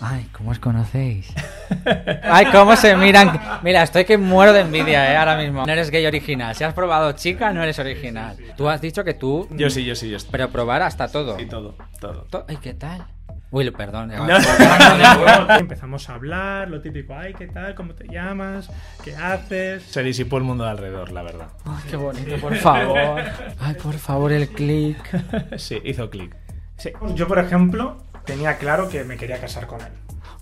[0.00, 1.32] Ay, ¿cómo os conocéis?
[2.22, 3.40] Ay, cómo se miran.
[3.62, 5.16] Mira, estoy que muero de envidia, ¿eh?
[5.16, 5.64] Ahora mismo.
[5.64, 6.54] No eres gay original.
[6.54, 8.36] Si has probado chica, no eres original.
[8.56, 9.48] Tú has dicho que tú...
[9.52, 10.28] Yo sí, yo sí, yo sí.
[10.30, 11.40] Pero probar hasta todo.
[11.40, 12.22] Y todo, todo.
[12.30, 13.06] To- Ay, ¿qué tal?
[13.50, 14.10] Uy, perdón.
[14.12, 14.16] eh,
[15.60, 17.74] Empezamos a hablar, lo típico, ay, ¿qué tal?
[17.74, 18.68] ¿Cómo te llamas?
[19.02, 19.82] ¿Qué haces?
[19.84, 21.48] Se disipó el mundo de alrededor, la verdad.
[21.64, 23.22] Ay, qué bonito, por favor.
[23.60, 24.98] Ay, por favor, el click.
[25.58, 26.36] Sí, hizo clic.
[26.76, 29.92] Sí, yo, por ejemplo, tenía claro que me quería casar con él.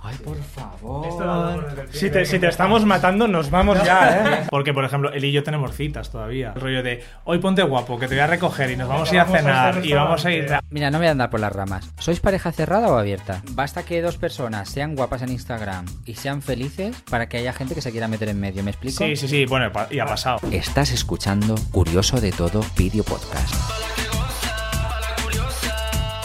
[0.07, 1.87] Ay, por favor.
[1.91, 4.47] Si te, si te estamos matando, nos vamos ya, ¿eh?
[4.51, 6.53] Porque, por ejemplo, él y yo tenemos citas todavía.
[6.55, 9.15] El rollo de, hoy ponte guapo, que te voy a recoger y nos vamos a
[9.15, 10.47] ir a cenar y vamos a ir...
[10.69, 11.91] Mira, no voy a andar por las ramas.
[11.99, 13.41] ¿Sois pareja cerrada o abierta?
[13.53, 17.75] Basta que dos personas sean guapas en Instagram y sean felices para que haya gente
[17.75, 18.63] que se quiera meter en medio.
[18.63, 19.03] ¿Me explico?
[19.03, 20.39] Sí, sí, sí, bueno, y ha pasado.
[20.53, 23.55] Estás escuchando Curioso de Todo Video Podcast.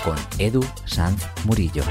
[0.09, 1.83] Con Edu Sanz Murillo.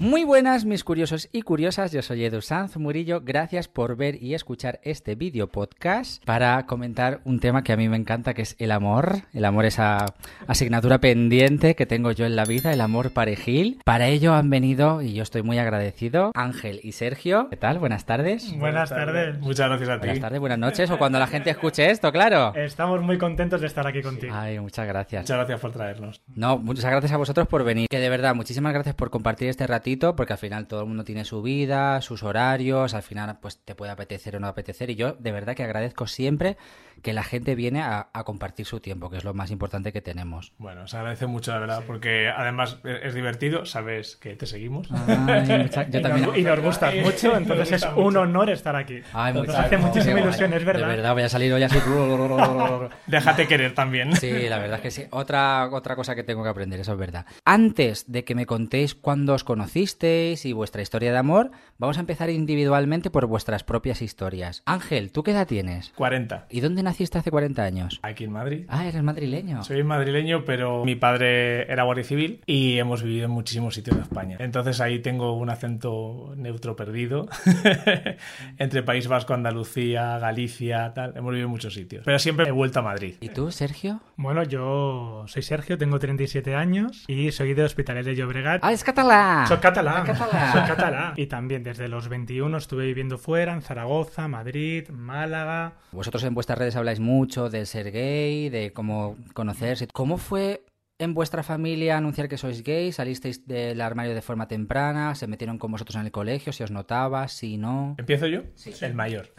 [0.00, 4.32] Muy buenas mis curiosos y curiosas, yo soy Edu Sanz Murillo, gracias por ver y
[4.32, 8.56] escuchar este vídeo podcast para comentar un tema que a mí me encanta que es
[8.58, 10.06] el amor, el amor esa
[10.46, 13.82] asignatura pendiente que tengo yo en la vida, el amor parejil.
[13.84, 17.48] Para ello han venido, y yo estoy muy agradecido, Ángel y Sergio.
[17.50, 17.78] ¿Qué tal?
[17.78, 18.56] Buenas tardes.
[18.56, 19.38] Buenas tardes.
[19.40, 20.06] Muchas gracias a ti.
[20.06, 22.54] Buenas tardes, buenas noches o cuando la gente escuche esto, claro.
[22.54, 24.34] Estamos muy contentos de estar aquí contigo.
[24.34, 25.24] Ay, muchas gracias.
[25.24, 26.22] Muchas gracias por traernos.
[26.34, 27.86] No, muchas gracias a vosotros por venir.
[27.90, 31.04] Que de verdad, muchísimas gracias por compartir este ratito, porque al final todo el mundo
[31.04, 34.90] tiene su vida, sus horarios, al final pues te puede apetecer o no apetecer.
[34.90, 36.56] Y yo de verdad que agradezco siempre
[37.02, 40.00] que la gente viene a, a compartir su tiempo, que es lo más importante que
[40.02, 40.52] tenemos.
[40.58, 44.88] Bueno, se agradece mucho, la verdad, porque además es es divertido, sabes que te seguimos.
[44.92, 46.26] Ay, mucha- yo Y también.
[46.26, 49.00] nos, y nos gustas mucho, entonces es un honor estar aquí.
[49.12, 50.88] Ay, hace muchísima ilusión, es verdad.
[50.88, 51.78] De verdad, voy a salir hoy así.
[53.06, 54.14] Déjate querer también.
[54.16, 55.04] Sí, la verdad es que sí.
[55.10, 57.26] Otra, otra cosa que tengo que aprender, eso es verdad.
[57.44, 62.00] Antes de que me contéis cuándo os conocisteis y vuestra historia de amor, vamos a
[62.00, 64.62] empezar individualmente por vuestras propias historias.
[64.66, 65.90] Ángel, ¿tú qué edad tienes?
[65.96, 66.46] 40.
[66.50, 68.00] ¿Y dónde naciste hace 40 años?
[68.02, 68.64] Aquí en Madrid.
[68.68, 69.62] Ah, eres madrileño.
[69.62, 74.02] Soy madrileño, pero mi padre era guardia civil y hemos vivido en muchísimos sitios de
[74.02, 74.36] España.
[74.40, 77.28] Entonces ahí tengo un acento neutro perdido
[78.58, 81.16] entre País Vasco, Andalucía, Galicia, tal.
[81.16, 82.02] Hemos vivido en muchos sitios.
[82.04, 83.14] Pero siempre he vuelto a Madrid.
[83.20, 84.00] ¿Y tú, Sergio?
[84.16, 88.60] Bueno, yo soy Sergio, tengo 37 años y soy de Hospitalet de Llobregat.
[88.64, 89.46] Ah, es catalán.
[89.46, 90.04] Soy catalán.
[90.04, 90.52] catalán.
[90.52, 91.12] Soy catalán.
[91.16, 95.74] Y también desde los 21 estuve viviendo fuera, en Zaragoza, Madrid, Málaga.
[95.92, 99.88] Vosotros en vuestras redes habláis mucho del ser gay, de cómo conocerse.
[99.92, 100.64] ¿Cómo fue
[100.98, 102.92] en vuestra familia anunciar que sois gay?
[102.92, 105.14] ¿Salisteis del armario de forma temprana?
[105.14, 106.52] ¿Se metieron con vosotros en el colegio?
[106.52, 107.26] ¿Si os notaba?
[107.28, 107.94] ¿Si no?
[107.98, 108.42] ¿Empiezo yo?
[108.80, 109.34] El mayor.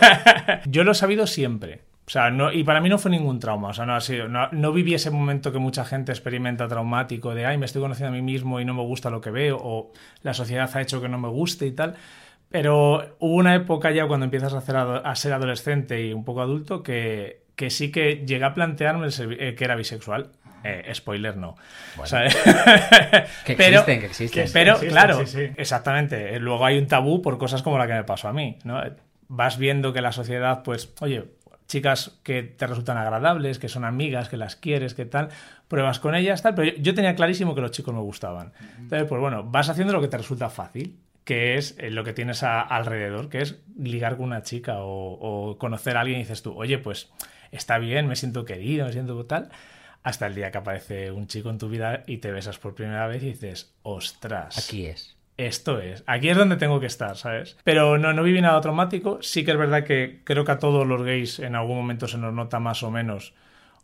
[0.66, 1.82] yo lo he sabido siempre.
[2.06, 3.68] O sea, no, y para mí no fue ningún trauma.
[3.68, 4.28] O sea, no ha sido.
[4.28, 8.08] No, no viví ese momento que mucha gente experimenta traumático de ay, me estoy conociendo
[8.08, 9.92] a mí mismo y no me gusta lo que veo, o
[10.22, 11.96] la sociedad ha hecho que no me guste y tal.
[12.54, 16.24] Pero hubo una época ya cuando empiezas a, hacer ado- a ser adolescente y un
[16.24, 20.30] poco adulto que, que sí que llegué a plantearme el eh, que era bisexual.
[20.62, 21.56] Eh, spoiler, no.
[21.98, 22.28] O sea,
[23.44, 24.44] Que pero- existen, que existen.
[24.46, 25.52] que- pero, existen, claro, sí, sí.
[25.56, 26.36] exactamente.
[26.36, 28.80] Eh, Luego hay un tabú por cosas como la que me pasó a mí, ¿no?
[29.26, 31.24] Vas viendo que la sociedad, pues, oye,
[31.66, 35.28] chicas que te resultan agradables, que son amigas, que las quieres, que tal,
[35.66, 38.52] pruebas con ellas, tal, pero yo, yo tenía clarísimo que los chicos me gustaban.
[38.78, 42.12] Entonces, pues bueno, vas haciendo lo que te resulta fácil, que es eh, lo que
[42.12, 45.12] tienes a- alrededor, que es ligar con una chica o,
[45.50, 47.10] o conocer a alguien y dices tú, oye, pues
[47.50, 49.48] está bien, me siento querido, me siento tal,
[50.02, 53.06] hasta el día que aparece un chico en tu vida y te besas por primera
[53.06, 55.16] vez y dices, ostras Aquí es.
[55.38, 57.56] esto es, aquí es donde tengo que estar, ¿sabes?
[57.64, 59.18] Pero no, no viví nada traumático.
[59.22, 62.18] Sí que es verdad que creo que a todos los gays en algún momento se
[62.18, 63.32] nos nota más o menos.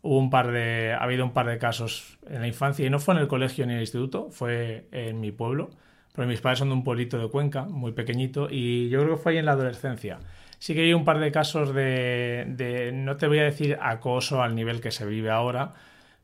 [0.03, 2.99] Hubo un par de, ha habido un par de casos en la infancia y no
[2.99, 5.71] fue en el colegio ni en el instituto, fue en mi pueblo.
[6.13, 9.21] Pero mis padres son de un pueblito de Cuenca, muy pequeñito, y yo creo que
[9.21, 10.19] fue ahí en la adolescencia.
[10.59, 14.43] Sí que hay un par de casos de, de, no te voy a decir acoso
[14.43, 15.73] al nivel que se vive ahora,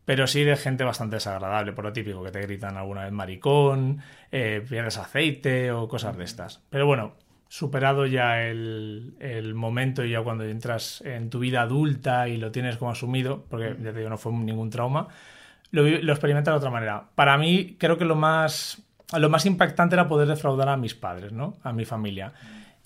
[0.06, 4.00] pero sí de gente bastante desagradable, por lo típico, que te gritan alguna vez maricón,
[4.32, 6.64] eh, pierdes aceite o cosas de estas.
[6.70, 7.16] Pero bueno,
[7.50, 12.52] superado ya el, el momento y ya cuando entras en tu vida adulta y lo
[12.52, 15.08] tienes como asumido, porque ya te digo, no fue ningún trauma,
[15.72, 17.09] lo, lo experimentas de otra manera.
[17.16, 18.86] Para mí, creo que lo más,
[19.18, 21.58] lo más impactante era poder defraudar a mis padres, ¿no?
[21.64, 22.34] A mi familia.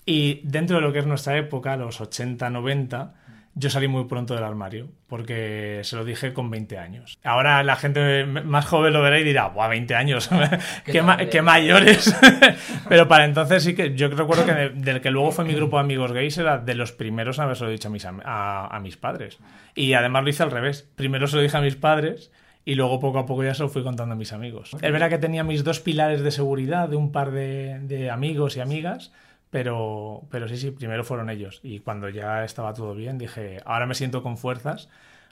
[0.06, 3.14] Y dentro de lo que es nuestra época, los 80, 90,
[3.54, 7.18] yo salí muy pronto del armario, porque se lo dije con 20 años.
[7.22, 10.30] Ahora la gente más joven lo verá y dirá, ¡buah, 20 años!
[10.84, 12.14] ¡Qué, ma- qué mayores!
[12.88, 15.76] Pero para entonces sí que yo recuerdo que de- del que luego fue mi grupo
[15.76, 18.96] de amigos gays era de los primeros en habérselo dicho a mis, a, a mis
[18.96, 19.38] padres.
[19.74, 20.88] Y además lo hice al revés.
[20.96, 22.32] Primero se lo dije a mis padres
[22.64, 24.70] Y luego poco a poco ya se lo fui contando a mis amigos.
[24.74, 28.56] Es verdad que tenía mis dos pilares de seguridad de un par de, de amigos
[28.56, 29.12] y amigas,
[29.50, 31.60] pero, pero sí, sí, primero fueron ellos.
[31.62, 34.88] Y cuando ya estaba todo bien, dije, ahora me siento con fuerzas,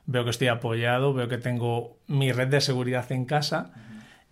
[0.07, 3.71] veo que estoy apoyado, veo que tengo mi red de seguridad en casa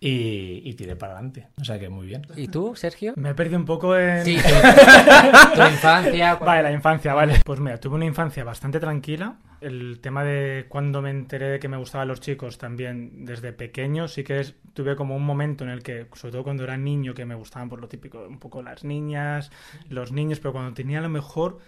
[0.01, 1.47] y, y tiré para adelante.
[1.59, 2.21] O sea que muy bien.
[2.35, 3.13] ¿Y tú, Sergio?
[3.15, 4.25] Me he perdido un poco en...
[4.25, 4.41] Sí, tu,
[5.55, 6.35] tu infancia.
[6.35, 7.39] Vale, la infancia, vale.
[7.45, 9.37] Pues mira, tuve una infancia bastante tranquila.
[9.61, 14.07] El tema de cuando me enteré de que me gustaban los chicos también desde pequeño,
[14.07, 17.13] sí que es- tuve como un momento en el que, sobre todo cuando era niño,
[17.13, 19.51] que me gustaban por lo típico, un poco las niñas,
[19.89, 21.59] los niños, pero cuando tenía a lo mejor,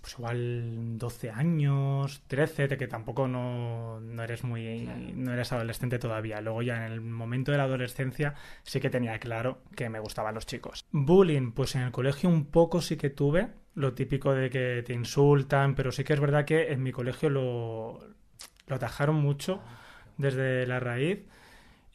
[0.00, 5.98] pues igual 12 años, 13, de que tampoco no, no eres muy, no eres adolescente
[5.98, 6.40] todavía.
[6.40, 10.34] Luego ya en el momento de la adolescencia sí que tenía claro que me gustaban
[10.34, 10.84] los chicos.
[10.92, 14.92] Bullying, pues en el colegio un poco sí que tuve, lo típico de que te
[14.92, 18.00] insultan, pero sí que es verdad que en mi colegio lo,
[18.66, 19.60] lo atajaron mucho
[20.16, 21.20] desde la raíz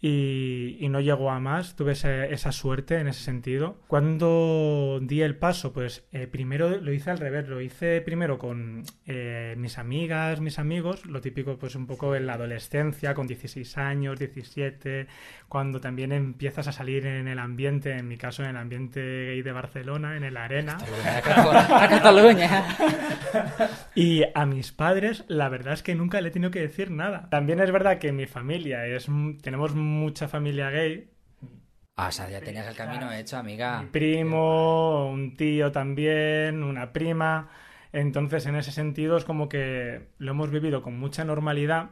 [0.06, 1.78] y, y no llegó a más.
[1.78, 3.78] Tuve ese- esa suerte en ese sentido.
[3.88, 7.48] Cuando di el paso, pues eh, primero lo hice al revés.
[7.48, 12.28] Lo hice primero con eh, mis amigas, mis amigos, lo típico pues un poco en
[12.28, 15.08] la adolescencia, con 16 años, 17,
[15.48, 19.42] cuando también empiezas a salir en el ambiente, en mi caso en el ambiente gay
[19.42, 20.78] de Barcelona, en el Arena.
[21.24, 22.66] A Cataluña.
[23.96, 27.30] Y a mis padres, la verdad es que nunca le he tenido que decir nada.
[27.30, 29.08] También es verdad que mi familia es.
[29.42, 31.10] Tenemos mucha familia gay.
[31.96, 33.82] Ah, o sea, ya tenías el camino hecho, amiga.
[33.82, 37.50] Mi primo, un tío también, una prima.
[37.92, 41.92] Entonces, en ese sentido, es como que lo hemos vivido con mucha normalidad.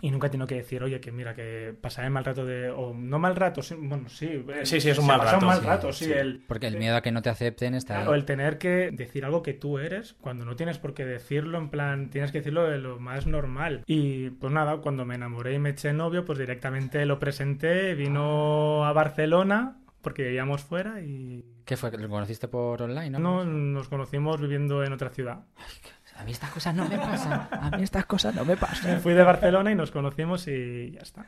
[0.00, 2.70] Y nunca he tenido que decir, oye, que mira, que pasaré mal rato de.
[2.70, 4.26] O no mal rato, sí, bueno, sí.
[4.26, 6.04] eh, Sí, sí, es un mal rato, Un mal sí, rato, sí.
[6.04, 6.12] sí.
[6.12, 8.06] El, Porque el miedo a que no te acepten está ahí.
[8.06, 11.58] o el tener que decir algo que tú eres cuando no tienes por qué decirlo,
[11.58, 13.82] en plan, tienes que decirlo de lo más normal.
[13.86, 18.84] Y pues nada, cuando me enamoré y me eché novio, pues directamente lo presenté, vino
[18.84, 21.90] a Barcelona porque vivíamos fuera y ¿Qué fue?
[21.98, 23.10] ¿Lo conociste por online?
[23.10, 25.40] No, no nos conocimos viviendo en otra ciudad.
[26.18, 27.48] A mí estas cosas no me pasan.
[27.50, 29.00] A mí estas cosas no me pasan.
[29.00, 31.26] Fui de Barcelona y nos conocimos y ya está.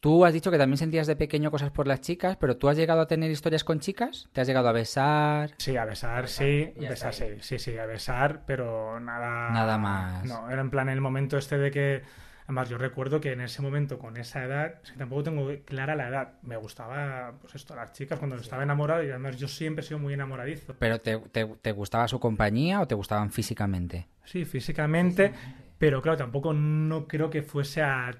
[0.00, 2.76] Tú has dicho que también sentías de pequeño cosas por las chicas, pero ¿tú has
[2.76, 4.28] llegado a tener historias con chicas?
[4.32, 5.52] ¿Te has llegado a besar?
[5.58, 9.50] Sí, a besar, sí, besar, sí, sí, sí, a besar, pero nada...
[9.50, 10.24] Nada más.
[10.24, 12.02] No, era en plan el momento este de que...
[12.44, 15.94] Además, yo recuerdo que en ese momento, con esa edad, es que tampoco tengo clara
[15.94, 19.84] la edad, me gustaba, pues esto, las chicas cuando estaba enamorado y además yo siempre
[19.84, 20.74] he sido muy enamoradizo.
[20.78, 24.08] ¿Pero te, te- te gustaba su compañía o te gustaban físicamente?
[24.24, 25.32] Sí, físicamente,
[25.78, 28.12] pero claro, tampoco no creo que fuese a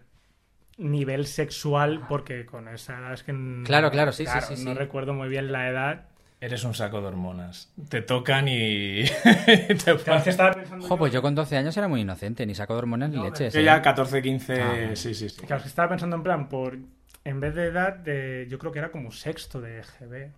[0.79, 3.33] nivel sexual porque con esa edad es que...
[3.33, 4.65] no- Claro, claro, sí, sí, sí, sí.
[4.65, 6.09] No recuerdo muy bien la edad.
[6.43, 7.73] Eres un saco de hormonas.
[7.89, 12.01] Te tocan y te Claro, pensando Jo, yo- pues yo con 12 años era muy
[12.01, 13.55] inocente, ni saco de hormonas ni leches.
[13.55, 13.65] Yo ¿eh?
[13.65, 14.91] ya 14, 15, Ah.
[14.97, 15.37] sí, sí, sí.
[15.43, 16.79] Claro, es que estaba pensando en plan, por
[17.25, 20.33] en vez de edad, de, yo creo que era como sexto de GB.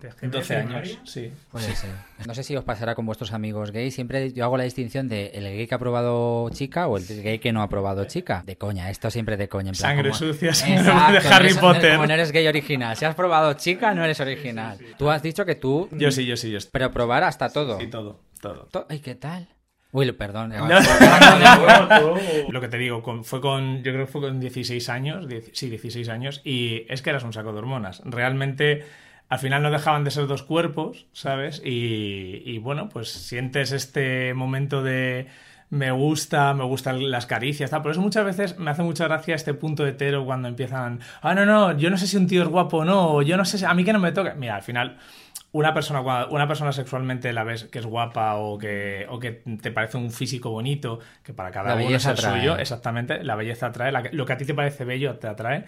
[0.00, 0.78] De GB 12 primaria.
[0.94, 1.32] años, sí.
[1.50, 1.90] Puede ser.
[2.26, 3.94] No sé si os pasará con vuestros amigos gays.
[3.94, 7.38] Siempre yo hago la distinción de el gay que ha probado chica o el gay
[7.38, 8.42] que no ha probado chica.
[8.44, 9.70] De coña, esto siempre de coña.
[9.70, 11.94] En plan, Sangre como- sucia, sangre Exacto, de Harry no eres- Potter.
[11.94, 12.94] Como no eres gay original.
[12.96, 14.76] Si has probado chica, no eres original.
[14.98, 15.88] Tú has dicho que tú...
[15.92, 16.72] Yo sí, yo sí, yo estoy.
[16.72, 17.80] Pero probar hasta todo.
[17.80, 18.66] Sí, todo, todo.
[18.70, 19.48] To- Ay, ¿qué tal?
[19.92, 20.52] Uy, perdón.
[22.50, 25.70] Lo que te digo, con- fue con, yo creo que fue con 16 años, sí,
[25.70, 28.02] 16 años, y es que eras un saco de hormonas.
[28.04, 28.84] Realmente,
[29.28, 31.60] al final no dejaban de ser dos cuerpos, ¿sabes?
[31.64, 35.26] Y, y bueno, pues sientes este momento de
[35.68, 37.82] me gusta, me gustan las caricias, tal.
[37.82, 41.44] Por eso muchas veces me hace mucha gracia este punto hetero cuando empiezan, ah, no,
[41.44, 43.58] no, yo no sé si un tío es guapo o no, o yo no sé
[43.58, 44.34] si, a mí que no me toca.
[44.34, 44.98] Mira, al final
[45.52, 49.72] una persona, una persona sexualmente la ves que es guapa o que, o que te
[49.72, 52.32] parece un físico bonito, que para cada La uno es el atrae.
[52.38, 55.64] suyo, exactamente, la belleza atrae, la lo que a ti te parece bello te atrae.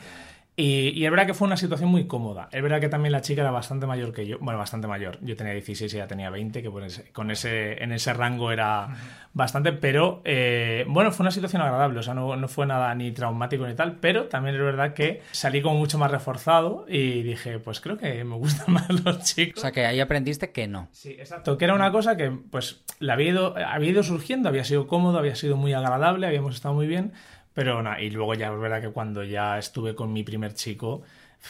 [0.61, 2.49] Y, y es verdad que fue una situación muy cómoda.
[2.51, 4.39] Es verdad que también la chica era bastante mayor que yo.
[4.41, 5.17] Bueno, bastante mayor.
[5.23, 8.51] Yo tenía 16 y ella tenía 20, que por ese- con ese, en ese rango
[8.51, 8.89] era
[9.35, 9.73] bastante.
[9.73, 12.01] Pero eh, bueno, fue una situación agradable.
[12.01, 13.99] O sea, no, no fue nada ni traumático ni tal.
[14.01, 18.25] Pero también es verdad que salí como mucho más reforzado y dije, pues creo que
[18.25, 19.59] me gustan más los chicos.
[19.59, 20.89] O sea, que ahí aprendiste que no.
[20.91, 21.57] Sí, exacto.
[21.57, 25.19] Que era una cosa que, pues, la había ido, había ido surgiendo, había sido cómodo,
[25.19, 27.13] había sido muy agradable, habíamos estado muy bien,
[27.59, 31.03] pero nada, y luego ya es verdad que cuando ya estuve con mi primer chico,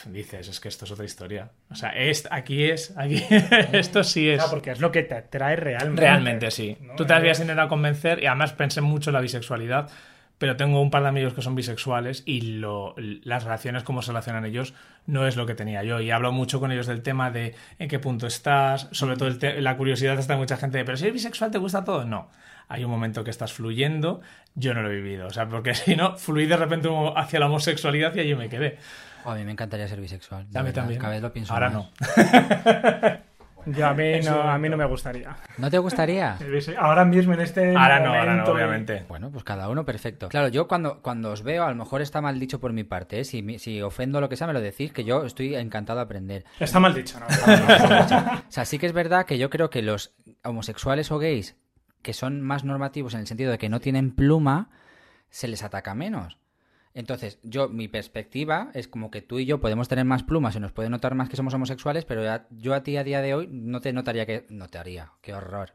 [0.07, 1.51] dices, es que esto es otra historia.
[1.71, 3.23] O sea, es, aquí es, aquí,
[3.73, 4.37] esto sí es.
[4.37, 6.01] Claro, porque es lo que te atrae realmente.
[6.01, 6.79] Realmente sí.
[6.81, 6.95] ¿no?
[6.95, 9.91] Tú te habías intentado convencer y además pensé mucho en la bisexualidad,
[10.39, 14.13] pero tengo un par de amigos que son bisexuales y lo, las relaciones, cómo se
[14.13, 14.73] relacionan ellos,
[15.05, 16.01] no es lo que tenía yo.
[16.01, 19.29] Y hablo mucho con ellos del tema de en qué punto estás, sobre todo
[19.61, 22.07] la curiosidad está mucha gente de, pero si eres bisexual, ¿te gusta todo?
[22.07, 22.31] No.
[22.69, 24.21] Hay un momento que estás fluyendo,
[24.55, 25.27] yo no lo he vivido.
[25.27, 28.79] O sea, porque si no, fluí de repente hacia la homosexualidad y allí me quedé.
[29.25, 30.47] a mí me encantaría ser bisexual.
[30.55, 31.01] A mí también.
[31.01, 31.91] Cada vez lo pienso Ahora no.
[33.67, 35.37] Yo a mí, no, a mí no me gustaría.
[35.59, 36.39] ¿No te gustaría?
[36.79, 39.05] Ahora mismo en este ahora no, ahora no, obviamente.
[39.09, 40.29] Bueno, pues cada uno perfecto.
[40.29, 43.21] Claro, yo cuando, cuando os veo, a lo mejor está mal dicho por mi parte,
[43.21, 43.25] ¿eh?
[43.25, 46.45] si, si ofendo lo que sea, me lo decís, que yo estoy encantado de aprender.
[46.59, 47.27] Está mal dicho, ¿no?
[47.27, 51.57] o sea, sí que es verdad que yo creo que los homosexuales o gays
[52.09, 54.71] que son más normativos en el sentido de que no tienen pluma,
[55.29, 56.39] se les ataca menos.
[56.95, 60.61] Entonces, yo, mi perspectiva es como que tú y yo podemos tener más plumas y
[60.61, 63.47] nos puede notar más que somos homosexuales, pero yo a ti a día de hoy
[63.53, 64.47] no te notaría que.
[64.49, 65.75] No te haría, qué horror.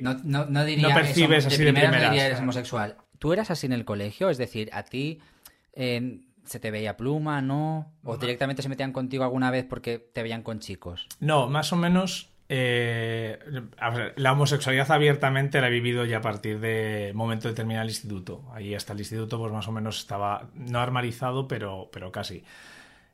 [0.00, 0.88] No, no, no, diría.
[0.88, 2.10] No percibes así de primeras.
[2.10, 2.96] No eres homosexual.
[3.18, 4.30] ¿Tú eras así en el colegio?
[4.30, 5.20] Es decir, a ti.
[5.74, 7.92] ¿Se te veía pluma, no?
[8.04, 11.08] ¿O directamente se metían contigo alguna vez porque te veían con chicos?
[11.20, 13.38] No, más o menos eh,
[14.16, 18.42] la homosexualidad abiertamente la he vivido ya a partir de momento de terminar el instituto.
[18.52, 22.44] Ahí hasta el instituto, pues más o menos estaba no armarizado, pero, pero casi.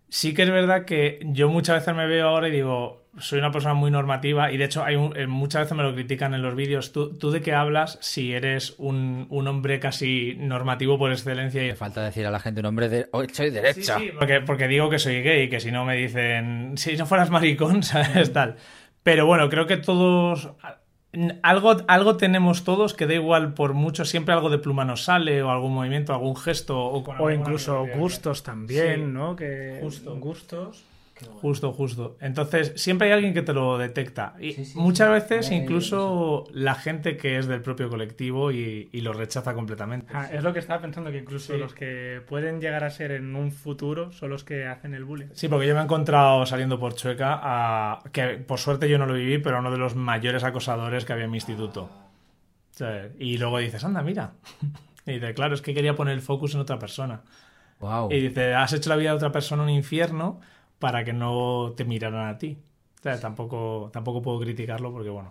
[0.08, 3.52] Sí que es verdad que yo muchas veces me veo ahora y digo, soy una
[3.52, 6.56] persona muy normativa y de hecho hay eh, muchas veces me lo critican en los
[6.56, 6.90] vídeos.
[6.90, 11.64] ¿Tú, ¿Tú, de qué hablas si eres un, un, hombre casi normativo por excelencia?
[11.64, 11.72] Y...
[11.76, 13.98] Falta decir a la gente un hombre de oh, soy derecha.
[14.00, 17.30] Sí, porque, porque digo que soy gay, que si no me dicen, si no fueras
[17.30, 18.32] maricón, ¿sabes?
[18.32, 18.56] Tal.
[19.02, 20.50] Pero bueno, creo que todos.
[21.42, 25.42] Algo, algo tenemos todos que da igual por mucho, siempre algo de pluma nos sale,
[25.42, 26.78] o algún movimiento, algún gesto.
[26.78, 29.34] O, o incluso gustos también, ¿no?
[29.34, 30.16] Que justo.
[30.16, 30.84] gustos.
[31.40, 32.16] Justo, justo.
[32.20, 34.34] Entonces, siempre hay alguien que te lo detecta.
[34.40, 40.06] Y muchas veces, incluso la gente que es del propio colectivo y, lo rechaza completamente.
[40.12, 43.34] Ah, es lo que estaba pensando, que incluso los que pueden llegar a ser en
[43.34, 45.28] un futuro son los que hacen el bullying.
[45.32, 49.06] Sí, porque yo me he encontrado saliendo por Chueca, a, que por suerte yo no
[49.06, 51.88] lo viví, pero uno de los mayores acosadores que había en mi instituto.
[53.18, 54.32] y luego dices, anda, mira.
[55.06, 57.22] Y dice, claro, es que quería poner el focus en otra persona.
[57.80, 58.12] Wow.
[58.12, 60.40] Y dice, has hecho la vida de otra persona un infierno
[60.80, 62.58] para que no te miraran a ti.
[62.98, 65.30] O sea, tampoco, tampoco puedo criticarlo porque, bueno,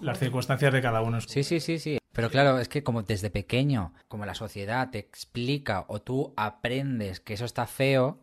[0.00, 1.20] las circunstancias de cada uno.
[1.22, 1.98] Sí, sí, sí, sí.
[2.12, 7.20] Pero claro, es que como desde pequeño, como la sociedad te explica o tú aprendes
[7.20, 8.18] que eso está feo,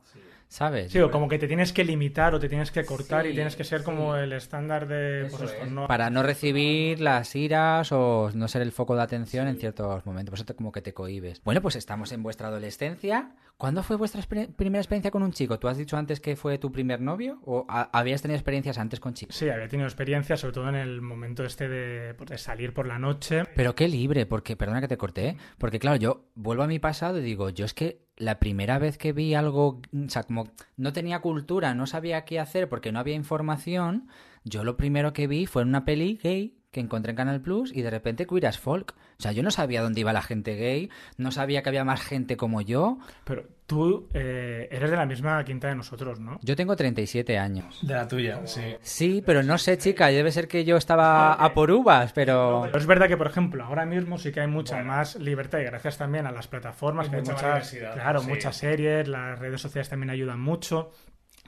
[0.49, 0.91] ¿sabes?
[0.91, 3.55] Sí, o como que te tienes que limitar o te tienes que cortar y tienes
[3.55, 5.27] que ser como el estándar de...
[5.29, 5.55] Pues
[5.87, 10.31] Para no recibir las iras o no ser el foco de atención en ciertos momentos.
[10.31, 11.41] Por eso como que te cohibes.
[11.43, 13.31] Bueno, pues estamos en vuestra adolescencia.
[13.57, 15.57] ¿Cuándo fue vuestra primera experiencia con un chico?
[15.59, 19.13] ¿Tú has dicho antes que fue tu primer novio o habías tenido experiencias antes con
[19.13, 19.33] chicos?
[19.33, 22.85] Sí, había tenido experiencias, sobre todo en el momento este de, pues, de, salir por
[22.85, 23.45] la noche.
[23.55, 25.37] Pero qué libre, porque, perdona que te corté, ¿eh?
[25.57, 28.97] porque claro, yo vuelvo a mi pasado y digo, yo es que la primera vez
[28.97, 32.99] que vi algo, o sea, como no tenía cultura, no sabía qué hacer porque no
[32.99, 34.09] había información,
[34.43, 37.71] yo lo primero que vi fue en una peli gay que encontré en Canal Plus
[37.73, 38.95] y de repente Queer as Folk.
[39.17, 42.01] O sea, yo no sabía dónde iba la gente gay, no sabía que había más
[42.01, 42.97] gente como yo.
[43.23, 46.37] Pero tú eh, eres de la misma quinta de nosotros, ¿no?
[46.41, 47.79] Yo tengo 37 años.
[47.81, 48.75] De la tuya, sí.
[48.81, 52.65] Sí, pero no sé, chica, debe ser que yo estaba a por uvas, pero...
[52.65, 55.97] es verdad que, por ejemplo, ahora mismo sí que hay mucha más libertad y gracias
[55.97, 60.41] también a las plataformas, que hay muchas, claro, muchas series, las redes sociales también ayudan
[60.41, 60.91] mucho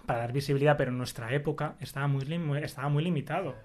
[0.06, 2.24] para dar visibilidad, pero en nuestra época estaba muy,
[2.64, 3.56] estaba muy limitado.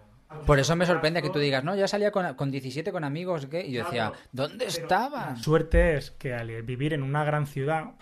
[0.47, 3.49] Por eso me sorprende que tú digas, no, yo salía con, con 17 con amigos
[3.49, 3.69] gay.
[3.69, 5.37] Y yo decía, ¿dónde estaban?
[5.37, 7.93] Suerte es que al vivir en una gran ciudad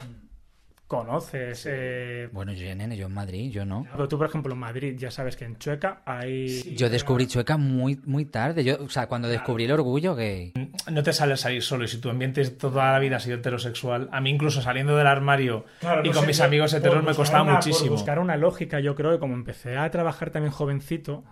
[0.91, 1.67] conoces.
[1.71, 2.29] Eh...
[2.33, 3.87] Bueno, yo, nene, yo en Madrid, yo no.
[3.93, 6.75] Pero tú, por ejemplo, en Madrid, ya sabes que en Chueca hay.
[6.77, 8.65] yo descubrí Chueca muy, muy tarde.
[8.65, 10.53] Yo, o sea, cuando descubrí el orgullo gay.
[10.91, 11.85] No te sales ahí solo.
[11.85, 15.07] Y si tu ambiente toda la vida ha sido heterosexual, a mí, incluso saliendo del
[15.07, 15.65] armario
[16.03, 17.93] y con mis amigos heteros, me costaba muchísimo.
[17.93, 21.23] buscar una lógica, yo creo que como empecé a trabajar también jovencito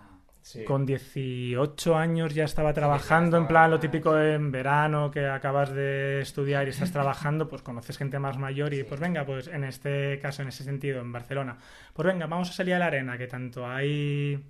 [0.65, 6.21] con 18 años ya estaba trabajando, en plan lo típico en verano que acabas de
[6.21, 10.19] estudiar y estás trabajando, pues conoces gente más mayor y pues venga, pues en este
[10.19, 11.57] caso, en ese sentido, en Barcelona,
[11.93, 14.43] pues venga, vamos a salir a la arena, que tanto hay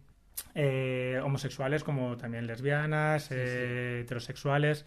[0.56, 4.86] eh, homosexuales como también lesbianas, eh, heterosexuales.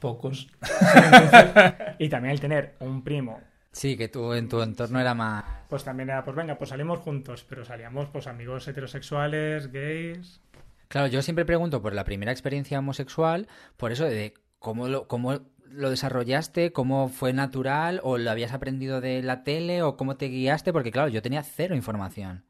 [0.00, 0.48] Pocos.
[1.98, 3.40] y también el tener un primo
[3.78, 5.44] Sí, que tú en tu entorno era más...
[5.68, 10.40] Pues también era, pues venga, pues salimos juntos, pero salíamos pues amigos heterosexuales, gays...
[10.88, 15.42] Claro, yo siempre pregunto por la primera experiencia homosexual, por eso de cómo lo, cómo
[15.62, 20.26] lo desarrollaste, cómo fue natural, o lo habías aprendido de la tele, o cómo te
[20.26, 22.47] guiaste, porque claro, yo tenía cero información.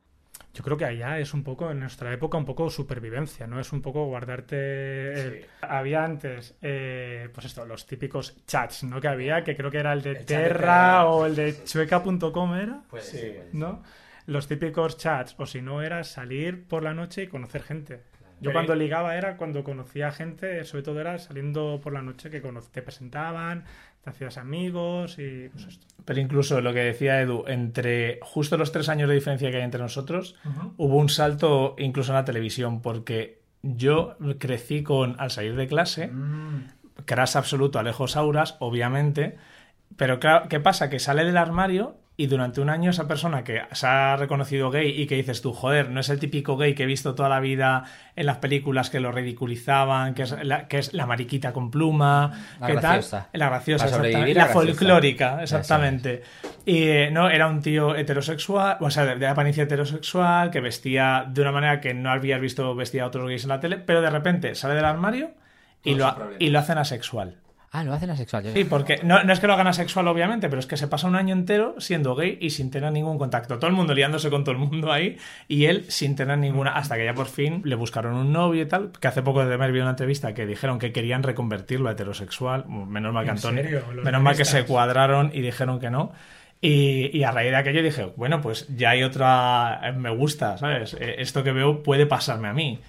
[0.54, 3.60] Yo creo que allá es un poco, en nuestra época, un poco supervivencia, ¿no?
[3.60, 5.12] Es un poco guardarte...
[5.12, 9.00] el- Había antes, eh, pues esto, los típicos chats, ¿no?
[9.00, 11.06] Que había, que creo que era el de El chat de Terra Terra.
[11.08, 12.80] o el de chueca.com, ¿era?
[13.00, 13.34] Sí.
[13.52, 13.82] ¿No?
[14.26, 18.02] Los típicos chats, o si no, era salir por la noche y conocer gente.
[18.40, 22.40] Yo cuando ligaba era cuando conocía gente, sobre todo era saliendo por la noche que
[22.72, 23.64] te presentaban,
[24.02, 25.86] te hacías amigos y pues esto.
[26.04, 29.62] Pero incluso lo que decía Edu, entre justo los tres años de diferencia que hay
[29.62, 30.36] entre nosotros,
[30.78, 36.10] hubo un salto incluso en la televisión, porque yo crecí con, al salir de clase,
[37.04, 39.36] crash absoluto Alejo Sauras, obviamente,
[39.96, 40.88] pero claro, ¿qué pasa?
[40.88, 44.90] Que sale del armario y durante un año esa persona que se ha reconocido gay
[44.90, 47.38] y que dices tú, joder, no es el típico gay que he visto toda la
[47.38, 47.84] vida
[48.16, 52.32] en las películas que lo ridiculizaban, que es la, que es la mariquita con pluma,
[52.58, 53.28] La ¿qué graciosa.
[53.30, 53.38] tal?
[53.40, 54.18] La graciosa, exactamente.
[54.18, 54.52] la la graciosa.
[54.52, 56.22] folclórica, exactamente.
[56.66, 61.24] Y eh, no, era un tío heterosexual, o sea, de, de apariencia heterosexual, que vestía
[61.28, 64.02] de una manera que no habías visto vestía a otros gays en la tele, pero
[64.02, 65.30] de repente sale del armario
[65.84, 67.36] y, lo, y lo hacen asexual.
[67.70, 68.44] Ah, lo hacen asexual.
[68.44, 70.88] Yo- Sí, porque no, no es que lo hagan asexual, obviamente, pero es que se
[70.88, 73.58] pasa un año entero siendo gay y sin tener ningún contacto.
[73.58, 76.72] Todo el mundo liándose con todo el mundo ahí y él sin tener ninguna.
[76.72, 78.90] Hasta que ya por fin le buscaron un novio y tal.
[78.98, 82.64] Que hace poco de vi una entrevista que dijeron que querían reconvertirlo a heterosexual.
[82.68, 83.62] Menos mal que ¿En Antonio.
[83.62, 83.82] serio?
[84.02, 86.12] Menos mal que se cuadraron y dijeron que no.
[86.60, 89.80] Y, y a raíz de aquello dije, bueno, pues ya hay otra.
[89.84, 90.94] eh, Me gusta, ¿sabes?
[90.98, 92.80] Eh, Esto que veo puede pasarme a mí.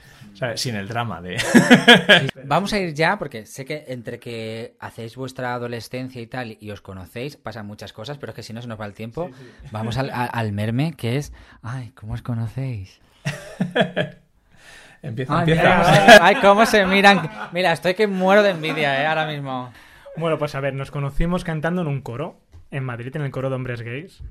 [0.55, 1.37] Sin el drama de.
[2.45, 6.71] Vamos a ir ya, porque sé que entre que hacéis vuestra adolescencia y tal y
[6.71, 9.29] os conocéis, pasan muchas cosas, pero es que si no se nos va el tiempo,
[9.71, 12.99] vamos al, a- al merme, que es, ay, ¿cómo os conocéis?
[15.01, 15.61] empieza, Ay, empieza.
[15.63, 17.29] mira, ay, cómo se miran.
[17.51, 19.71] Mira, estoy que muero de envidia, eh, ahora mismo.
[20.17, 22.39] Bueno, pues a ver, nos conocimos cantando en un coro
[22.71, 24.21] en Madrid, en el coro de hombres gays.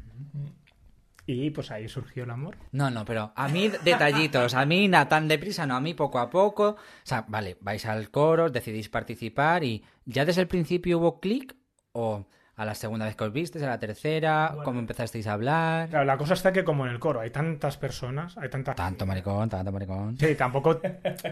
[1.31, 2.57] Y pues ahí surgió el amor.
[2.73, 6.19] No, no, pero a mí detallitos, a mí nada tan deprisa, no, a mí poco
[6.19, 6.71] a poco.
[6.71, 11.55] O sea, vale, vais al coro, decidís participar y ¿ya desde el principio hubo clic?
[11.93, 12.25] ¿O
[12.57, 14.57] a la segunda vez que os visteis, a la tercera?
[14.65, 15.91] ¿Cómo empezasteis a hablar?
[15.91, 18.75] Claro, la cosa está que como en el coro hay tantas personas, hay tanta...
[18.75, 20.17] Tanto maricón, tanto maricón.
[20.17, 20.81] Sí, tampoco...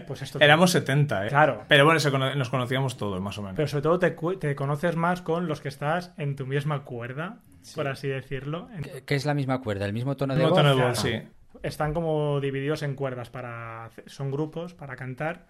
[0.07, 0.39] Pues esto...
[0.39, 1.29] Éramos 70, ¿eh?
[1.29, 1.63] Claro.
[1.67, 3.55] Pero bueno, se cono- nos conocíamos todos, más o menos.
[3.55, 6.83] Pero sobre todo te, cu- te conoces más con los que estás en tu misma
[6.83, 7.39] cuerda,
[7.75, 8.69] por así decirlo.
[8.75, 9.85] En- ¿Qué- ¿Qué es la misma cuerda?
[9.85, 10.57] ¿El mismo tono de Mismo voz?
[10.59, 10.89] tono de claro.
[10.89, 11.21] voz, sí.
[11.63, 13.89] Están como divididos en cuerdas para...
[14.05, 15.45] Son grupos para cantar.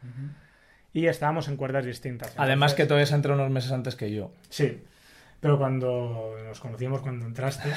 [0.94, 2.34] Y estábamos en cuerdas distintas.
[2.38, 4.32] Además que Entonces- todavía se entró unos meses antes que yo.
[4.50, 4.84] Sí.
[5.40, 7.70] Pero cuando nos conocimos, cuando entraste,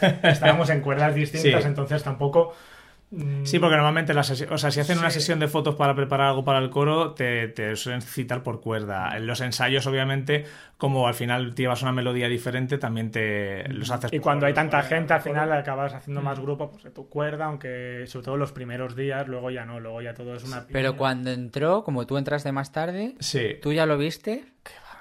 [0.24, 1.68] estábamos en cuerdas distintas, Sí.
[1.68, 2.54] entonces tampoco...
[3.16, 5.94] mm, Sí, porque normalmente la sesión, o sea, si hacen una sesión de fotos para
[5.94, 9.16] preparar algo para el coro, te, te suelen citar por cuerda.
[9.16, 10.44] En los ensayos, obviamente,
[10.78, 14.12] como al final llevas una melodía diferente, también te los haces.
[14.12, 17.08] Y por cuando hay tanta gente, al final acabas haciendo más grupo, pues de tu
[17.08, 20.66] cuerda, aunque sobre todo los primeros días, luego ya no, luego ya todo es una...
[20.70, 23.56] Pero cuando entró, como tú entraste más tarde, Sí.
[23.62, 24.44] ¿tú ya lo viste?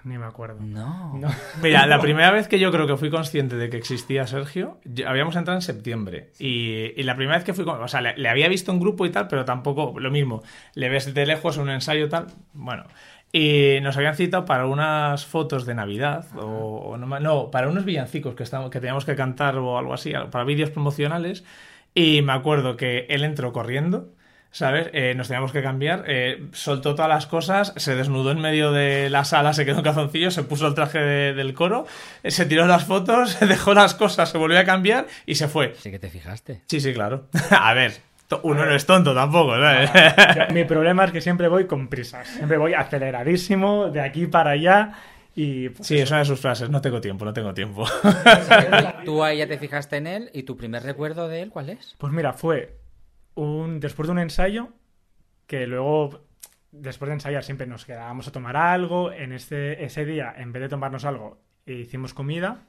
[0.06, 0.60] Ni me acuerdo.
[0.62, 1.13] No.
[1.18, 1.30] No.
[1.62, 5.08] Mira, la primera vez que yo creo que fui consciente de que existía Sergio, yo-
[5.08, 6.32] habíamos entrado en septiembre.
[6.39, 9.06] Y, y la primera vez que fui, o sea, le, le había visto en grupo
[9.06, 10.44] y tal, pero tampoco lo mismo.
[10.76, 12.84] Le ves de lejos un ensayo tal, bueno.
[13.32, 17.84] Y nos habían citado para unas fotos de Navidad, o, o no, no, para unos
[17.86, 21.44] villancicos que, estábamos, que teníamos que cantar o algo así, para vídeos promocionales.
[21.96, 24.10] Y me acuerdo que él entró corriendo.
[24.56, 24.89] ¿Sabes?
[24.94, 26.04] Eh, nos teníamos que cambiar.
[26.08, 29.84] eh, soltó todas las cosas, se desnudó en medio de la sala, se quedó en
[29.84, 31.88] calzoncillo, se puso el traje de- del coro,
[32.22, 35.74] eh, se tiró las fotos, dejó las cosas, se volvió a cambiar y se fue.
[35.80, 36.62] Sí que te fijaste.
[36.68, 37.30] Sí, sí, claro.
[37.50, 37.94] A ver,
[38.44, 39.89] uno no es tonto tampoco, ¿sabes?
[40.36, 42.28] Yo- Mi problema es que siempre voy con prisas.
[42.28, 44.94] Siempre voy aceleradísimo, de aquí para allá.
[45.36, 47.86] Y pues, Sí, es una de sus frases, no tengo tiempo, no tengo tiempo.
[49.06, 51.96] Tú ahí ya te fijaste en él y tu primer recuerdo de él, ¿cuál es?
[51.98, 52.76] Pues mira, fue
[53.36, 54.69] un después de un ensayo
[55.48, 56.26] que luego
[56.72, 59.12] después de ensayar siempre nos quedábamos a tomar algo.
[59.12, 62.62] En este ese día, en vez de tomarnos algo, hicimos comida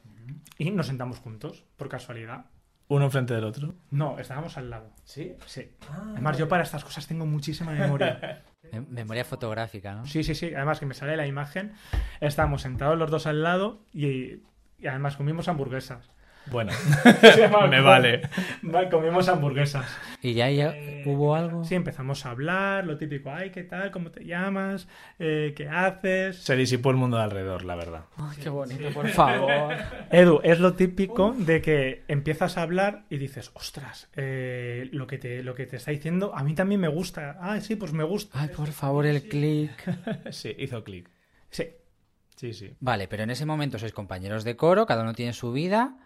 [0.59, 2.47] y nos sentamos juntos por casualidad.
[2.89, 3.75] Uno enfrente del otro.
[3.91, 4.91] No, estábamos al lado.
[5.05, 5.35] ¿Sí?
[5.47, 5.71] Sí.
[5.91, 8.45] Además, yo para estas cosas tengo muchísima memoria.
[8.73, 10.05] Mem- Memoria fotográfica, ¿no?
[10.05, 10.53] Sí, sí, sí.
[10.55, 11.73] Además que me sale la imagen.
[12.21, 14.43] Estábamos sentados los dos al lado y,
[14.79, 16.11] y además comimos hamburguesas.
[16.51, 16.73] Bueno,
[17.35, 18.23] Sí, me vale.
[18.65, 19.87] Va, Comimos hamburguesas.
[20.23, 21.65] ¿Y ya, ya Eh, hubo algo?
[21.65, 23.91] Sí, empezamos a hablar, lo típico, ay, ¿qué tal?
[23.91, 24.89] ¿Cómo te llamas?
[25.19, 26.37] Eh, ¿Qué haces?
[26.39, 28.05] Se disipó el mundo de alrededor, la verdad.
[28.17, 29.75] Ay, qué bonito, por favor.
[30.11, 35.19] Edu, es lo típico de que empiezas a hablar y dices, ostras, eh, lo, que
[35.19, 37.39] te, lo que te está diciendo a mí también me gusta.
[37.41, 38.39] Ah, sí, pues me gusta.
[38.41, 39.71] Ay, por favor, el clic.
[40.31, 41.09] Sí, hizo clic.
[41.51, 41.69] Sí,
[42.37, 42.75] Sí, sí.
[42.81, 45.97] Vale, pero en ese momento sois compañeros de coro, cada uno tiene su vida.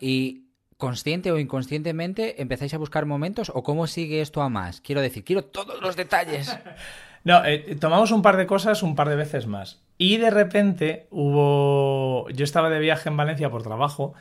[0.00, 0.42] ¿Y
[0.76, 4.80] consciente o inconscientemente empezáis a buscar momentos o cómo sigue esto a más?
[4.80, 6.56] Quiero decir, quiero todos los detalles.
[7.24, 9.82] No, eh, tomamos un par de cosas un par de veces más.
[9.98, 12.28] Y de repente hubo.
[12.30, 14.14] Yo estaba de viaje en Valencia por trabajo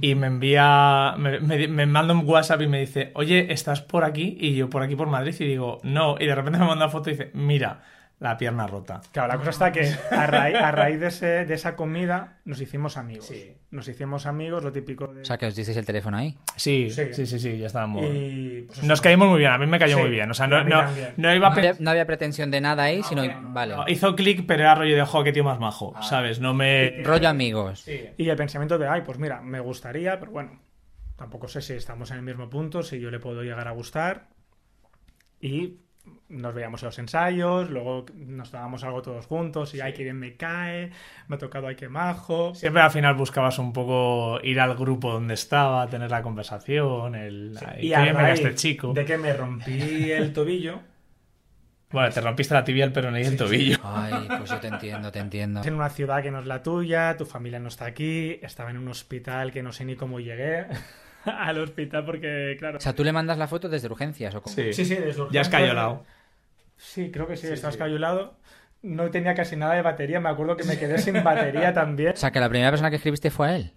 [0.00, 1.16] y me envía.
[1.18, 4.36] Me, me- me manda un WhatsApp y me dice, oye, ¿estás por aquí?
[4.40, 6.14] Y yo por aquí por Madrid y digo, no.
[6.20, 7.82] Y de repente me manda una foto y dice, mira,
[8.22, 9.00] la pierna rota.
[9.10, 12.60] Claro, la cosa está que a, raíz, a raíz de, ese- de esa comida nos
[12.60, 13.26] hicimos amigos.
[13.26, 13.52] Sí.
[13.72, 15.22] Nos hicimos amigos, lo típico de...
[15.22, 16.36] O sea, que os disteis el teléfono ahí.
[16.56, 17.06] Sí, Sí.
[17.12, 18.04] sí, sí, sí, ya estábamos.
[18.04, 18.84] y, pues.
[18.84, 20.30] Nos caímos muy bien, a mí me cayó Sí, muy bien.
[20.30, 20.84] O sea, no, no,
[21.16, 23.22] no iba a No había, no había pretensión de nada ahí, sino...
[23.52, 23.74] Vale.
[23.74, 26.38] no, hizo clic, pero era rollo de jo, qué tío más majo, ¿sabes?
[26.38, 27.02] No me.
[27.02, 27.88] Rollo amigos.
[27.88, 30.60] Y el pensamiento de, ay, pues mira, me gustaría, pero bueno,
[31.16, 34.28] tampoco sé si estamos en el mismo punto, si yo le puedo llegar a gustar.
[35.40, 35.78] Y
[36.28, 40.18] nos veíamos en los ensayos, luego nos dábamos algo todos juntos y, ay, qué bien
[40.18, 40.90] me cae,
[41.28, 42.54] me ha tocado, ay, qué majo.
[42.54, 47.58] Siempre al final buscabas un poco ir al grupo donde estaba, tener la conversación, el.
[47.64, 48.92] ay, Y qué a raíz este chico.
[48.92, 50.80] de que me rompí el tobillo,
[51.90, 53.78] Bueno, te rompiste la tibia, el peroné y el tobillo.
[53.84, 55.62] Ay, pues yo te entiendo, te entiendo.
[55.62, 58.78] en una ciudad que no es la tuya, tu familia no está aquí, estaba en
[58.78, 60.66] un hospital que no sé ni cómo llegué
[61.38, 62.78] al hospital porque, claro...
[62.78, 64.54] O sea, tú le mandas la foto desde urgencias o cómo?
[64.54, 66.04] Sí, Sí, sí, desde Ya has urgencias, cayolado.
[66.76, 67.78] Sí, creo que sí, Sí, estás sí.
[67.78, 68.34] cayulado.
[68.82, 72.12] No tenía casi nada de batería, me acuerdo que me quedé sin batería también.
[72.14, 73.72] O sea, que la primera persona que escribiste fue a él.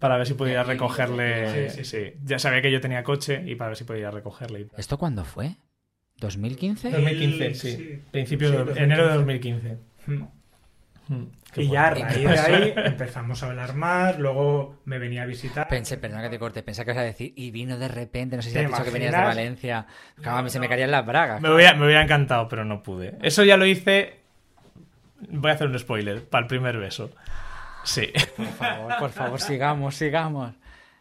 [0.00, 1.70] Para ver si podía recogerle.
[1.70, 4.66] Sí, Sí, sí, Ya sabía que yo tenía coche y para ver si podía recogerle.
[4.76, 5.56] ¿Esto cuándo fue?
[6.20, 6.90] ¿2015?
[6.90, 7.76] 2015, sí.
[7.76, 8.02] Sí.
[8.10, 8.82] Principio Sí, de 2015.
[8.84, 9.78] enero de 2015.
[11.08, 11.14] Mm.
[11.14, 15.22] Mm, qué Y ya a raíz de ahí empezamos a hablar más, luego me venía
[15.22, 15.68] a visitar.
[15.68, 18.42] Pensé, perdona que te corte, pensé que ibas a decir, y vino de repente, no
[18.42, 19.18] sé si ¿Te has dicho que venías de?
[19.18, 19.86] Valencia.
[20.16, 21.40] Mí se me caían las bragas.
[21.40, 23.18] Me hubiera, me hubiera encantado, pero no pude.
[23.22, 24.20] Eso ya lo hice.
[25.28, 27.10] Voy a hacer un spoiler para el primer beso.
[27.84, 28.12] Sí.
[28.36, 30.54] Por favor, por favor, sigamos, sigamos.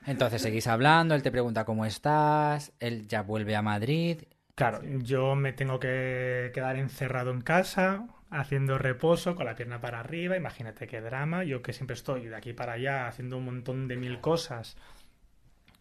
[0.06, 4.24] Entonces seguís hablando, él te pregunta cómo estás, él ya vuelve a Madrid.
[4.56, 10.00] Claro, yo me tengo que quedar encerrado en casa, haciendo reposo, con la pierna para
[10.00, 10.36] arriba.
[10.36, 11.44] Imagínate qué drama.
[11.44, 14.78] Yo que siempre estoy de aquí para allá haciendo un montón de mil cosas.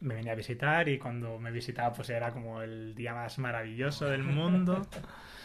[0.01, 4.07] Me venía a visitar y cuando me visitaba pues era como el día más maravilloso
[4.07, 4.83] del mundo.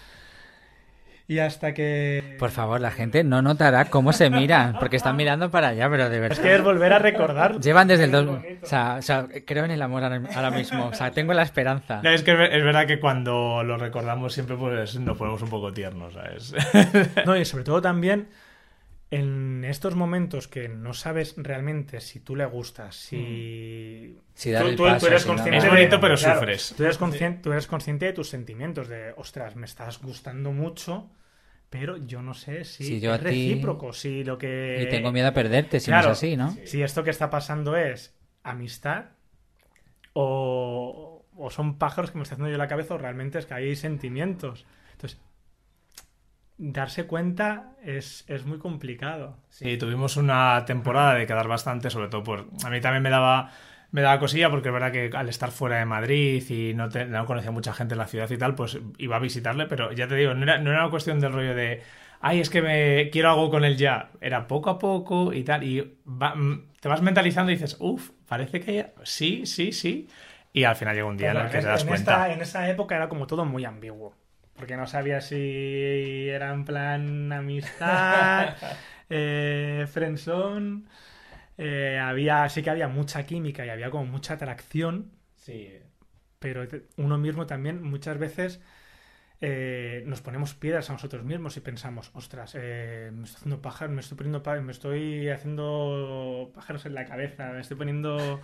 [1.27, 2.35] Y hasta que...
[2.37, 6.07] Por favor, la gente no notará cómo se miran, porque están mirando para allá, pero
[6.09, 6.43] de Es verdad.
[6.43, 7.59] que es volver a recordar.
[7.59, 8.25] Llevan desde el Qué 2...
[8.27, 8.65] bonito.
[8.65, 10.85] O sea, o sea, creo en el amor ahora mismo.
[10.85, 12.01] O sea, tengo la esperanza.
[12.03, 15.49] No, es que es es verdad que cuando lo recordamos siempre pues, nos ponemos un
[15.49, 16.53] poco tiernos, ¿sabes?
[17.25, 18.27] No, y sobre todo también
[19.15, 24.17] en estos momentos que no sabes realmente si tú le gustas, si...
[24.33, 26.73] Si dar Tú- el tú- tú paso, eres si consciente Es bonito, pero claro, sufres.
[26.75, 31.09] Tú eres, consciente, tú eres consciente de tus sentimientos, de, ostras, me estás gustando mucho,
[31.69, 34.77] pero yo no sé si, Si yo es ti- recíproco, si lo que...
[34.81, 36.57] Y tengo miedo a perderte, si no es así, ¿no?
[36.65, 39.05] Si esto que está pasando es amistad
[40.13, 43.53] o, o son pájaros que me está haciendo yo la cabeza o realmente es que
[43.53, 44.65] hay sentimientos.
[44.93, 45.19] Entonces,
[46.57, 49.37] darse cuenta es, es muy complicado.
[49.49, 52.47] Sí, tuvimos una temporada de quedar bastante, sobre todo por...
[52.63, 53.51] A mí también me daba,
[53.91, 57.05] me daba cosilla porque es verdad que al estar fuera de Madrid y no, te-
[57.05, 60.07] no conocía mucha gente en la ciudad y tal, pues iba a visitarle, pero ya
[60.07, 61.81] te digo, no era, no era una cuestión del rollo de,
[62.21, 64.11] ay, es que me quiero algo con él ya.
[64.21, 68.11] Era poco a poco y tal, y va- mm, te vas mentalizando y dices, uff,
[68.27, 70.07] parece que sí, sí, sí.
[70.53, 72.13] Y al final llega un día en el que te das en, cuenta.
[72.13, 74.15] esta, en esa época era como todo muy ambiguo.
[74.55, 78.55] Porque no sabía si era en plan amistad,
[79.09, 80.83] eh, friendzone.
[81.57, 85.69] eh, había, sí que había mucha química y había como mucha atracción, Sí.
[86.39, 86.63] pero
[86.97, 88.61] uno mismo también muchas veces
[89.41, 93.93] eh, nos ponemos piedras a nosotros mismos y pensamos, ostras, eh, me estoy haciendo pájaros,
[93.95, 98.41] me estoy poniendo pa- me estoy haciendo pájaros en la cabeza, me estoy poniendo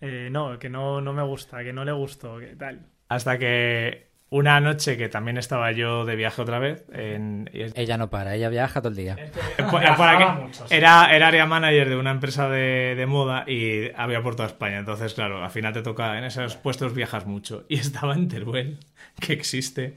[0.00, 2.86] eh, no, que no, no me gusta, que no le gusto, que tal.
[3.08, 8.10] Hasta que una noche que también estaba yo de viaje otra vez, en, Ella no
[8.10, 9.16] para, ella viaja todo el día.
[9.58, 10.74] por- por Viajaba aquí- mucho, sí.
[10.74, 14.78] era, era área manager de una empresa de, de moda y había por toda España.
[14.78, 17.64] Entonces, claro, al final te toca, en esos puestos viajas mucho.
[17.68, 18.78] Y estaba en Teruel,
[19.20, 19.94] que existe.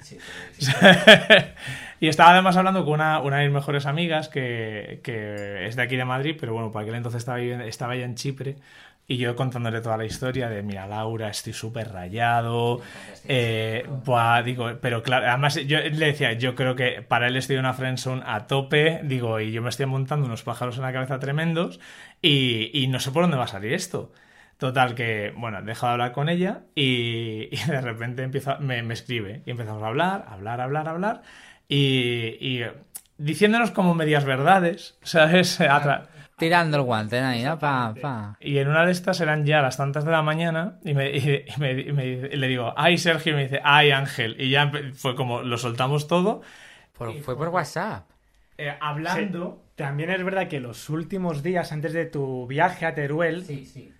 [2.00, 5.82] y estaba además hablando con una, una de mis mejores amigas que, que es de
[5.82, 8.56] aquí de Madrid, pero bueno, por aquel entonces estaba, viviendo- estaba ella en Chipre.
[9.06, 12.82] Y yo contándole toda la historia de, mira, Laura, estoy súper rayado.
[13.28, 17.56] Eh, buah, digo, pero claro, además yo le decía, yo creo que para él estoy
[17.56, 20.94] en una friendzone a tope, digo, y yo me estoy montando unos pájaros en la
[20.94, 21.80] cabeza tremendos
[22.22, 24.12] y, y no sé por dónde va a salir esto.
[24.58, 28.94] Total que, bueno, dejo de hablar con ella y, y de repente empieza, me, me
[28.94, 31.22] escribe y empezamos a hablar, hablar, hablar, hablar
[31.68, 32.64] y, y
[33.18, 35.60] diciéndonos como medias verdades, ¿sabes?
[35.60, 37.60] Atra- Tirando el guante ahí, ¿no?
[37.60, 38.38] Pa, pa.
[38.40, 41.44] Y en una de estas eran ya las tantas de la mañana y, me, y
[41.58, 44.36] me- y me y le digo, ay Sergio, y me dice, ay Ángel.
[44.40, 46.42] Y ya fue como, lo soltamos todo.
[46.98, 48.10] Por- fue por WhatsApp.
[48.58, 49.64] eh, hablando.
[49.76, 53.92] También es verdad que los últimos días antes de tu viaje a Teruel sí, sí,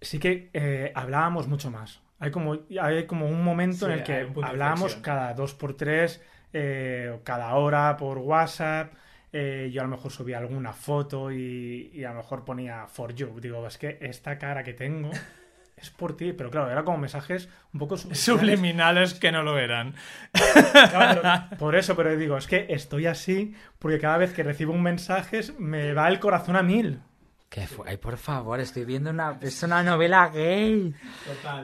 [0.00, 0.18] sí.
[0.18, 2.00] que eh, hablábamos mucho más.
[2.18, 6.22] Hay como, hay como un momento Sí, en el que hablábamos cada dos por tres,
[6.52, 8.92] eh, o cada hora por WhatsApp.
[9.32, 13.14] Eh, yo a lo mejor subía alguna foto y, y a lo mejor ponía for
[13.14, 13.38] you.
[13.40, 15.10] Digo, es que esta cara que tengo
[15.76, 16.32] es por ti.
[16.32, 18.24] Pero claro, era como mensajes un poco subliminales.
[18.24, 19.94] Subliminales que no lo eran.
[20.32, 24.72] Claro, pero- por eso, pero digo, es que estoy así porque cada vez que recibo
[24.72, 27.00] un mensaje me va el corazón a mil.
[27.48, 27.88] ¿Qué fue?
[27.88, 29.38] Ay, por favor, estoy viendo una...
[29.40, 30.94] Es una novela gay.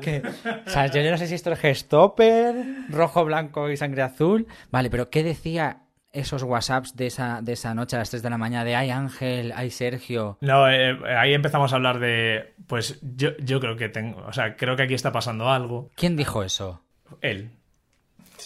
[0.01, 0.23] ¿Qué?
[0.67, 2.55] O sea, yo no sé si esto es Gestopper,
[2.89, 4.47] rojo, blanco y sangre azul.
[4.71, 5.83] Vale, pero ¿qué decía
[6.15, 8.91] esos WhatsApps de esa, de esa noche a las 3 de la mañana de ay
[8.91, 10.39] Ángel, ay Sergio?
[10.41, 12.55] No, eh, ahí empezamos a hablar de.
[12.67, 14.25] Pues yo, yo creo que tengo.
[14.27, 15.91] O sea, creo que aquí está pasando algo.
[15.97, 16.83] ¿Quién dijo eso?
[17.21, 17.51] Él.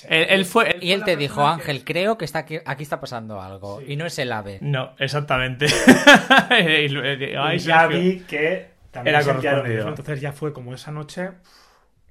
[0.09, 0.77] Él, él fue.
[0.81, 3.81] Y él te dijo, Ángel, creo que está aquí, aquí está pasando algo.
[3.83, 4.59] Y no es el ave.
[4.61, 5.67] No, exactamente.
[6.85, 7.99] Y lo- eh, ay, y ya Sergio.
[8.01, 9.89] vi que también Era correspondido.
[9.89, 11.31] Entonces ya fue como esa noche,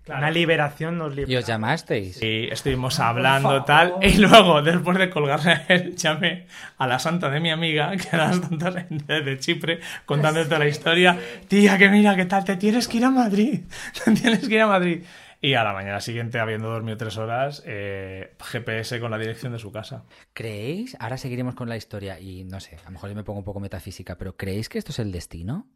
[0.10, 1.39] una liberación nos ¿Y liberó.
[1.39, 2.22] os llamasteis?
[2.22, 3.96] Y estuvimos hablando tal.
[4.02, 8.08] Y luego, después de colgarse a él, llamé a la santa de mi amiga, que
[8.12, 11.20] era la santa de Chipre, contándote la historia.
[11.48, 12.43] Tía, que mira, ¿qué tal?
[12.46, 13.62] Te tienes que ir a Madrid.
[14.06, 15.04] Te tienes que ir a Madrid.
[15.39, 19.60] Y a la mañana siguiente, habiendo dormido tres horas, eh, GPS con la dirección de
[19.60, 20.04] su casa.
[20.34, 20.98] ¿Creéis?
[21.00, 23.46] Ahora seguiremos con la historia y no sé, a lo mejor yo me pongo un
[23.46, 25.67] poco metafísica, pero ¿creéis que esto es el destino?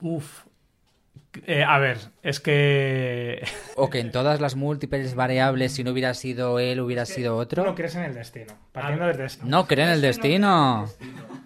[0.00, 0.44] Uf.
[1.46, 3.46] Eh, a ver, es que.
[3.76, 7.40] ¿O que en todas las múltiples variables, si no hubiera sido él, hubiera sido Tú
[7.40, 7.64] otro?
[7.64, 9.48] no crees en el destino, partiendo del destino.
[9.50, 10.88] No creo en el destino.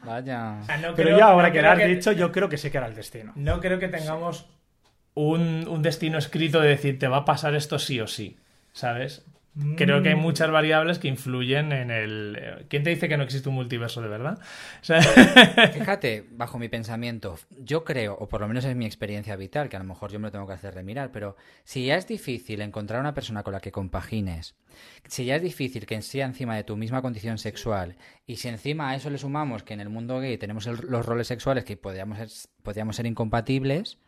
[0.04, 0.58] Vaya.
[0.96, 3.32] Pero ya ahora que lo has dicho, yo creo que sí que era el destino.
[3.34, 4.46] No creo que tengamos
[5.14, 8.38] un, un destino escrito de decir te va a pasar esto sí o sí,
[8.72, 9.24] ¿sabes?
[9.76, 12.38] Creo que hay muchas variables que influyen en el...
[12.40, 14.38] eh, ¿Quién te dice que no existe un multiverso de verdad?
[14.80, 15.02] O sea,
[15.72, 19.74] Fíjate, bajo mi pensamiento, yo creo, o por lo menos es mi experiencia vital, que
[19.76, 22.60] a lo mejor yo me lo tengo que hacer remirar, pero si ya es difícil
[22.60, 24.54] encontrar una persona con la que compagines,
[25.08, 28.90] si ya es difícil que sea encima de tu misma condición sexual, y si encima
[28.90, 31.76] a eso le sumamos que en el mundo gay tenemos el- los roles sexuales que
[31.76, 32.28] podríamos ser,
[32.62, 33.98] podríamos ser incompatibles,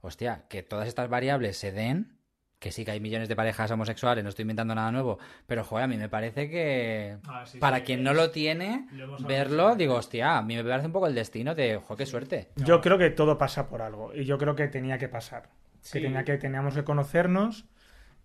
[0.00, 2.16] hostia, que todas estas variables se den,
[2.60, 5.84] que sí que hay millones de parejas homosexuales, no estoy inventando nada nuevo, pero joder,
[5.84, 9.04] a mí me parece que Ah, sí, para sí, quien es- no lo tiene, lo
[9.04, 11.96] hemos hablado verlo, digo, hostia, a mí me parece un poco el destino de, joder,
[11.98, 12.48] qué suerte.
[12.56, 15.48] Yo creo que todo pasa por algo y yo creo que tenía que pasar.
[15.80, 15.98] Sí.
[15.98, 17.64] Que, tenía que teníamos que conocernos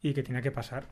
[0.01, 0.83] y que tenía que pasar.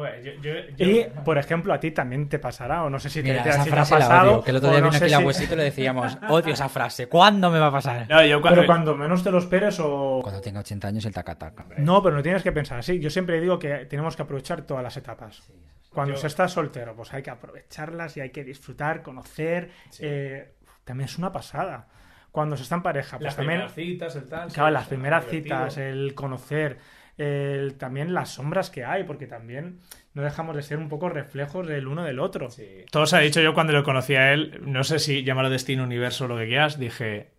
[0.00, 3.08] Ver, yo- yo- yo- Y, por ejemplo, a ti también te pasará, o no sé
[3.10, 4.32] si te, Mira, te- esa si te ha frase la pasado.
[4.32, 6.18] odio, que el otro día no vino sé aquí la si- huesito y le decíamos,
[6.28, 8.06] odio esa frase, ¿cuándo me va a pasar?
[8.08, 10.20] No, yo cuando- Pero cuando menos te lo esperes o...
[10.22, 11.66] Cuando tenga 80 años el taca-taca.
[11.78, 12.98] No, pero no tienes que pensar así.
[13.00, 15.42] Yo siempre digo que tenemos que aprovechar todas las etapas.
[15.90, 19.70] Cuando Yo- se está soltero, pues hay que aprovecharlas y hay que disfrutar, conocer.
[20.00, 20.52] eh,
[20.84, 21.88] también es una pasada.
[22.30, 23.60] Cuando se está en pareja, pues las también...
[23.66, 24.52] primeras citas, el tal...
[24.52, 26.78] Claro, sí, las primeras citas, el conocer,
[27.18, 29.80] el- también las sombras que hay, porque también
[30.14, 32.50] no dejamos de ser un poco reflejos del uno del otro.
[32.50, 32.84] Sí.
[32.90, 35.84] Todo se ha dicho yo cuando lo conocí a él, no sé si llamarlo destino,
[35.84, 37.30] universo o lo que quieras, dije,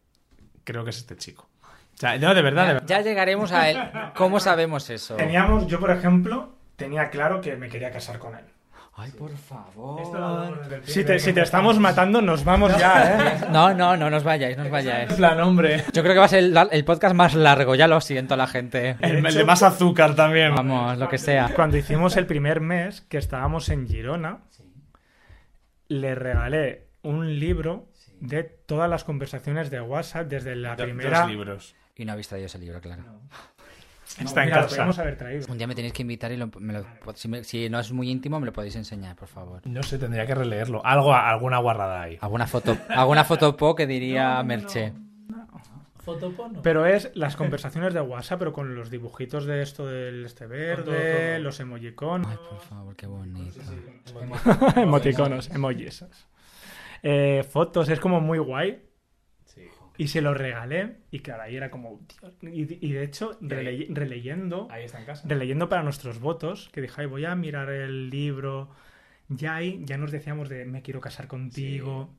[0.64, 1.50] creo que es este chico.
[1.64, 2.88] O sea, no, de verdad, de Ya, verdad.
[2.88, 3.78] ya llegaremos a él.
[4.16, 5.16] ¿Cómo sabemos eso?
[5.16, 8.46] Teníamos, yo por ejemplo, tenía claro que me quería casar con él.
[9.00, 10.60] Ay, por favor.
[10.84, 13.48] Si te, si te estamos matando, nos vamos ya, ¿eh?
[13.52, 15.14] No, no, no nos vayáis, no os vayáis.
[15.14, 15.84] plan, hombre.
[15.94, 18.48] Yo creo que va a ser el, el podcast más largo, ya lo siento la
[18.48, 18.98] gente.
[19.00, 20.56] El, el de más azúcar también.
[20.56, 21.52] Vamos, lo que sea.
[21.56, 24.40] Cuando hicimos el primer mes, que estábamos en Girona,
[25.90, 31.20] le regalé un libro de todas las conversaciones de WhatsApp desde la primera...
[31.22, 31.76] Dos libros.
[31.96, 33.04] Y no habéis traído ese libro, claro.
[34.20, 34.68] Está en casa.
[34.68, 35.46] podríamos haber traído.
[35.52, 37.92] Un día me tenéis que invitar y lo- me lo- si, me- si no es
[37.92, 39.62] muy íntimo me lo podéis enseñar, por favor.
[39.66, 40.84] No sé, tendría que releerlo.
[40.86, 42.18] Algo, alguna guarrada ahí.
[42.22, 44.94] Alguna foto, alguna foto po que diría Merche.
[46.04, 46.62] Fotopono.
[46.62, 51.34] Pero es las conversaciones de WhatsApp, pero con los dibujitos de esto del este verde,
[51.36, 51.44] todo.
[51.44, 52.28] los emojiconos.
[52.30, 53.60] Ay, por favor, qué bonito.
[54.78, 56.06] Emoticonos, emojis.
[57.04, 58.82] Eh, fotos, es como muy guay.
[59.98, 60.98] Y se los regalé.
[61.12, 62.02] Y claro, ahí era como.
[62.42, 65.24] Y, y de hecho, reley- releyendo, Ahí está en casa.
[65.28, 68.70] releyendo para nuestros votos, que dije, "Ay, voy a mirar el libro.
[69.30, 72.14] Ya ahí, ya nos decíamos de me quiero casar contigo.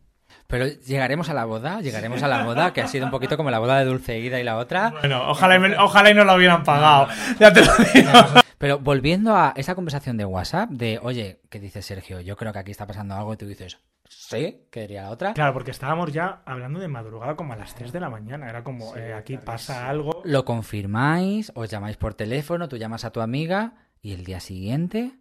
[0.47, 3.51] Pero llegaremos a la boda, llegaremos a la boda, que ha sido un poquito como
[3.51, 4.91] la boda de Dulceida y la otra.
[5.01, 7.09] Bueno, ojalá, y me- ojalá y no lo hubieran pagado.
[7.41, 8.12] Ya te lo digo.
[8.59, 12.21] Pero volviendo a esa conversación de WhatsApp, de oye, ¿qué dice Sergio?
[12.21, 15.35] Yo creo que aquí está pasando algo y tú dices, Sí, que diría la otra.
[15.35, 18.49] Claro, porque estábamos ya hablando de madrugada como a las 3 de la mañana.
[18.49, 20.23] Era como, eh, aquí pasa algo.
[20.25, 25.12] Lo confirmáis, os llamáis por teléfono, tú llamas a tu amiga y el día siguiente...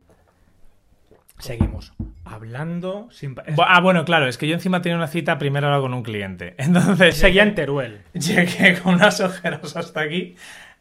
[1.39, 1.93] Seguimos
[2.25, 3.35] hablando sin...
[3.59, 6.01] Ah, bueno, claro, es que yo encima tenía una cita a primera hora con un
[6.01, 6.55] cliente.
[6.57, 8.01] Entonces Seguía en Teruel.
[8.13, 10.35] llegué con unas ojeras hasta aquí.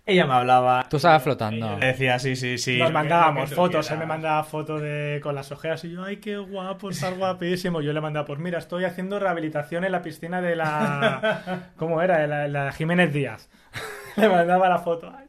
[0.09, 0.87] Ella me hablaba.
[0.89, 1.79] Tú estabas flotando.
[1.79, 2.79] Le decía, sí, sí, sí.
[2.79, 6.37] Nos mandábamos fotos, él me mandaba fotos de, con las ojeras y yo, ay, qué
[6.37, 7.81] guapo, estar guapísimo.
[7.81, 11.71] Yo le mandaba, pues mira, estoy haciendo rehabilitación en la piscina de la...
[11.77, 12.19] ¿Cómo era?
[12.19, 13.49] De la, la Jiménez Díaz.
[14.17, 15.13] le mandaba la foto.
[15.13, 15.27] Ay,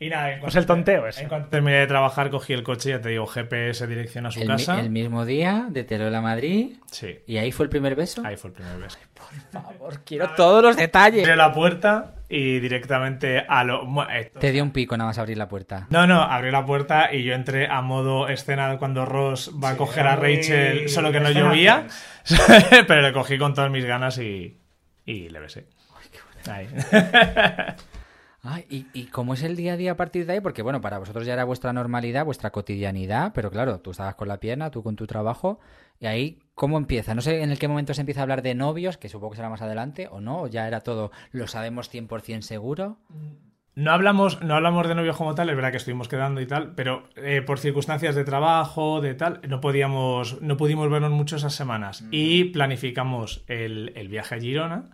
[0.00, 1.22] Y nada, en Pues cuanto, el tonteo ese.
[1.22, 4.40] en cuanto terminé de trabajar, cogí el coche, ya te digo, GPS dirección a su
[4.40, 4.80] El, casa.
[4.80, 6.76] el mismo día de Teruel a Madrid.
[6.90, 8.22] Sí, ¿Y ahí fue el primer beso?
[8.24, 8.98] ahí fue el primer beso.
[9.12, 11.22] Por favor, quiero todos los detalles.
[11.24, 13.86] Abrí la puerta y directamente a lo.
[14.40, 15.86] Te dio un pico nada más abrir la puerta.
[15.90, 19.76] No, no, abrí la puerta y yo entré a modo escena cuando Ross va a
[19.76, 21.86] coger a Rachel, solo que no llovía,
[22.88, 24.60] pero le cogí con todas mis ganas y,
[25.04, 25.66] y le besé.
[26.48, 26.68] Ahí.
[28.48, 30.40] Ay, ¿y, ¿Y cómo es el día a día a partir de ahí?
[30.40, 34.28] Porque, bueno, para vosotros ya era vuestra normalidad, vuestra cotidianidad, pero claro, tú estabas con
[34.28, 35.58] la pierna, tú con tu trabajo,
[35.98, 37.14] y ahí, ¿cómo empieza?
[37.14, 39.36] No sé en el qué momento se empieza a hablar de novios, que supongo que
[39.36, 42.98] será más adelante, o no, o ya era todo, lo sabemos 100% seguro.
[43.74, 46.74] No hablamos, no hablamos de novios como tal, es verdad que estuvimos quedando y tal,
[46.74, 51.54] pero eh, por circunstancias de trabajo, de tal, no podíamos, no pudimos vernos mucho esas
[51.54, 52.04] semanas.
[52.10, 54.84] Y planificamos el, el viaje a Girona,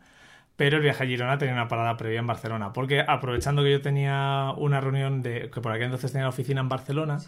[0.62, 3.81] pero el viaje a Girona tenía una parada previa en Barcelona, porque aprovechando que yo
[3.83, 7.18] tenía una reunión de, que por aquel entonces tenía la oficina en Barcelona,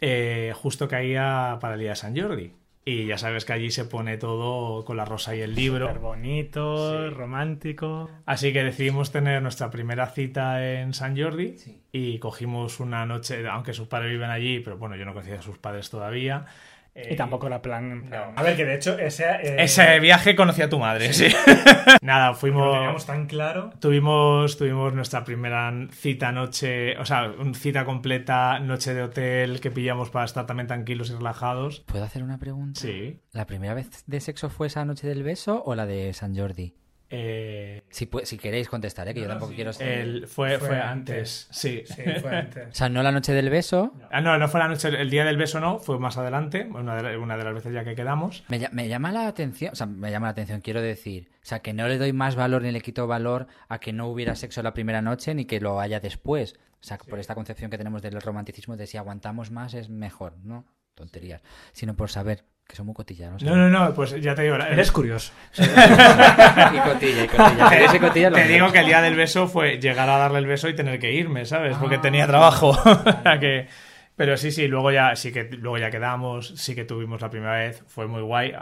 [0.00, 2.50] eh, justo caía para el día de San Jordi.
[2.84, 5.86] Y ya sabes que allí se pone todo con la rosa y el libro.
[5.86, 7.14] Súper bonito, Sí.
[7.14, 8.10] romántico.
[8.26, 11.80] Así que decidimos tener nuestra primera cita en San Jordi Sí.
[11.92, 15.42] y cogimos una noche, aunque sus padres viven allí, pero bueno, yo no conocía a
[15.42, 16.46] sus padres todavía.
[16.94, 18.10] Y tampoco la plan...
[18.10, 18.32] no.
[18.36, 19.24] A ver, que de hecho ese...
[19.24, 21.26] eh, Ese viaje conocí a tu madre, sí.
[22.02, 22.72] Nada, Lo fuimos...
[22.74, 23.70] teníamos tan claro.
[23.80, 30.10] Tuvimos, tuvimos nuestra primera cita noche, o sea, cita completa, noche de hotel que pillamos
[30.10, 31.80] para estar también tranquilos y relajados.
[31.86, 32.80] ¿Puedo hacer una pregunta?
[32.80, 33.20] Sí.
[33.32, 36.74] ¿La primera vez de sexo fue esa noche del beso o la de San Jordi?
[37.14, 38.06] Eh, Si,
[38.38, 39.14] queréis contestar, ¿eh?
[39.14, 39.86] que yo tampoco quiero ser...
[40.00, 41.46] el- fue, Fue fue antes.
[41.46, 41.82] antes, sí.
[41.86, 42.68] Sí, fue antes.
[42.70, 43.92] O sea, no la noche del beso.
[44.10, 46.96] Ah, no, no fue la noche, el día del beso no, fue más adelante, una
[46.96, 48.44] de, la- una de las veces ya que quedamos.
[48.48, 51.74] Me llama la atención, o sea, me llama la atención, quiero decir, o sea, que
[51.74, 54.72] no le doy más valor ni le quito valor a que no hubiera sexo la
[54.72, 56.54] primera noche ni que lo haya después.
[56.80, 60.34] O sea, por esta concepción que tenemos del romanticismo de si aguantamos más es mejor,
[60.42, 60.64] ¿no?
[60.94, 61.40] Tonterías.
[61.72, 63.42] Sino por saber que son muy cotillanos.
[63.42, 65.32] No, no, no, pues ya te digo, la- Eres curioso.
[65.58, 67.68] y cotilla, y cotilla.
[67.70, 70.38] te, Ese cotilla lo te digo que el día del beso fue llegar a darle
[70.38, 71.76] el beso y tener que irme, ¿sabes?
[71.76, 72.70] Porque tenía trabajo.
[72.84, 73.68] O sea que-
[74.16, 77.54] pero sí, sí, luego ya, sí que luego ya quedamos, sí que tuvimos la primera
[77.58, 78.52] vez, fue muy guay.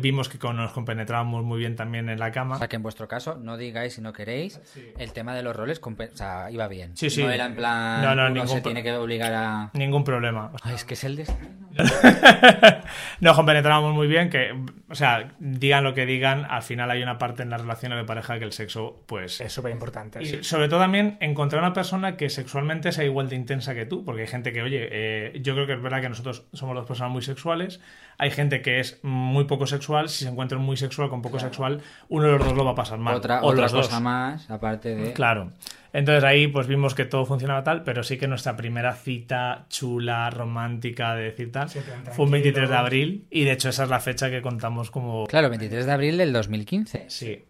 [0.00, 2.56] Vimos que con- nos compenetrábamos muy bien también en la cama.
[2.56, 4.60] O sea, que en vuestro caso, no digáis si no queréis,
[4.98, 6.96] el tema de los roles, o sea, iba bien.
[6.96, 7.22] Sí, sí.
[7.22, 9.70] No era en plan, No, no, uno ningún se tiene que obligar a...
[9.74, 10.52] Ningún problema.
[10.62, 11.60] Ay, es que es el destino.
[13.20, 14.52] Nos compenetrábamos muy bien, que,
[14.88, 18.04] o sea, digan lo que digan, al final hay una parte en las relaciones de
[18.04, 20.22] pareja que el sexo, pues, Es súper importante.
[20.22, 24.04] Y sobre todo también encontrar una persona que sexualmente sea igual de intensa que tú,
[24.04, 26.86] porque hay gente que, oye, eh, yo creo que es verdad que nosotros somos dos
[26.86, 27.80] personas muy sexuales,
[28.18, 31.80] hay gente que es muy poco sexual, si se encuentra muy sexual con poco sexual,
[32.08, 33.16] uno de los dos lo va a pasar mal.
[33.16, 33.86] Otra, otra los dos.
[33.88, 35.12] cosa más, aparte de...
[35.12, 35.52] Claro.
[35.92, 40.30] Entonces ahí pues vimos que todo funcionaba tal, pero sí que nuestra primera cita chula,
[40.30, 41.80] romántica, de decir tal, Sí,
[42.12, 45.26] fue un 23 de abril y de hecho esa es la fecha que contamos como...
[45.26, 47.06] Claro, 23 de abril del 2015.
[47.08, 47.44] Sí.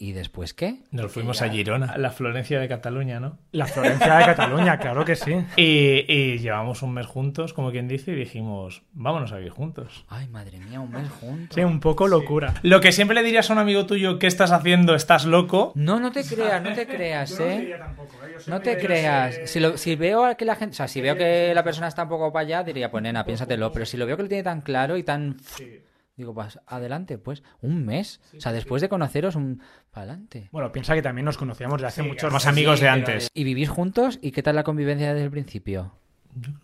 [0.00, 0.76] ¿Y después qué?
[0.92, 3.38] Nos fuimos a Girona, la Florencia de Cataluña, ¿no?
[3.52, 5.34] La Florencia de Cataluña, claro que sí.
[5.56, 10.04] Y, y llevamos un mes juntos, como quien dice, y dijimos, vámonos a vivir juntos.
[10.08, 11.54] Ay, madre mía, un mes juntos.
[11.54, 12.54] Sí, un poco locura.
[12.62, 14.94] Lo que siempre le dirías a un amigo tuyo, ¿qué estás haciendo?
[14.94, 15.72] ¿Estás loco?
[15.74, 17.74] No, no te creas, no te creas, ¿eh?
[18.46, 19.40] No te creas.
[19.44, 22.04] Si, lo- si veo que la gente, o sea, si veo que la persona está
[22.04, 23.72] un poco para allá, diría, pues nena, piénsatelo.
[23.72, 25.36] Pero si lo veo que lo tiene tan claro y tan,
[26.18, 28.20] digo, pues adelante, pues un mes.
[28.36, 30.48] O sea, después de conoceros, un para adelante.
[30.52, 32.48] Bueno, piensa que también nos conocíamos de hace muchos Somos meses.
[32.48, 33.30] amigos de pero- antes.
[33.32, 34.18] ¿Y vivís juntos?
[34.20, 35.94] ¿Y qué tal la convivencia desde el principio?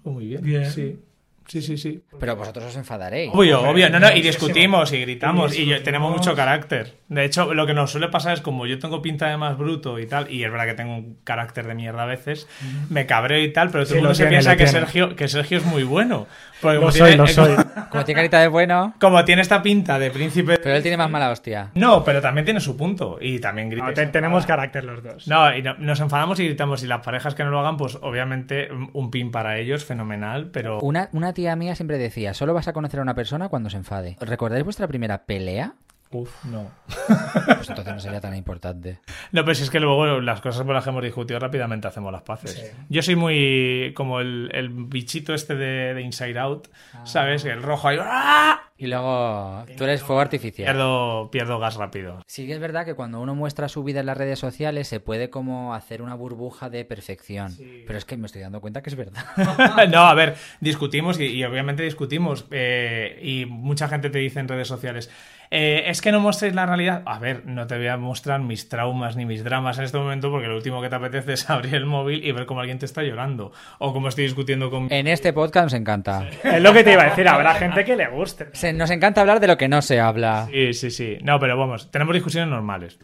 [0.02, 0.42] Muy bien.
[0.42, 0.70] Bien.
[0.70, 0.98] Sí.
[1.46, 2.00] Sí, sí, sí.
[2.18, 3.30] Pero vosotros os enfadaréis.
[3.34, 3.90] Obvio, obvio.
[3.90, 5.54] No, no, y discutimos y gritamos.
[5.58, 6.94] Y tenemos mucho carácter.
[7.10, 9.98] De hecho, lo que nos suele pasar es como yo tengo pinta de más bruto
[9.98, 12.48] y tal, y es verdad que tengo un carácter de mierda a veces,
[12.88, 14.66] me cabreo y tal, pero todo Sí, el mundo se piensa que.
[14.66, 16.26] Sergio, que Sergio es muy bueno.
[16.64, 17.56] Porque Lo como soy, tiene- lo eh, soy.
[17.94, 20.58] Como tiene carita de bueno, Como tiene esta pinta de príncipe.
[20.60, 21.70] pero él tiene más mala hostia.
[21.74, 23.18] No, pero también tiene su punto.
[23.20, 23.86] Y también grita.
[23.86, 25.28] No, te- tenemos carácter los dos.
[25.28, 26.82] No, y no- nos enfadamos y gritamos.
[26.82, 30.50] Y las parejas que no lo hagan, pues obviamente un pin para ellos, fenomenal.
[30.52, 33.70] Pero Una, una tía mía siempre decía, solo vas a conocer a una persona cuando
[33.70, 34.16] se enfade.
[34.20, 35.74] ¿Recordáis vuestra primera pelea?
[36.14, 36.70] Uf, no.
[36.86, 39.00] Pues entonces no sería tan importante.
[39.32, 42.12] No, pero si es que luego las cosas por las que hemos discutido rápidamente hacemos
[42.12, 42.72] las paces.
[42.88, 46.68] Yo soy muy como el, el bichito este de, de Inside Out,
[47.02, 47.44] ¿sabes?
[47.44, 47.98] El rojo ahí.
[48.00, 48.60] ¡ah!
[48.76, 50.66] Y luego tú eres fuego artificial.
[50.66, 52.20] Pierdo, pierdo gas rápido.
[52.26, 54.98] Sí que es verdad que cuando uno muestra su vida en las redes sociales se
[54.98, 57.56] puede como hacer una burbuja de perfección.
[57.86, 59.24] Pero es que me estoy dando cuenta que es verdad.
[59.90, 62.46] no, a ver, discutimos y, y obviamente discutimos.
[62.50, 65.08] eh, y mucha gente te dice en redes sociales,
[65.56, 67.02] eh, es que no mostréis la realidad.
[67.06, 70.30] A ver, no te voy a mostrar mis traumas ni mis dramas en este momento
[70.30, 72.86] porque lo último que te apetece es abrir el móvil y ver cómo alguien te
[72.86, 73.52] está llorando.
[73.78, 74.92] O cómo estoy discutiendo con...
[74.92, 76.28] En este podcast nos encanta.
[76.42, 78.48] Es lo que te iba a decir, habrá gente que le guste.
[78.52, 80.46] Se- nos encanta hablar de lo que no se habla.
[80.50, 81.18] Sí, sí, sí.
[81.22, 82.98] No, pero vamos, tenemos discusiones normales.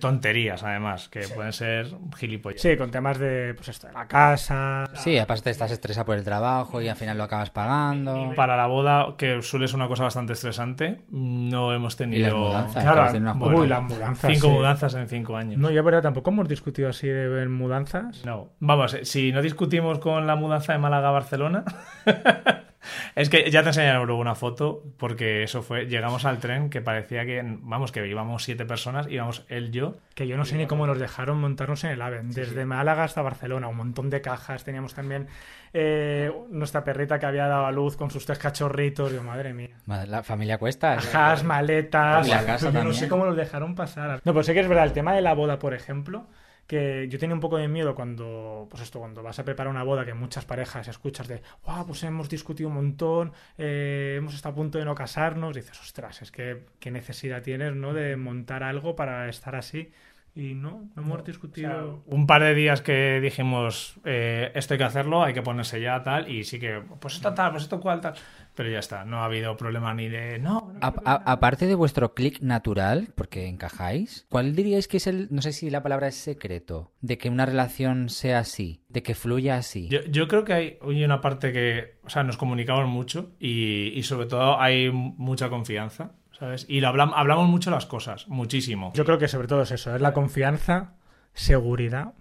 [0.00, 1.86] Tonterías, además, que pueden ser
[2.16, 2.60] gilipollas.
[2.60, 4.84] Sí, con temas de, pues esto, de la casa.
[4.94, 8.32] Sí, aparte estás estresado por el trabajo y al final lo acabas pagando.
[8.36, 12.34] Para la boda, que suele ser una cosa bastante estresante, no hemos Y tenido las
[12.34, 12.82] mudanzas.
[12.82, 14.32] Claro, acabas de una bueno, uy, las mudanzas.
[14.32, 14.52] cinco sí.
[14.52, 15.58] mudanzas en cinco años.
[15.58, 18.24] No, yo verdad tampoco hemos discutido así de ver mudanzas.
[18.24, 21.64] No, vamos, eh, si no discutimos con la mudanza de Málaga a Barcelona,
[23.14, 26.80] es que ya te enseñaré luego una foto, porque eso fue, llegamos al tren que
[26.80, 30.66] parecía que, vamos, que íbamos siete personas, íbamos él, yo, Que yo no sé ni
[30.66, 32.20] cómo nos dejaron montarnos en el AVE.
[32.24, 34.64] Desde Málaga hasta Barcelona, un montón de cajas.
[34.64, 35.28] Teníamos también
[35.76, 39.10] eh, nuestra perrita que había dado a luz con sus tres cachorritos.
[39.10, 39.76] Digo, madre mía.
[39.86, 40.94] La familia cuesta.
[40.94, 42.28] Cajas, maletas.
[42.28, 44.22] Y la casa yo no sé cómo los dejaron pasar.
[44.24, 44.84] No, pues sé que es verdad.
[44.84, 46.28] El tema de la boda, por ejemplo,
[46.68, 49.82] que yo tenía un poco de miedo cuando, pues esto, cuando vas a preparar una
[49.82, 54.52] boda, que muchas parejas escuchas de, wow, pues hemos discutido un montón, eh, hemos estado
[54.52, 55.56] a punto de no casarnos.
[55.56, 57.92] dices, ostras, es que qué necesidad tienes, ¿no?
[57.92, 59.90] De montar algo para estar así.
[60.36, 62.02] Y no, no hemos discutido.
[62.06, 66.02] un par de días que dijimos, eh, esto hay que hacerlo, hay que ponerse ya,
[66.02, 68.14] tal, y sí que, pues esto tal, pues esto cual, tal,
[68.52, 71.76] pero ya está, no ha habido problema ni de, no, no A- a- aparte de
[71.76, 76.08] vuestro clic natural, porque encajáis, ¿cuál diríais que es el, no sé si la palabra
[76.08, 79.86] es secreto, de que una relación sea así, de que fluya así?
[79.88, 83.92] Yo, yo creo que hay, hay una parte que, o sea, nos comunicamos mucho y,
[83.94, 86.66] y sobre todo hay mucha confianza, ¿sabes?
[86.68, 88.92] Y lo hablamos, hablamos mucho las cosas, muchísimo.
[88.94, 90.94] Yo creo que sobre todo es eso, es la confianza,
[91.32, 92.12] seguridad.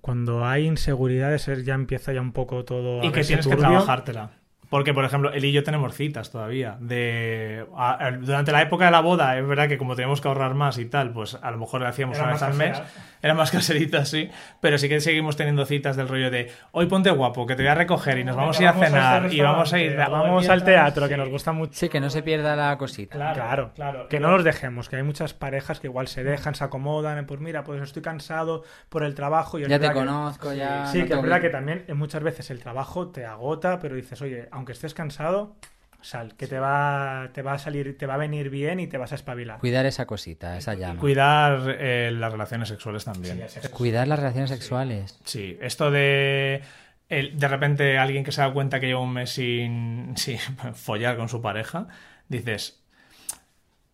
[0.00, 3.56] Cuando hay inseguridades es- ya empieza ya un poco todo a y que tienes que
[3.56, 4.30] trabajártela.
[4.70, 6.76] Porque, por ejemplo, él y yo tenemos citas todavía.
[6.80, 10.28] De, a- a- durante la época de la boda, es verdad que como teníamos que
[10.28, 12.82] ahorrar más y tal, pues a lo mejor le hacíamos Era una vez al mes.
[13.22, 14.30] Era más caseritas, sí.
[14.60, 17.70] Pero sí que seguimos teniendo citas del rollo de hoy ponte guapo, que te voy
[17.70, 20.48] a recoger y nos vamos a ir a cenar este y vamos a ir vamos
[20.48, 21.72] al teatro, que nos gusta mucho.
[21.74, 23.14] Sí, que no se pierda la cosita.
[23.34, 24.08] Claro, claro.
[24.08, 27.40] Que no nos dejemos, que hay muchas parejas que igual se dejan, se acomodan, pues
[27.40, 30.86] mira, pues estoy cansado por el trabajo y Ya te verdad que- conozco, ya.
[30.86, 33.96] Sí, no que es verdad que también eh, muchas veces el trabajo te agota, pero
[33.96, 35.56] dices, oye, aunque estés cansado,
[36.02, 38.98] sal, que te va, te va a salir, te va a venir bien y te
[38.98, 39.58] vas a espabilar.
[39.60, 41.00] Cuidar esa cosita, esa llama.
[41.00, 43.40] Cuidar eh, las relaciones sexuales también.
[43.72, 45.18] Cuidar las relaciones sexuales.
[45.24, 46.62] Sí, esto de
[47.08, 50.38] el- de repente alguien que se da cuenta que lleva un mes sin, sin
[50.74, 51.86] follar con su pareja,
[52.28, 52.77] dices,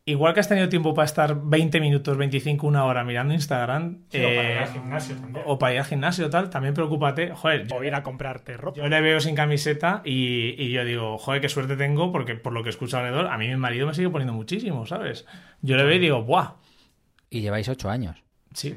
[0.07, 4.19] igual que has tenido tiempo para estar 20 minutos, 25, una hora mirando Instagram, Sí,
[4.19, 5.45] o para ir eh, al gimnasio también.
[5.47, 8.77] o para ir al gimnasio tal, también preocúpate, joder, yo, O ir a comprarte ropa.
[8.77, 12.53] yo le veo sin camiseta y, y yo digo, joder, qué suerte tengo, porque por
[12.53, 15.25] lo que escucho alrededor, a mí mi marido me sigue poniendo muchísimo, ¿sabes?
[15.63, 16.57] Yo le veo y digo, ¡buah!
[17.31, 18.23] Y lleváis ocho años.
[18.53, 18.77] Sí.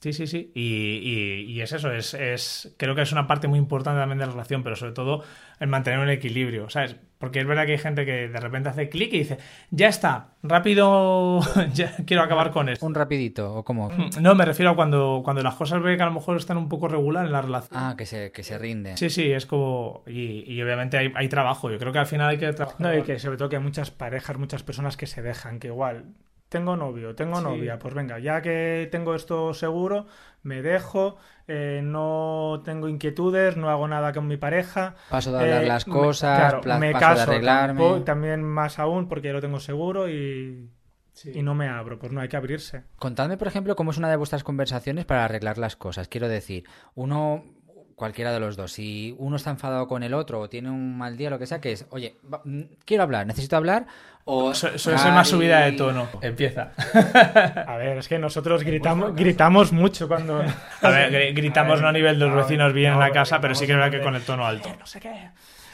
[0.00, 0.50] Sí, sí, sí.
[0.54, 4.18] Y, y- y es eso, es, es, creo que es una parte muy importante también
[4.18, 5.22] de la relación, pero sobre todo
[5.58, 6.96] el mantener un equilibrio, ¿sabes?
[7.20, 9.36] Porque es verdad que hay gente que de repente hace clic y dice,
[9.70, 11.40] ya está, rápido,
[11.74, 12.86] ya quiero acabar con esto.
[12.86, 13.90] Un rapidito, o como...
[14.22, 16.70] No, me refiero a cuando, cuando las cosas ve que a lo mejor están un
[16.70, 17.78] poco regular en la relación.
[17.78, 18.96] Ah, que se, que se rinde.
[18.96, 20.02] Sí, sí, es como...
[20.06, 22.80] Y, y obviamente hay, hay trabajo, yo creo que al final hay que trabajar.
[22.80, 25.66] No, y que sobre todo que hay muchas parejas, muchas personas que se dejan, que
[25.66, 26.06] igual,
[26.50, 27.44] tengo novio, tengo Sí.
[27.44, 30.06] novia, pues venga, ya que tengo esto seguro,
[30.42, 31.16] me dejo,
[31.48, 34.96] eh, no tengo inquietudes, no hago nada con mi pareja.
[35.08, 38.00] Paso de hablar eh, las me- cosas, claro, pla- me paso caso, de arreglarme.
[38.04, 40.68] también más aún porque lo tengo seguro y,
[41.32, 42.82] y no me abro, pues no hay que abrirse.
[42.96, 46.08] Contadme, por ejemplo, cómo es una de vuestras conversaciones para arreglar las cosas.
[46.08, 47.44] Quiero decir, uno,
[48.00, 51.16] cualquiera de los dos, si uno está enfadado con el otro o tiene un mal
[51.16, 53.86] día, lo que sea, que es, oye, va- mm, quiero hablar, necesito hablar,
[54.24, 54.52] o...
[54.54, 56.08] Su- Suele ser más subida de tono.
[56.22, 56.72] Empieza.
[57.66, 60.42] A ver, es que nosotros gritamos, gritamos mucho cuando...
[60.82, 63.40] A ver, gri- gritamos no a nivel de los A vecinos bien en la casa,
[63.40, 64.74] pero sí que es verdad que con el tono alto.
[64.78, 65.28] No sé qué.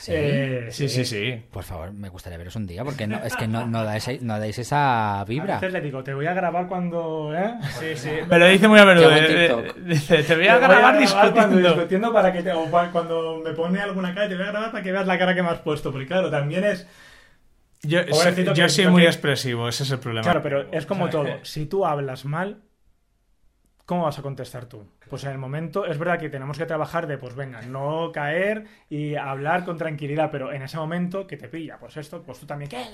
[0.06, 0.12] Sí?
[0.14, 1.42] Eh, Sí, sí, sí.
[1.50, 4.38] Por favor, me gustaría veros un día, porque no, es que no, no, dais, no
[4.38, 5.54] dais esa A vibra.
[5.56, 7.32] veces le digo, te voy a grabar cuando...
[7.34, 7.54] ¿eh?
[7.78, 8.10] Sí, sí.
[8.28, 9.10] Me lo dice muy a menudo.
[9.14, 9.72] Eh.
[9.84, 11.68] Dice, te voy a Te grabar cuando discutiendo.
[11.74, 14.82] discutiendo para que te, o cuando me pone alguna cara, te voy a grabar para
[14.82, 15.90] que veas la cara que me has puesto.
[15.92, 16.86] Porque claro, también es...
[17.82, 18.06] Yo, yo
[18.54, 20.22] que- soy muy que- expresivo, ese es el problema.
[20.24, 21.26] Claro, pero es como todo.
[21.42, 22.62] Si tú hablas mal,
[23.86, 24.86] ¿cómo vas a contestar tú?
[25.08, 28.64] Pues en el momento, es verdad que tenemos que trabajar de, pues venga, no caer
[28.90, 32.46] y hablar con tranquilidad, pero en ese momento que te pilla, pues esto, pues tú
[32.46, 32.84] también, ¿qué?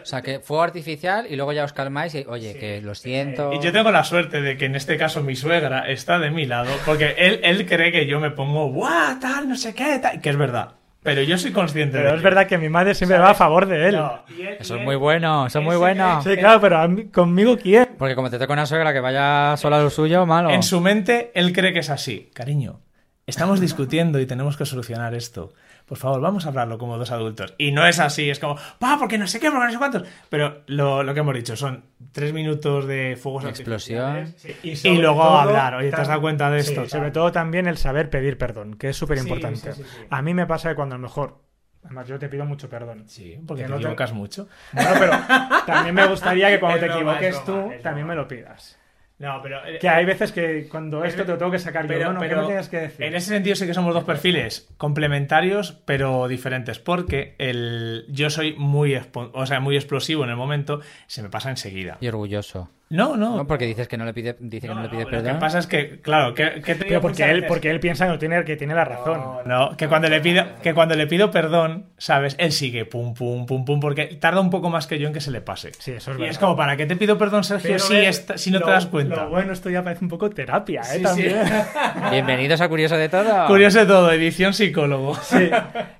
[0.00, 3.52] O sea, que fuego artificial y luego ya os calmáis y, oye, que lo siento.
[3.52, 6.46] Y yo tengo la suerte de que en este caso mi suegra está de mi
[6.46, 9.20] lado, porque él, él cree que yo me pongo, ¡guau!
[9.20, 10.20] Tal, no sé qué, tal.
[10.20, 10.76] Que es verdad.
[11.04, 12.24] Pero yo soy consciente de Pero es ello.
[12.24, 13.94] verdad que mi madre siempre va a favor de él.
[13.96, 16.20] No, y él- Eso es muy bueno, eso es muy bueno.
[16.24, 17.90] Sí, claro, pero a mí- conmigo quién.
[17.98, 20.50] Porque como te toca una suegra que vaya sola a lo suyo, malo.
[20.50, 22.30] En su mente, él cree que es así.
[22.34, 22.80] Cariño,
[23.26, 25.52] estamos discutiendo y tenemos que solucionar esto.
[25.86, 27.54] Por favor, vamos a hablarlo como dos adultos.
[27.58, 30.04] Y no es así, es como, pa, porque no sé qué, porque no sé cuántos.
[30.30, 34.02] Pero lo, lo que hemos dicho son tres minutos de fuegos Explosión.
[34.02, 34.84] artificiales.
[34.84, 36.88] Y luego hablar, oye, ¿te has dado cuenta de Sí, esto?
[36.88, 39.72] sobre todo también el saber pedir perdón, que es súper importante.
[39.74, 40.06] sí, sí, sí.
[40.08, 41.42] A mí me pasa que cuando a lo mejor,
[41.84, 43.04] además yo te pido mucho perdón.
[43.06, 44.48] Sí, porque Que te no te- equivocas mucho.
[44.72, 45.12] Bueno, pero
[45.66, 48.78] también me gustaría que cuando Es te broma, equivoques broma, tú, también me lo pidas.
[49.18, 49.64] No, pero...
[49.64, 52.20] eh, Que hay veces que cuando esto te lo tengo que sacar yo, no, no,
[52.20, 53.06] ¿qué me tienes que decir?
[53.06, 58.54] En ese sentido sí que somos dos perfiles complementarios, pero diferentes, porque el, yo soy
[58.58, 61.96] muy, expo- o sea, muy explosivo en el momento, se me pasa enseguida.
[62.00, 62.70] Y orgulloso.
[62.90, 63.38] No, no.
[63.38, 65.32] No, porque dices que no le pide, dice que no le pide Lo perdón.
[65.34, 68.04] que pasa es que, claro, que, que te Pero porque él, veces- porque él piensa
[68.04, 69.18] que, no tiene, que tiene la razón.
[69.18, 72.36] No, no, que cuando le pido, que cuando le pido perdón, ¿sabes?
[72.38, 75.20] Él sigue pum, pum, pum, pum, porque tarda un poco más que yo en que
[75.20, 75.72] se le pase.
[75.78, 76.30] Sí, eso es y verdad.
[76.30, 78.70] es como, ¿para qué te pido perdón, Sergio, Pero si, esta- si no lo- te
[78.72, 79.24] das cuenta?
[79.24, 80.84] Lo bueno, esto ya parece un poco terapia, ¿eh?
[80.84, 81.02] Sí, sí.
[81.02, 81.36] También.
[82.12, 83.46] Bienvenidos a Curioso de Todo.
[83.46, 85.14] Curioso de todo, edición psicólogo.
[85.16, 85.50] Sí,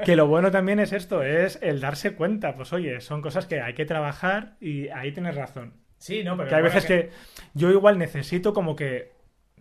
[0.05, 2.55] que lo bueno también es esto, es el darse cuenta.
[2.55, 5.73] Pues oye, son cosas que hay que trabajar y ahí tienes razón.
[6.05, 7.11] Sí, no, pero Que hay veces que
[7.55, 9.13] yo igual necesito como que,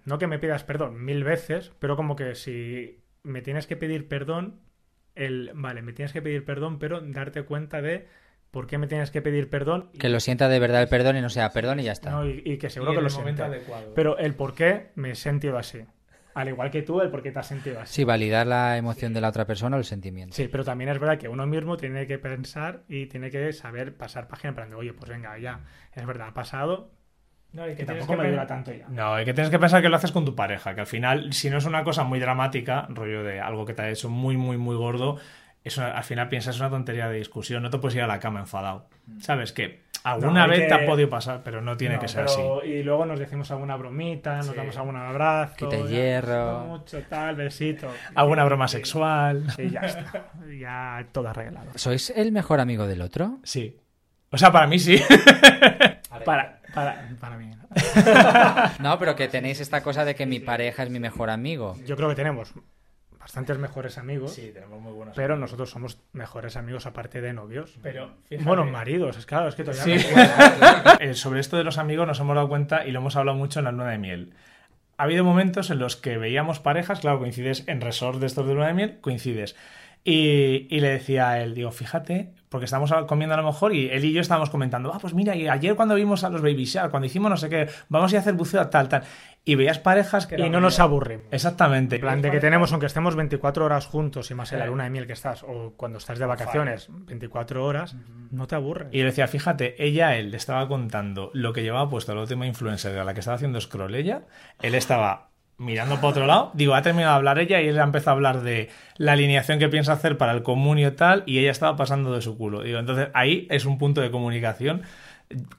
[0.03, 4.09] no que me pidas perdón mil veces, pero como que si me tienes que pedir
[4.09, 4.59] perdón,
[5.15, 8.07] el, vale, me tienes que pedir perdón, pero darte cuenta de
[8.51, 9.89] por qué me tienes que pedir perdón.
[9.93, 12.11] y- Que lo sienta de verdad el perdón y no sea perdón y ya está.
[12.11, 13.93] no, y, y que seguro Y que lo adecuado.
[13.95, 15.85] Pero el por qué me he sentido así.
[16.33, 17.93] Al igual que tú, el por qué te has sentido así.
[17.93, 20.35] Sí, validar la emoción de la otra persona o el sentimiento.
[20.35, 23.95] Sí, pero también es verdad que uno mismo tiene que pensar y tiene que saber
[23.95, 25.61] pasar página en plan de, oye, pues venga, ya,
[25.93, 26.91] es verdad, ha pasado,
[27.51, 28.87] No, y que tienes tampoco me dura tanto ya.
[28.89, 31.33] No, y que tienes que pensar que lo haces con tu pareja, que al final,
[31.33, 34.37] si no es una cosa muy dramática, rollo de algo que te ha hecho muy,
[34.37, 35.19] muy, muy gordo,
[35.63, 38.19] eso al final piensas es una tontería de discusión, no te puedes ir a la
[38.19, 38.89] cama enfadado.
[39.19, 39.53] ¿Sabes?
[39.53, 42.25] Que alguna No, vez que- te ha podido pasar, pero no tiene No, que ser
[42.25, 42.67] pero- así.
[42.69, 44.53] Y luego nos decimos alguna bromita, nos Sí.
[44.55, 45.55] damos algún abrazo.
[45.57, 46.59] Quita ya, hierro.
[46.65, 47.87] mucho, tal, besito.
[48.15, 49.45] Alguna broma sexual.
[49.57, 50.31] Y ya está.
[50.59, 51.71] Ya todo arreglado.
[51.75, 53.39] ¿Sois el mejor amigo del otro?
[53.43, 53.77] Sí.
[54.31, 54.97] O sea, para mí sí.
[56.25, 57.51] Para, para, para mí.
[58.79, 61.75] No, pero que tenéis esta cosa de que mi pareja es mi mejor amigo.
[61.85, 62.53] Yo creo que tenemos
[63.23, 65.15] bastantes mejores amigos, tenemos muy buenas.
[65.15, 67.77] pero nosotros somos mejores amigos aparte de novios.
[67.81, 70.05] Pero, fíjate- Bueno, maridos, es claro, es que todavía Sí.
[70.99, 73.59] Eh, sobre esto de los amigos nos hemos dado cuenta y lo hemos hablado mucho
[73.59, 74.33] en la luna de miel.
[74.97, 78.53] Ha habido momentos en los que veíamos parejas, claro, coincides en resort de estos de
[78.53, 79.55] luna de miel, coincides.
[80.03, 83.89] Y, y le decía a él, digo, fíjate, porque estamos comiendo a lo mejor y
[83.89, 86.65] él y yo estábamos comentando, ah, pues mira, y ayer cuando vimos a los Baby
[86.65, 89.01] Shark, cuando hicimos no sé qué, vamos a ir a hacer buceo a tal, tal.
[89.43, 90.39] Y veías parejas que...
[90.39, 91.25] Y no nos aburrimos.
[91.31, 91.95] Exactamente.
[91.95, 94.69] En plan de que tenemos, aunque estemos 24 horas juntos y más en la Sí.
[94.71, 97.95] luna de miel que estás, o cuando estás de vacaciones, 24 horas,
[98.31, 98.87] no te aburres.
[98.91, 102.21] Y le decía, fíjate, ella a él le estaba contando lo que llevaba puesto la
[102.21, 104.21] última influencer a la que estaba haciendo scroll ella.
[104.61, 106.51] Él estaba mirando para otro lado.
[106.53, 109.69] Digo, ha terminado de hablar ella y él empezó a hablar de la alineación que
[109.69, 112.63] piensa hacer para el comunio y tal, y ella estaba pasando de su culo.
[112.63, 114.81] Digo, entonces ahí es un punto de comunicación.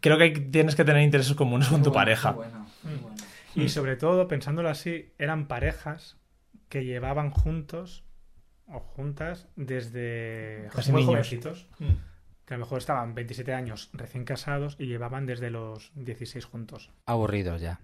[0.01, 2.37] Creo que hay- tienes que tener intereses comunes con tu pareja.
[3.55, 6.17] Y sobre todo, pensándolo así, eran parejas
[6.69, 8.05] que llevaban juntos
[8.67, 11.13] o juntas desde Casi muy niños.
[11.29, 11.67] jovencitos.
[12.47, 16.91] Que a lo mejor estaban 27 años recién casados y llevaban desde los 16 juntos.
[17.07, 17.81] Aburridos ya.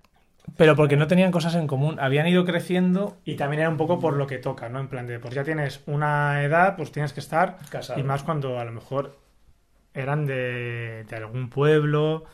[0.56, 1.98] Pero porque no tenían cosas en común.
[2.00, 3.16] Habían ido creciendo.
[3.24, 4.80] Y también era un poco por lo que toca, ¿no?
[4.80, 7.58] En plan de, pues ya tienes una edad, pues tienes que estar.
[7.70, 7.98] Casado.
[8.00, 9.16] Y más cuando a lo mejor
[9.94, 12.24] eran de, de algún pueblo.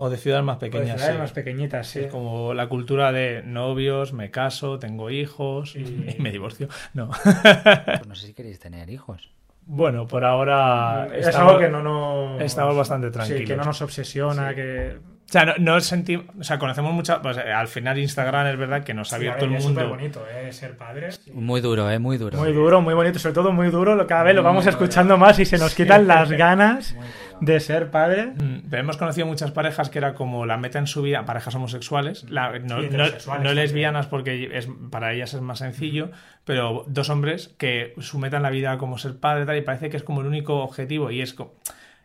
[0.00, 0.96] O de ciudades más o de pequeñas.
[0.96, 1.20] ciudades sí.
[1.20, 2.00] más pequeñitas, sí.
[2.00, 6.68] Es como la cultura de novios, me caso, tengo hijos Y- y me divorcio.
[6.94, 7.10] No.
[7.10, 9.30] Pues no sé si queréis tener hijos.
[9.66, 12.40] Bueno, por ahora es estamos, algo que no nos...
[12.40, 13.48] estamos bastante Sí, tranquilos.
[13.50, 14.54] que no nos obsesiona, Sí.
[14.54, 14.98] que
[15.28, 18.56] O sea, no, no sentimos, o sea, conocemos muchas, pues, eh, al final Instagram es
[18.56, 19.80] verdad que nos ha abierto el Es mundo.
[19.82, 20.50] súper bonito, ¿eh?
[20.54, 21.10] Ser padre.
[21.34, 21.98] Muy duro, ¿eh?
[21.98, 22.38] Muy duro.
[22.38, 23.94] Muy duro, muy bonito, sobre todo muy duro.
[23.94, 26.96] lo- Cada vez lo vamos escuchando más y se nos quitan las ganas
[27.42, 28.28] de ser padre.
[28.28, 31.54] Mm, pero hemos conocido muchas parejas que era como la meta en su vida, parejas
[31.54, 36.10] homosexuales, la- no, no- no lesbianas porque es, para ellas es más sencillo,
[36.46, 39.90] pero dos hombres que su meta en la vida como ser padre tal, y parece
[39.90, 41.52] que es como el único objetivo y es como,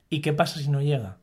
[0.09, 1.15] ¿y qué pasa si no llega?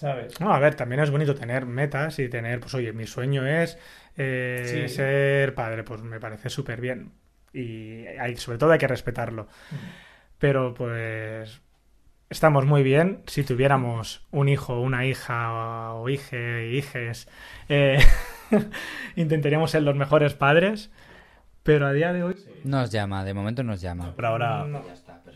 [0.00, 0.40] ¿Sabes?
[0.40, 3.76] No, a ver, también es bonito tener metas y tener, pues oye, mi sueño es
[4.16, 4.94] eh, Sí.
[4.94, 7.12] ser padre, pues me parece súper bien.
[7.52, 9.46] Y hay, sobre todo hay que respetarlo.
[10.38, 11.60] Pero pues
[12.30, 13.22] estamos muy bien.
[13.26, 17.28] Si tuviéramos un hijo, una hija o hije, hijes,
[17.68, 17.98] eh,
[19.16, 20.90] intentaríamos ser los mejores padres.
[21.62, 22.36] Pero a día de hoy...
[22.64, 24.14] Nos llama, de momento nos llama.
[24.16, 24.82] Pero ahora No.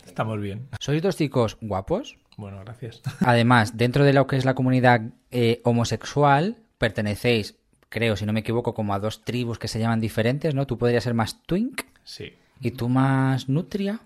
[0.07, 0.69] estamos bien.
[0.81, 2.17] ¿Sois dos chicos guapos?
[2.37, 3.01] Bueno, gracias.
[3.21, 7.57] Además, dentro de lo que es la comunidad eh, homosexual, pertenecéis,
[7.89, 10.67] creo, si no me equivoco, como a dos tribus que se llaman diferentes, ¿no?
[10.67, 12.33] Tú podrías ser más twink Sí.
[12.61, 14.01] y tú más nutria.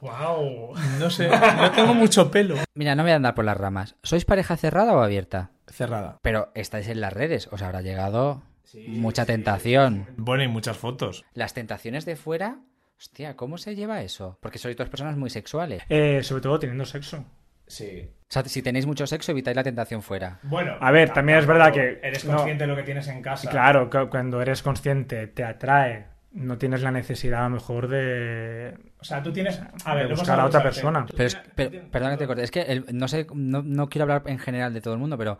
[0.00, 0.74] ¡Wow!
[0.98, 2.56] No sé, no tengo mucho pelo.
[2.74, 3.96] Mira, no voy a andar por las ramas.
[4.02, 5.50] ¿Sois pareja cerrada o abierta?
[5.66, 6.18] Cerrada.
[6.22, 8.42] Pero estáis en las redes, os habrá llegado
[8.88, 10.06] mucha tentación.
[10.16, 11.24] Bueno, y muchas fotos.
[11.34, 12.60] Las tentaciones de fuera,
[12.98, 14.38] hostia, ¿cómo se lleva eso?
[14.40, 15.82] Porque sois dos personas muy sexuales.
[15.90, 17.24] Eh, sobre todo teniendo sexo.
[17.70, 18.10] Sí.
[18.22, 20.38] O sea, si tenéis mucho sexo, evitáis la tentación fuera.
[20.42, 22.36] Bueno, A ver, también es verdad que- Eres no.
[22.36, 23.48] consciente de lo que tienes en casa.
[23.50, 28.74] Claro, cu- cuando eres consciente, te atrae, no tienes la necesidad a lo mejor de,
[29.00, 29.60] O sea, tú tienes.
[29.84, 31.06] A ver, buscar a otra persona.
[31.16, 34.02] Pero, es, pero- perdona que te corte, es que el- no sé, no, no quiero
[34.04, 35.38] hablar en general de todo el mundo, pero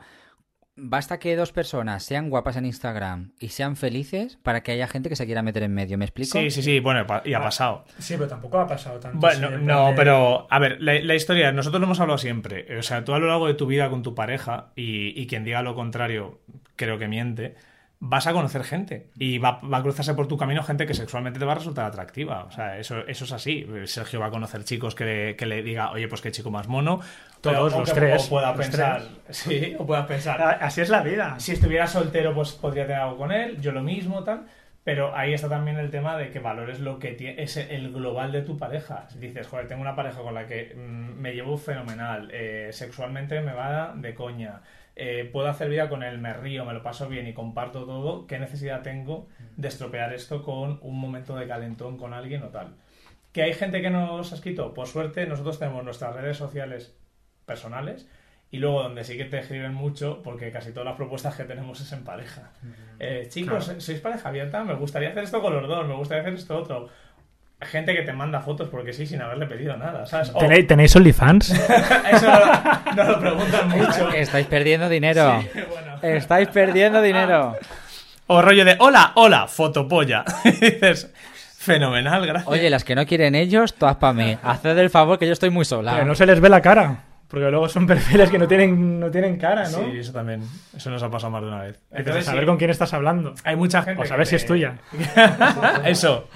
[0.77, 5.09] basta que dos personas sean guapas en Instagram y sean felices para que haya gente
[5.09, 6.39] que se quiera meter en medio, ¿me explico?
[6.39, 7.85] Sí, sí, sí, bueno, y ha pasado.
[7.99, 9.19] Sí, pero tampoco ha pasado tanto.
[9.19, 12.79] Bueno, no, pero a ver, la, la historia, nosotros lo hemos hablado siempre.
[12.79, 15.45] O sea, tú a lo largo de tu vida con tu pareja, y, y quien
[15.45, 16.41] diga lo contrario,
[16.77, 17.57] creo que miente,
[18.03, 19.09] vas a conocer gente.
[19.19, 21.85] Y va, va a cruzarse por tu camino gente que sexualmente te va a resultar
[21.85, 22.45] atractiva.
[22.45, 23.67] O sea, eso, eso es así.
[23.85, 26.67] Sergio va a conocer chicos que le, que le diga, oye, pues qué chico más
[26.67, 27.01] mono.
[27.41, 29.03] Todos, o los que- tres, O pueda pensar.
[29.29, 30.41] Sí, o pueda pensar.
[30.43, 31.39] A- Así es la vida.
[31.39, 34.47] Si estuviera soltero, pues podría tener algo con él, yo lo mismo, tal.
[34.83, 38.33] Pero ahí está también el tema de que valores lo que tie- es el global
[38.33, 39.07] de tu pareja.
[39.11, 43.43] Si dices, joder, tengo una pareja con la que mm, me llevo fenomenal, eh, sexualmente
[43.43, 44.63] me va de coña,
[44.97, 48.27] eh, puedo hacer vida con él, me río, me lo paso bien y comparto todo,
[48.27, 52.75] ¿qué necesidad tengo de estropear esto con un momento de calentón con alguien o tal?
[53.33, 56.97] Que hay gente que nos ha escrito, por suerte, nosotros tenemos nuestras redes sociales
[57.47, 58.09] personales
[58.53, 61.81] y luego donde sí que te escriben mucho, porque casi todas las propuestas que tenemos
[61.81, 62.51] es en pareja.
[62.99, 63.81] Eh, chicos, Claro.
[63.81, 64.65] ¿sois pareja abierta?
[64.65, 66.89] Me gustaría hacer esto con los dos, me gustaría hacer esto otro.
[67.63, 70.31] Gente que te manda fotos porque sí, sin haberle pedido nada, ¿sabes?
[70.35, 71.51] O- ¿Tenéis, ¿Tenéis OnlyFans?
[72.13, 74.11] eso no, no lo preguntan mucho.
[74.13, 75.43] Estáis perdiendo dinero.
[75.43, 75.99] Sí, bueno.
[76.03, 77.57] Estáis perdiendo dinero.
[78.29, 80.25] O rollo de, hola, hola, fotopolla.
[80.45, 81.11] Y dices,
[81.59, 82.49] fenomenal, gracias.
[82.49, 84.39] Oye, las que no quieren ellos, todas para mí.
[84.43, 85.93] Haced el favor que yo estoy muy sola.
[85.93, 87.05] Pero no se les ve la cara.
[87.31, 89.79] Porque luego son perfiles que no tienen, no tienen cara, ¿no?
[89.79, 90.43] Sí, eso también.
[90.77, 91.77] Eso nos ha pasado más de una vez.
[91.77, 93.35] Entonces, Entonces, saber sí, con quién estás hablando.
[93.45, 94.01] hay mucha gente.
[94.01, 94.79] O que saber si es tuya.
[95.85, 96.29] Eso.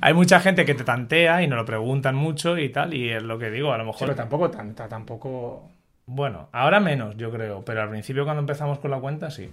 [0.00, 3.22] Hay mucha gente que te tantea y nos lo preguntan mucho y tal, y es
[3.22, 4.00] lo que digo, a lo mejor.
[4.00, 5.70] Pero tampoco tanta, tampoco...
[6.06, 9.52] Bueno, ahora menos, yo creo, pero al principio cuando empezamos con la cuenta, sí.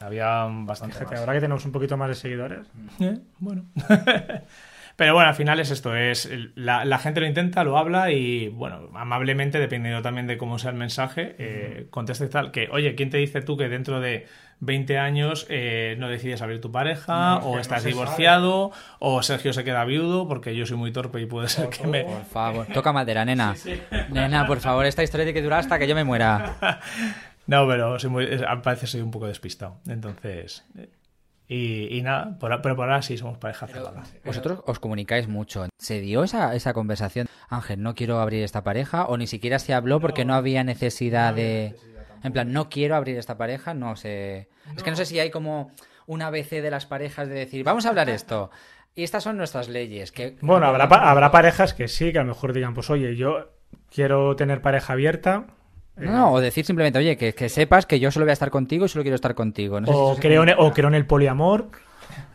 [0.00, 0.96] Había bastante.
[0.96, 2.60] Fíjate, ahora que tenemos un poquito más de seguidores.
[3.00, 3.64] Eh, bueno.
[4.96, 8.46] Pero bueno, al final es esto, es la, la gente lo intenta, lo habla y,
[8.48, 12.52] bueno, amablemente, dependiendo también de cómo sea el mensaje, eh, contesta y tal.
[12.52, 14.26] Que, oye, ¿quién te dice tú que dentro de
[14.60, 18.70] 20 años eh, no decides abrir tu pareja, No, o estás divorciado,
[19.00, 22.04] o Sergio se queda viudo, porque yo soy muy torpe y puede ser que me...
[22.04, 23.56] Por favor, toca madera, nena.
[24.10, 26.56] Nena, por favor, esta historia tiene que durar hasta que yo me muera.
[27.46, 29.76] No, pero soy muy, es- parece que soy un poco despistado.
[29.86, 30.64] Entonces...
[31.46, 34.02] Y, y nada, por, pero por ahora sí somos pareja cerrada.
[34.24, 35.66] Vosotros os comunicáis mucho.
[35.78, 37.28] ¿Se dio esa, esa conversación?
[37.50, 41.34] Ángel, no quiero abrir esta pareja, o ni siquiera se habló porque no había necesidad
[41.34, 41.76] de...
[42.22, 44.48] En plan, no quiero abrir esta pareja, no sé...
[44.74, 45.70] Es que no sé si hay como
[46.06, 48.50] una ABC de las parejas de decir, vamos a hablar esto.
[48.94, 50.10] Y estas son nuestras leyes.
[50.12, 50.38] Que...
[50.40, 53.50] Bueno, habrá, pa- habrá parejas que sí, que a lo mejor digan, pues oye, yo
[53.90, 55.48] quiero tener pareja abierta.
[55.96, 58.34] Eh, No, no, o decir simplemente, oye, que, que sepas que yo solo voy a
[58.34, 59.80] estar contigo y solo quiero estar contigo.
[59.80, 61.70] No sé si o, creo en, o creo en el poliamor.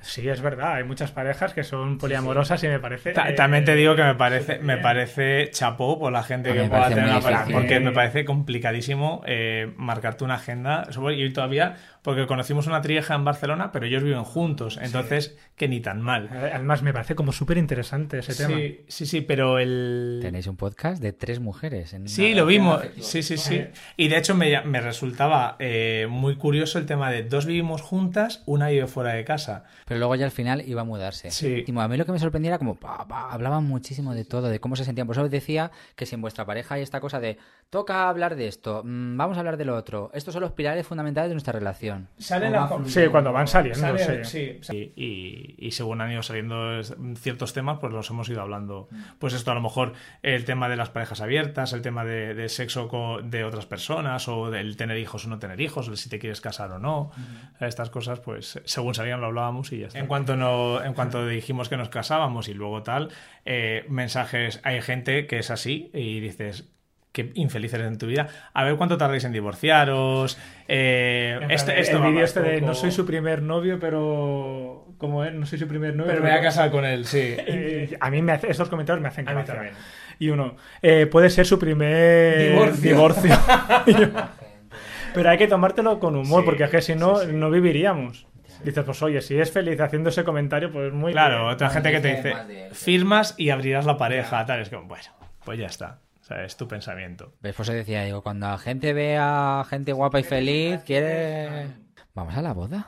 [0.01, 0.75] Sí, es verdad.
[0.75, 3.11] Hay muchas parejas que son poliamorosas y me parece.
[3.11, 6.63] Ta- eh, También te digo que me parece, me parece chapó por la gente que
[6.63, 10.87] pueda tener una pareja, porque me parece complicadísimo eh, marcarte una agenda.
[11.15, 15.79] Y todavía, porque conocimos una trieja en Barcelona, pero ellos viven juntos, entonces que ni
[15.81, 16.29] tan mal.
[16.33, 18.57] eh, Además, me parece como súper interesante ese tema.
[18.57, 20.19] Sí, sí, sí, pero el...
[20.21, 21.93] Tenéis un podcast de tres mujeres.
[21.93, 22.81] En Sí, lo vimos.
[23.01, 23.65] Sí, sí, sí.
[23.97, 28.43] Y de hecho me, me resultaba eh, muy curioso el tema de dos vivimos juntas,
[28.45, 29.65] una vive fuera de casa.
[29.89, 31.31] Pero luego ya al final iba a mudarse.
[31.31, 31.65] Sí.
[31.67, 34.47] Y a mí lo que me sorprendía era como, pa, pa, hablaban muchísimo de todo,
[34.47, 35.07] de cómo se sentían.
[35.07, 37.37] Por eso decía que si en vuestra pareja hay esta cosa de,
[37.69, 40.87] toca hablar de esto, mm, vamos a hablar de lo otro, estos son los pilares
[40.87, 42.07] fundamentales de nuestra relación.
[42.17, 42.69] Sale O la.
[42.85, 44.29] Sí, cuando van saliendo, Sale- sí.
[44.29, 44.93] sí, sí.
[44.95, 46.81] Y, y según han ido saliendo
[47.15, 48.89] ciertos temas, pues los hemos ido hablando.
[49.17, 52.47] Pues esto a lo mejor el tema de las parejas abiertas, el tema de, de
[52.47, 56.09] sexo co- de otras personas, o del tener hijos o no tener hijos, el si
[56.09, 57.11] te quieres casar o no.
[57.59, 59.99] Estas cosas, pues según salían lo hablábamos y ya está.
[59.99, 63.09] En cuanto, no, en cuanto dijimos que nos casábamos y luego tal,
[63.45, 66.69] eh, mensajes, hay gente que es así y dices...
[67.11, 68.27] Qué infeliz eres en tu vida.
[68.53, 70.37] A ver cuánto tardáis en divorciaros.
[70.67, 72.67] Eh, este, esto el va vídeo este de poco.
[72.67, 74.85] no soy su primer novio, pero.
[74.99, 75.33] ¿Cómo es?
[75.33, 76.11] No soy su primer novio.
[76.11, 77.35] Pero me voy a casar con él, sí.
[77.47, 79.73] Eh, a mí me hace, estos comentarios me hacen A mí también.
[80.19, 82.89] Y uno, eh, puede ser su primer Divorcio.
[82.91, 83.35] divorcio.
[85.15, 87.33] Pero hay que tomártelo con humor, Sí, porque es que si no, sí, sí.
[87.33, 88.27] no viviríamos.
[88.63, 91.53] Dices, pues oye, si es feliz haciendo ese comentario, pues muy Claro, bien.
[91.53, 92.33] otra gente que te dice
[92.73, 94.59] firmas y abrirás la pareja, tal.
[94.61, 95.05] Es como, bueno,
[95.45, 95.99] pues ya está.
[96.21, 97.33] O sea, es tu pensamiento.
[97.41, 97.55] ¿Ves?
[97.55, 101.67] Pues eso decía, digo, cuando la gente ve a gente guapa y feliz, quiere...
[102.13, 102.87] Vamos a la boda.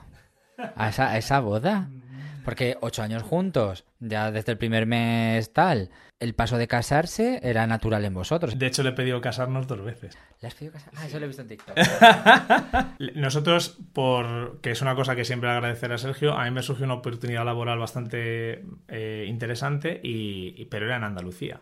[0.76, 1.88] A esa, a esa boda.
[2.46, 5.90] Porque ocho años juntos, ya desde el primer mes tal,
[6.22, 8.58] el paso de casarse era natural en vosotros.
[8.58, 10.18] De hecho, le he pedido casarnos dos veces.
[10.42, 10.94] ¿Le has pedido casar?
[10.96, 11.76] Ah, eso lo he visto en TikTok.
[13.16, 16.86] Nosotros, por que es una cosa que siempre agradecer a Sergio, a mí me surgió
[16.86, 21.60] una oportunidad laboral bastante eh, interesante, y, y- pero era en Andalucía.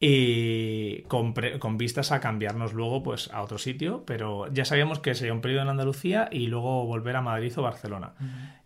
[0.00, 5.00] Y con, pre- con vistas a cambiarnos luego pues, a otro sitio, pero ya sabíamos
[5.00, 8.12] que sería un periodo en Andalucía y luego volver a Madrid o Barcelona.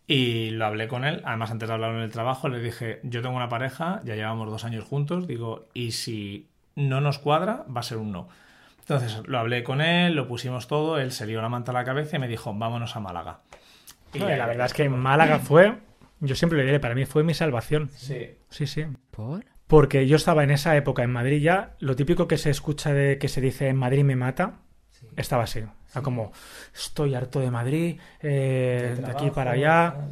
[0.07, 3.22] Y lo hablé con él, además antes de hablarlo en el trabajo, le dije, yo
[3.22, 7.80] tengo una pareja, ya llevamos dos años juntos, digo, y si no nos cuadra, va
[7.80, 8.28] a ser un no.
[8.80, 11.84] Entonces lo hablé con él, lo pusimos todo, él se lió la manta a la
[11.84, 13.40] cabeza y me dijo, vámonos a Málaga.
[14.12, 15.78] Y No, la verdad es que Málaga fue,
[16.20, 17.88] yo siempre lo diré, para mí fue mi salvación.
[17.94, 18.36] Sí.
[18.50, 18.84] Sí, sí.
[19.12, 19.44] ¿Por?
[19.68, 23.18] Porque yo estaba en esa época en Madrid ya, lo típico que se escucha de
[23.18, 24.59] que se dice en Madrid me mata,
[25.16, 25.62] estaba así.
[25.93, 26.32] Era como,
[26.74, 30.09] estoy harto de Madrid, eh, de aquí para allá,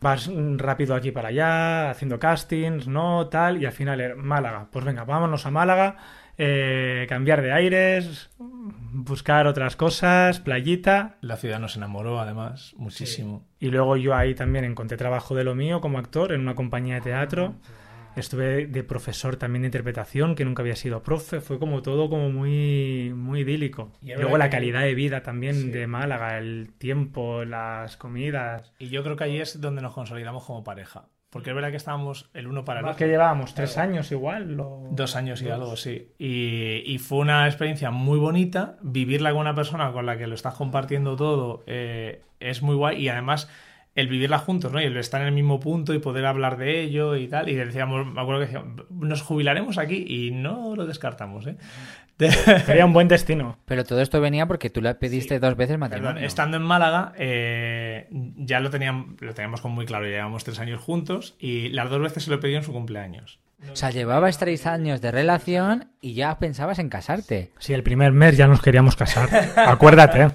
[0.00, 4.68] vas rápido aquí para allá, haciendo castings, no, tal, y al final era Málaga.
[4.70, 5.96] Pues venga, vámonos a Málaga,
[6.36, 11.16] eh, cambiar de aires, buscar otras cosas, playita.
[11.20, 13.44] La ciudad nos enamoró además muchísimo.
[13.58, 16.94] Y luego yo ahí también encontré trabajo de lo mío como actor en una compañía
[16.94, 17.54] de teatro.
[18.20, 21.40] Estuve de profesor también de interpretación, que nunca había sido profe.
[21.40, 23.92] Fue como todo como muy, muy idílico.
[24.02, 25.70] Y Luego la que- calidad de vida también Sí.
[25.70, 28.72] de Málaga, el tiempo, las comidas.
[28.78, 31.06] Y yo creo que ahí es donde nos consolidamos como pareja.
[31.30, 32.96] Porque es verdad que estábamos el uno para el otro.
[32.96, 34.58] que llevábamos tres años igual.
[34.60, 36.08] o- Dos años y algo, sí.
[36.18, 38.78] Y, y fue una experiencia muy bonita.
[38.80, 42.96] Vivirla con una persona con la que lo estás compartiendo todo eh, es muy guay.
[43.02, 43.50] Y además,
[43.98, 44.80] el vivirla juntos, ¿no?
[44.80, 47.48] Y el estar en el mismo punto y poder hablar de ello y tal.
[47.48, 51.56] Y decíamos, me acuerdo que decíamos, nos jubilaremos aquí y no lo descartamos, ¿eh?
[52.66, 53.58] Sería un buen destino.
[53.64, 56.14] Pero todo esto venía porque tú le pediste dos veces matrimonio.
[56.14, 60.58] Perdón, estando en Málaga, eh, ya lo teníamos, lo teníamos como muy claro, llevábamos tres
[60.60, 63.40] años juntos y las dos veces se lo pedí en su cumpleaños.
[63.72, 67.50] O sea, llevabas tres años de relación y ya pensabas en casarte.
[67.58, 69.28] Sí, el primer mes ya nos queríamos casar.
[69.56, 70.28] Acuérdate.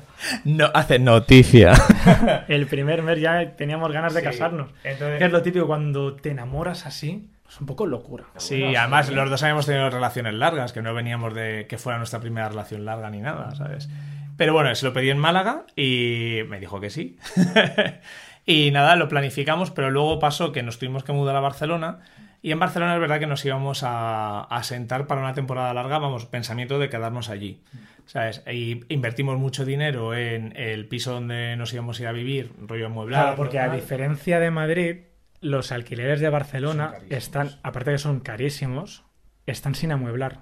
[0.44, 1.72] No, hace noticia.
[2.50, 4.26] El primer mes ya teníamos ganas de Sí.
[4.26, 4.72] casarnos.
[4.84, 7.30] Entonces- es lo típico cuando te enamoras así.
[7.48, 8.26] Es un poco locura.
[8.38, 12.20] Sí, además los dos habíamos tenido relaciones largas, que no veníamos de que fuera nuestra
[12.20, 13.90] primera relación larga ni nada, ¿sabes?
[14.38, 17.18] Pero bueno, se lo pedí en Málaga y me dijo que sí.
[18.46, 22.00] y nada, lo planificamos, pero luego pasó que nos tuvimos que mudar a Barcelona.
[22.44, 25.98] Y en Barcelona es verdad que nos íbamos a, a sentar para una temporada larga,
[25.98, 27.64] vamos, pensamiento de quedarnos allí.
[28.06, 28.44] ¿Sabes?
[28.52, 32.88] Y invertimos mucho dinero en el piso donde nos íbamos a ir a vivir, rollo
[32.88, 33.24] amueblado.
[33.24, 34.98] Claro, porque a diferencia de Madrid,
[35.40, 39.06] los alquileres de Barcelona están, aparte de que son carísimos,
[39.46, 40.42] están sin amueblar.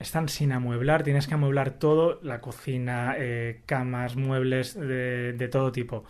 [0.00, 5.70] Están sin amueblar, tienes que amueblar todo, la cocina, eh, camas, muebles de, de todo
[5.70, 6.04] tipo.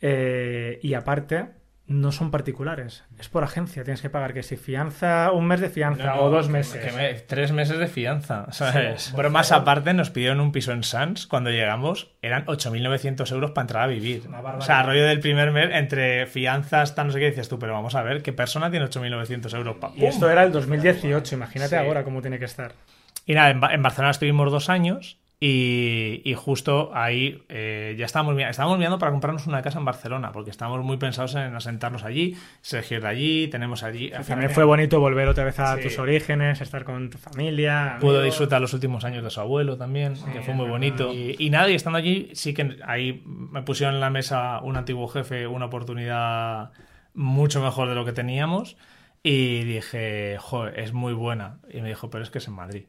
[0.00, 1.50] Eh, y aparte,
[1.88, 3.84] no son particulares, es por agencia.
[3.84, 6.84] Tienes que pagar que si fianza, un mes de fianza No, no, o dos meses.
[6.84, 9.12] que me- tres meses de fianza, ¿sabes?
[9.16, 11.28] Bromas aparte, nos pidieron un piso en Sans.
[11.28, 14.24] Cuando llegamos, eran 8.900 euros para entrar a vivir.
[14.26, 17.58] Una O sea, rollo del primer mes, entre fianzas, tal, no sé qué, decías tú,
[17.58, 21.36] pero vamos a ver, ¿qué persona tiene 8.900 euros para Y esto era el 2018,
[21.36, 21.76] imagínate Sí.
[21.86, 22.72] ahora cómo tiene que estar.
[23.26, 28.06] Y nada, en, Ba- en Barcelona estuvimos dos años y, y justo ahí eh, ya
[28.06, 32.04] estábamos, estábamos mirando para comprarnos una casa en Barcelona, porque estábamos muy pensados en asentarnos
[32.04, 32.36] allí.
[32.62, 34.10] Sergio de allí, tenemos allí.
[34.26, 35.82] También fue bonito volver otra vez a Sí.
[35.82, 37.98] tus orígenes, estar con tu familia.
[38.00, 38.24] Pudo amigos.
[38.26, 41.12] disfrutar los últimos años de su abuelo también, que fue muy bonito.
[41.12, 44.76] Y, y nada, y estando allí, sí que ahí me pusieron en la mesa un
[44.76, 46.70] antiguo jefe una oportunidad
[47.12, 48.78] mucho mejor de lo que teníamos.
[49.22, 51.58] Y dije, joder, es muy buena.
[51.70, 52.84] Y me dijo, pero es que es en Madrid.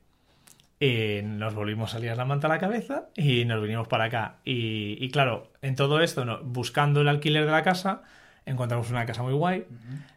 [0.79, 4.35] Y nos volvimos a liar la manta a la cabeza y nos vinimos para acá.
[4.45, 8.03] Y, y claro, en todo esto, no- buscando el alquiler de la casa,
[8.45, 9.65] encontramos una casa muy guay.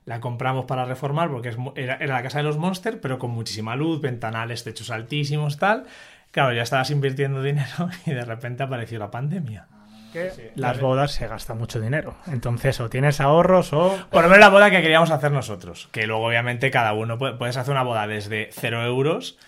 [0.05, 3.31] La compramos para reformar porque es era, era la casa de los Monsters, pero con
[3.31, 5.85] muchísima luz, ventanales, techos altísimos, tal.
[6.31, 9.67] Claro, ya estabas invirtiendo dinero y de repente apareció la pandemia.
[10.13, 12.17] Que las bodas se gasta mucho dinero.
[12.27, 13.97] Entonces, o tienes ahorros o.
[14.11, 15.89] Por lo menos la boda que queríamos hacer nosotros.
[15.93, 19.39] Que luego, obviamente, cada uno puede- puedes hacer una boda desde 0 euros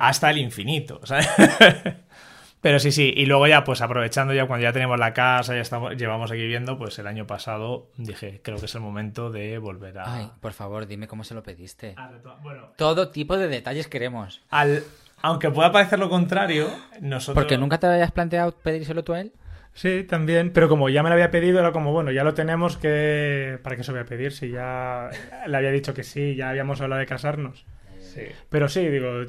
[0.00, 1.00] hasta el infinito.
[1.04, 1.28] ¿sabes?
[2.60, 3.12] Pero sí, sí.
[3.16, 6.40] Y luego ya, pues aprovechando ya cuando ya tenemos la casa, ya estamos, llevamos aquí
[6.40, 10.12] viviendo, pues el año pasado dije, creo que es el momento de volver a...
[10.12, 11.94] Ay, por favor, dime cómo se lo pediste.
[12.42, 14.42] Bueno, Todo tipo de detalles queremos.
[14.50, 14.82] al...
[15.22, 16.68] aunque pueda parecer lo contrario,
[17.00, 17.34] nosotros...
[17.40, 19.32] Porque nunca te habías planteado pedírselo tú a él.
[19.78, 20.52] Sí, también.
[20.52, 23.76] Pero como ya me lo había pedido, era como, bueno, ya lo tenemos, que ¿para
[23.76, 24.32] qué se lo voy a pedir?
[24.32, 25.08] Si ya
[25.46, 27.64] le había dicho que sí, ya habíamos hablado de casarnos.
[28.00, 28.22] Sí.
[28.48, 29.26] Pero sí, digo,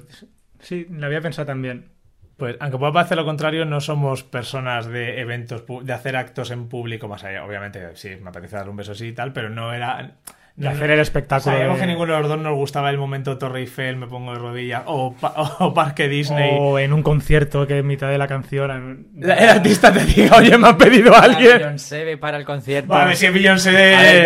[0.59, 1.89] sí, lo había pensado también.
[2.35, 6.67] Pues, aunque pueda parecer lo contrario, no somos personas de eventos, de hacer actos en
[6.67, 7.45] público más allá.
[7.45, 10.15] Obviamente, sí, me apetece dar un beso sí y tal, pero no era...
[10.59, 11.53] De hacer el espectáculo.
[11.55, 14.33] Sabíamos de- que ninguno de los dos nos gustaba el momento Torre Eiffel, me pongo
[14.33, 16.51] de rodillas, o, pa- o Parque Disney.
[16.59, 19.07] O en un concierto que en mitad de la canción.
[19.15, 21.57] La- El artista te diga, oye, me ha pedido alguien.
[21.59, 22.89] Beyoncé ve para el concierto.
[22.89, 24.23] Vale, si es Beyoncé.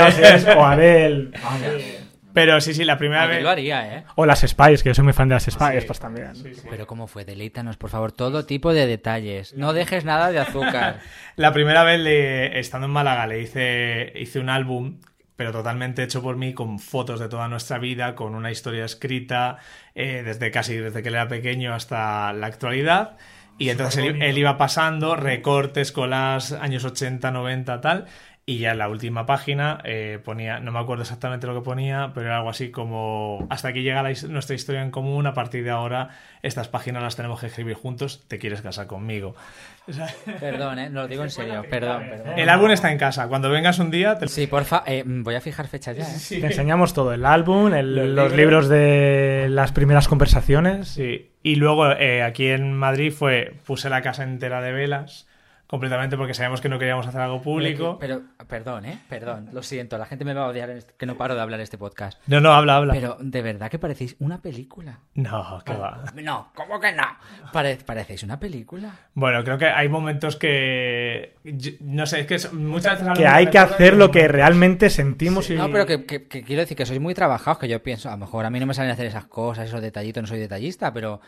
[0.57, 1.29] O Adele.
[2.33, 3.43] Pero sí, sí, la primera vez.
[3.43, 4.03] lo haría, ¿eh?
[4.15, 6.31] O las Spice, que yo soy muy fan de las Spice, pues también.
[6.67, 7.25] Pero ¿cómo fue?
[7.25, 9.53] Deleítanos, por favor, todo tipo de detalles.
[9.53, 10.99] No dejes nada de azúcar.
[11.35, 14.97] La primera vez, le- estando en Málaga, le hice, hice un álbum,
[15.43, 19.57] pero totalmente hecho por mí, con fotos de toda nuestra vida, con una historia escrita,
[19.93, 23.17] eh, desde casi desde que él era pequeño hasta la actualidad.
[23.57, 28.05] Y entonces él, él iba pasando recortes, colas, años 80, 90, tal.
[28.45, 32.11] Y ya en la última página eh, ponía, no me acuerdo exactamente lo que ponía,
[32.13, 35.63] pero era algo así como, hasta aquí llega la nuestra historia en común, a partir
[35.63, 36.09] de ahora
[36.41, 39.33] estas páginas las tenemos que escribir juntos, te quieres casar conmigo.
[40.41, 40.89] Perdón, ¿eh?
[40.89, 41.63] No lo digo en serio.
[41.69, 42.37] Perdón, perdón.
[42.37, 43.29] El álbum está en casa.
[43.29, 44.27] Cuando vengas un día, te...
[44.27, 46.17] Sí, porfa, eh, voy a fijar fecha ya, ¿eh?
[46.41, 48.37] Te enseñamos todo, el álbum, el- Los los, libros.
[48.37, 50.89] libros de las primeras conversaciones.
[50.89, 51.31] Sí.
[51.43, 55.27] Y luego eh, aquí en Madrid fue puse la casa entera de velas
[55.73, 57.97] completamente porque sabíamos que no queríamos hacer algo público.
[57.99, 58.99] Pero, perdón, ¿eh?
[59.09, 61.41] Perdón, lo siento, la gente me va a odiar en este- que no paro de
[61.41, 62.21] hablar en este podcast.
[62.27, 62.93] No, no, habla, habla.
[62.93, 64.99] Pero de verdad que parecéis una película.
[65.15, 66.03] No, que va.
[66.21, 67.05] No, ¿cómo que no?
[67.51, 68.91] Pare- parecéis una película.
[69.15, 73.25] Bueno, creo que hay momentos que yo- no sé, es que son- muchas veces Que
[73.25, 75.55] hay que hacer lo que realmente sentimos y...
[75.55, 78.11] No, pero que, que- que quiero decir que sois muy trabajados, que yo pienso, a
[78.11, 80.37] lo mejor a mí no me salen a hacer esas cosas, esos detallitos, no soy
[80.37, 81.19] detallista, pero...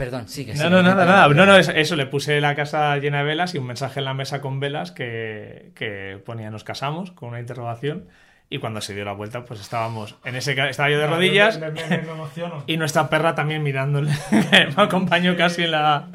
[0.00, 0.52] Perdón, sigue.
[0.54, 1.28] No, sigue, no, nada, nada.
[1.28, 4.04] No, no, es- eso, le puse la casa llena de velas y un mensaje en
[4.06, 8.08] la mesa con velas que, que ponía nos casamos con una interrogación
[8.52, 11.60] y cuando se dio la vuelta pues estábamos en ese estaba yo de rodillas
[12.66, 14.10] y nuestra perra también mirándole
[14.76, 16.08] me acompañó casi en la,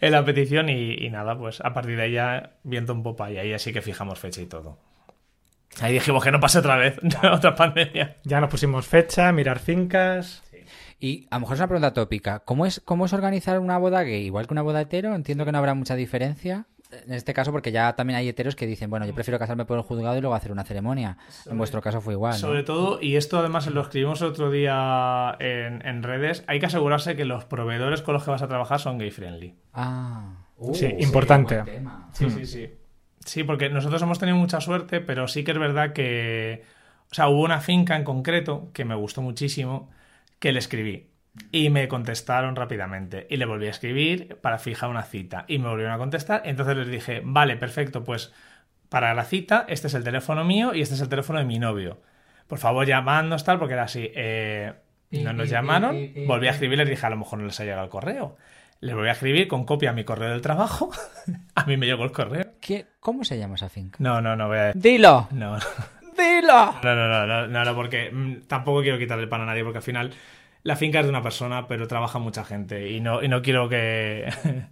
[0.00, 3.28] en la petición y, y nada, pues a partir de ahí ya viento un popa
[3.32, 4.78] y ahí así que fijamos fecha y todo.
[5.80, 6.96] Ahí dijimos que no pase otra vez,
[7.32, 8.16] otra pandemia.
[8.24, 10.42] Ya nos pusimos fecha, mirar fincas...
[11.00, 12.40] Y a lo mejor es una pregunta tópica.
[12.40, 14.26] ¿Cómo es, ¿Cómo es organizar una boda gay?
[14.26, 16.66] Igual que una boda hetero, entiendo que no habrá mucha diferencia.
[17.06, 19.78] En este caso, porque ya también hay heteros que dicen, bueno, yo prefiero casarme por
[19.78, 21.16] el juzgado y luego hacer una ceremonia.
[21.48, 22.32] En vuestro caso fue igual.
[22.32, 22.38] ¿no?
[22.38, 26.66] Sobre todo, y esto además lo escribimos el otro día en, en redes, hay que
[26.66, 29.54] asegurarse que los proveedores con los que vas a trabajar son gay friendly.
[29.72, 30.32] Ah.
[30.56, 31.62] Uh, Sí, importante.
[32.12, 32.70] Sí, sí, sí.
[33.24, 36.64] Sí, porque nosotros hemos tenido mucha suerte, pero sí que es verdad que.
[37.10, 39.90] O sea, hubo una finca en concreto que me gustó muchísimo,
[40.40, 41.06] que le escribí.
[41.52, 43.28] Y me contestaron rápidamente.
[43.30, 45.44] Y le volví a escribir para fijar una cita.
[45.46, 46.42] Y me volvieron a contestar.
[46.44, 48.32] Entonces les dije, vale, perfecto, pues
[48.88, 51.60] para la cita, este es el teléfono mío y este es el teléfono de mi
[51.60, 52.00] novio.
[52.48, 54.10] Por favor, llamadnos tal, porque era así.
[54.12, 54.72] eh,
[55.12, 55.94] no nos llamaron.
[56.26, 58.36] Volví a escribir, les dije, a lo mejor no les ha llegado el correo.
[58.80, 60.90] Les volví a escribir con copia a mi correo del trabajo.
[61.54, 62.46] a mí me llegó el correo.
[62.60, 63.96] ¿Qué- ¿Cómo se llama esa finca?
[64.00, 64.82] No, no, no voy a decir.
[64.82, 65.28] ¡Dilo!
[65.30, 65.58] No.
[66.82, 69.62] No, no, no, no, no, no, porque mm, tampoco quiero quitarle el pan a nadie,
[69.64, 70.12] porque al final
[70.62, 73.68] la finca es de una persona, pero trabaja mucha gente y no, y no quiero
[73.68, 74.28] que...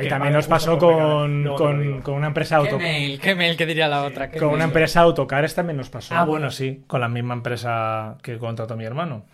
[0.00, 1.20] Y también nos pasó pecado.
[1.20, 3.18] con, con, con una empresa ¿Qué auto mail?
[3.20, 3.56] ¿Qué mail?
[3.56, 4.28] ¿Qué diría la otra?
[4.30, 6.14] ¿Qué con una empresa autocares también nos pasó.
[6.14, 9.24] Ah, bueno, sí, con la misma empresa que contrató mi hermano.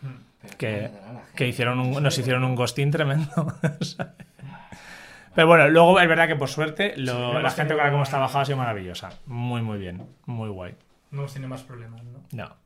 [0.59, 0.91] Que,
[1.35, 3.53] que hicieron un- nos hicieron un ghosting tremendo.
[5.35, 7.97] Pero bueno, luego es verdad que por suerte lo- Sí, la gente con la que
[7.97, 9.11] hemos trabajado ha sido maravillosa.
[9.27, 10.03] Muy, muy bien.
[10.27, 10.75] Muy guay.
[11.15, 12.25] No tenido más problemas, ¿no?
[12.33, 12.57] No,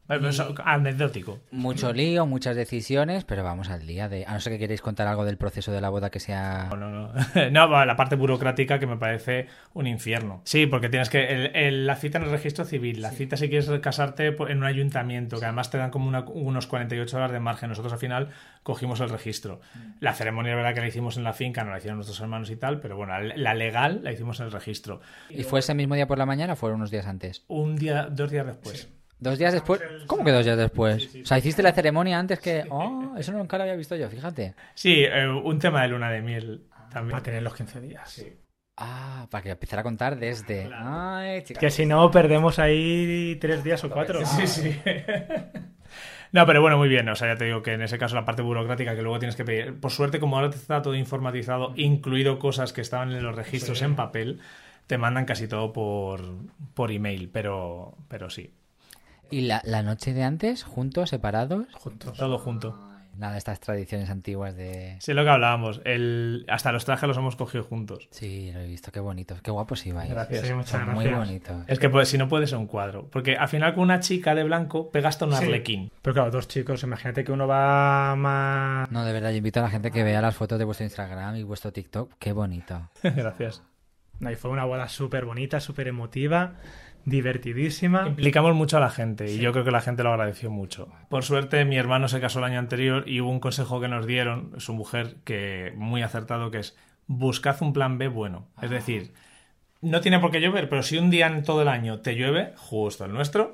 [0.64, 1.40] anecdótico.
[1.50, 4.24] Mucho lío, muchas decisiones, pero vamos al día de...
[4.26, 6.68] A no ser que queréis contar algo del proceso de la boda que sea...
[6.70, 7.12] No, no, no.
[7.50, 10.40] No, la parte burocrática que me parece un infierno.
[10.44, 11.24] Sí, porque tienes que.
[11.26, 14.58] el- el- la cita en el registro civil, la cita si quieres casarte por- en
[14.58, 17.68] un ayuntamiento, que además te dan como una- unos 48 horas de margen.
[17.68, 18.28] Nosotros al final
[18.62, 19.60] cogimos el registro.
[20.00, 22.50] La ceremonia, la verdad, que la hicimos en la finca, no la hicieron nuestros hermanos
[22.50, 25.00] y tal, pero bueno, la, la legal la hicimos en el registro.
[25.30, 27.44] ¿Y fue ese mismo día por la mañana o fueron unos días antes?
[27.48, 28.88] Un día, dos días después.
[29.20, 29.80] ¿Dos días después?
[30.06, 31.16] ¿Cómo que dos días después?
[31.22, 32.64] O sea, hiciste la ceremonia antes que...
[32.70, 34.54] Oh, eso nunca lo había visto yo, fíjate.
[34.74, 37.12] Sí, eh, un tema de luna de miel también.
[37.12, 38.24] Para tener los 15 días.
[38.76, 40.70] Ah, para que empezara a contar desde...
[40.72, 41.58] Ay, chica.
[41.58, 44.24] Que si no, perdemos ahí tres días o cuatro.
[44.24, 44.80] Sí, sí.
[46.30, 47.08] No, pero bueno, muy bien.
[47.08, 49.36] O sea, ya te digo que en ese caso la parte burocrática que luego tienes
[49.36, 49.80] que pedir.
[49.80, 53.96] Por suerte, como ahora está todo informatizado, incluido cosas que estaban en los registros en
[53.96, 54.40] papel,
[54.86, 56.20] te mandan casi todo por,
[56.74, 57.30] por email.
[57.30, 58.52] Pero, pero sí,
[59.30, 61.66] ¿Y la, la noche de antes, juntos, separados?
[61.74, 62.16] Juntos.
[62.16, 62.84] todo junto.
[63.16, 64.96] Nada de estas tradiciones antiguas de...
[65.00, 65.80] Sí, lo que hablábamos.
[65.84, 68.06] El, hasta los trajes los hemos cogido juntos.
[68.12, 70.08] Sí, lo he visto, qué bonitos, qué guapos ibais.
[70.08, 70.46] Gracias.
[70.46, 71.26] Sí, muchas Son muy gracias.
[71.26, 71.56] bonitos.
[71.66, 73.08] Es que pues, si no puedes ser un cuadro.
[73.10, 75.42] Porque al final con una chica de blanco pega hasta un Sí.
[75.42, 75.90] arlequín.
[76.00, 78.88] Pero claro, dos chicos, imagínate que uno va más...
[78.92, 81.34] No, de verdad, yo invito a la gente que vea las fotos de vuestro Instagram
[81.34, 82.12] y vuestro TikTok.
[82.20, 82.88] Qué bonito.
[83.02, 83.64] Gracias.
[84.20, 86.54] No, y fue una boda súper bonita, súper emotiva,
[87.08, 88.06] divertidísima.
[88.06, 90.88] Implicamos mucho a la gente y yo creo que la gente lo agradeció mucho.
[91.08, 94.06] Por suerte, mi hermano se casó el año anterior y hubo un consejo que nos
[94.06, 98.46] dieron, su mujer, que muy acertado, que es buscad un plan B bueno.
[98.60, 99.12] Es decir,
[99.80, 102.52] no tiene por qué llover, pero si un día en todo el año te llueve,
[102.56, 103.52] justo el nuestro,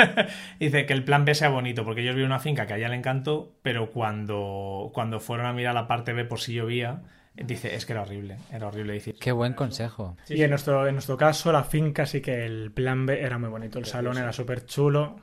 [0.60, 2.88] dice que el plan B sea bonito, porque ellos vieron una finca que a ella
[2.88, 7.02] le encantó, pero cuando, cuando fueron a mirar la parte B por si llovía,
[7.34, 9.16] dice, es que era horrible, era horrible decir.
[9.20, 10.16] Qué buen consejo.
[10.28, 13.48] y en nuestro, en nuestro caso, la finca sí que el plan B era muy
[13.48, 13.78] bonito.
[13.78, 15.16] El salón era súper chulo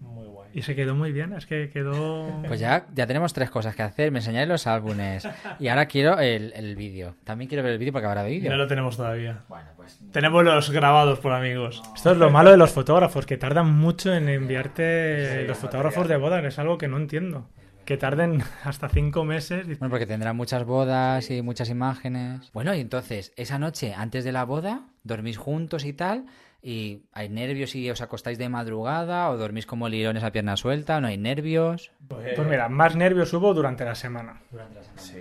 [0.00, 0.50] Muy guay.
[0.54, 1.32] y se quedó muy bien.
[1.32, 2.42] Es que quedó...
[2.46, 4.12] Pues ya, ya tenemos tres cosas que hacer.
[4.12, 5.26] Me enseñáis los álbumes.
[5.58, 7.16] Y ahora quiero el, el vídeo.
[7.24, 8.50] También quiero ver el vídeo porque habrá vídeo.
[8.50, 9.42] No lo tenemos todavía.
[9.48, 9.98] Bueno, pues...
[10.12, 11.82] Tenemos los grabados por amigos.
[11.94, 16.16] Esto es lo malo de los fotógrafos, que tardan mucho en enviarte los fotógrafos de
[16.16, 17.48] boda, que es algo que no entiendo.
[17.86, 19.66] Que tarden hasta cinco meses.
[19.78, 22.50] Bueno, porque tendrán muchas bodas y muchas imágenes.
[22.52, 26.26] Bueno, y entonces, esa noche antes de la boda, dormís juntos y tal,
[26.60, 31.00] y hay nervios y os acostáis de madrugada, o dormís como lirones a pierna suelta,
[31.00, 31.92] no hay nervios.
[32.08, 34.40] Pues mira, más nervios hubo durante la semana.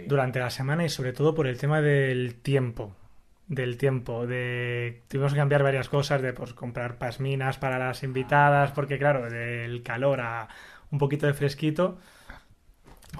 [0.07, 2.95] Durante la semana y sobre todo por el tema del tiempo.
[3.47, 8.71] Del tiempo, de tuvimos que cambiar varias cosas, de pues comprar pasminas para las invitadas,
[8.71, 10.47] porque claro, del calor a
[10.89, 11.99] un poquito de fresquito,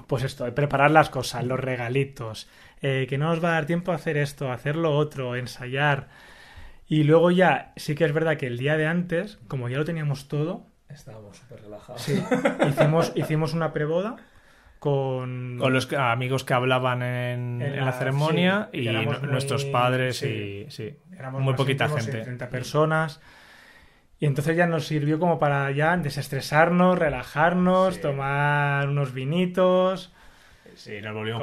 [0.08, 2.50] pues esto, preparar las cosas, los regalitos,
[2.82, 5.36] eh, que no nos va a dar tiempo a hacer esto, a hacer lo otro,
[5.36, 6.08] ensayar.
[6.88, 9.86] Y luego ya, sí que es verdad que el día de antes, como ya lo
[9.86, 12.02] teníamos todo, Estábamos súper relajados.
[12.02, 12.24] Sí,
[12.70, 14.16] hicimos, hicimos una preboda
[14.80, 15.58] con...
[15.60, 20.66] Con los amigos que hablaban en, En en la, ceremonia sí, y nuestros padres sí.
[20.68, 22.22] y sí, Éramos muy poquita íntimos, gente.
[22.22, 23.22] 30 personas.
[24.20, 28.01] Y entonces ya nos sirvió como para ya desestresarnos, relajarnos, Sí.
[28.01, 30.11] tomar unos vinitos.
[30.76, 31.41] Sí, nos volvimos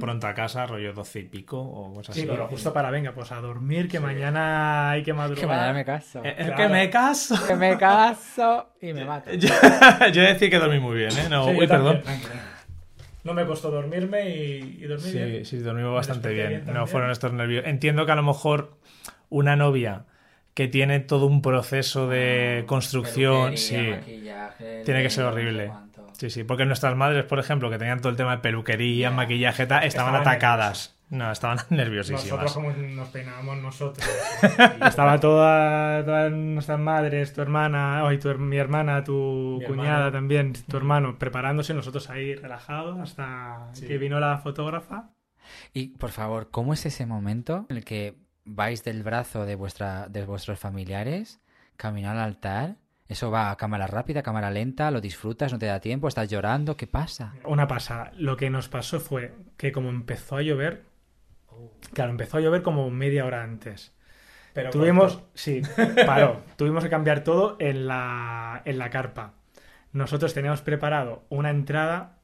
[0.00, 2.28] pronto, a casa, rollo doce y pico o cosas Sí, así.
[2.30, 5.40] pero justo para, venga, pues a dormir, que mañana hay que madrugar.
[5.40, 6.20] Que mañana me caso.
[6.24, 6.56] Eh, Claro.
[6.56, 7.46] que me caso.
[7.46, 9.32] Que me caso y me mato.
[9.34, 9.48] yo,
[10.12, 11.28] yo he de decir que dormí muy bien, ¿eh?
[11.30, 12.02] No, Sí, uy, perdón.
[13.22, 15.44] No me costó dormirme y, y dormir Sí, bien.
[15.44, 16.48] sí, dormimos bastante bien.
[16.64, 17.64] bien no fueron estos nervios.
[17.66, 18.76] Entiendo que a lo mejor
[19.28, 20.04] una novia
[20.56, 23.76] que tiene todo un proceso de construcción, sí.
[24.86, 25.70] Tiene que ser horrible.
[26.12, 29.66] Sí, sí, porque nuestras madres, por ejemplo, que tenían todo el tema de peluquería, maquillaje,
[29.66, 30.96] tal, estaban, Estaban atacadas.
[31.10, 32.24] No, estaban nerviosísimas.
[32.24, 34.08] Nosotros como nos peinábamos nosotros.
[34.86, 40.78] Estaba toda, todas nuestras madres, tu hermana, tu mi hermana, tu Mi cuñada también, tu
[40.78, 43.86] hermano, preparándose, nosotros ahí relajados hasta Sí.
[43.86, 45.10] que vino la fotógrafa.
[45.74, 48.14] Y por favor, ¿cómo es ese momento en el que
[48.46, 51.40] vais del brazo de, vuestra, de vuestros familiares,
[51.76, 52.76] camino al altar?
[53.08, 54.90] ¿Eso va a cámara rápida, cámara lenta?
[54.90, 55.52] ¿Lo disfrutas?
[55.52, 56.08] ¿No te da tiempo?
[56.08, 56.76] ¿Estás llorando?
[56.76, 57.34] ¿Qué pasa?
[57.44, 58.12] Una pasada.
[58.16, 60.84] Lo que nos pasó fue que como empezó a llover,
[61.92, 63.92] claro, empezó a llover como media hora antes.
[64.54, 65.62] Pero Tuvimos, sí,
[66.06, 66.42] paró.
[66.56, 69.34] Tuvimos que cambiar todo en la, en la carpa.
[69.92, 72.15] Nosotros teníamos preparado una entrada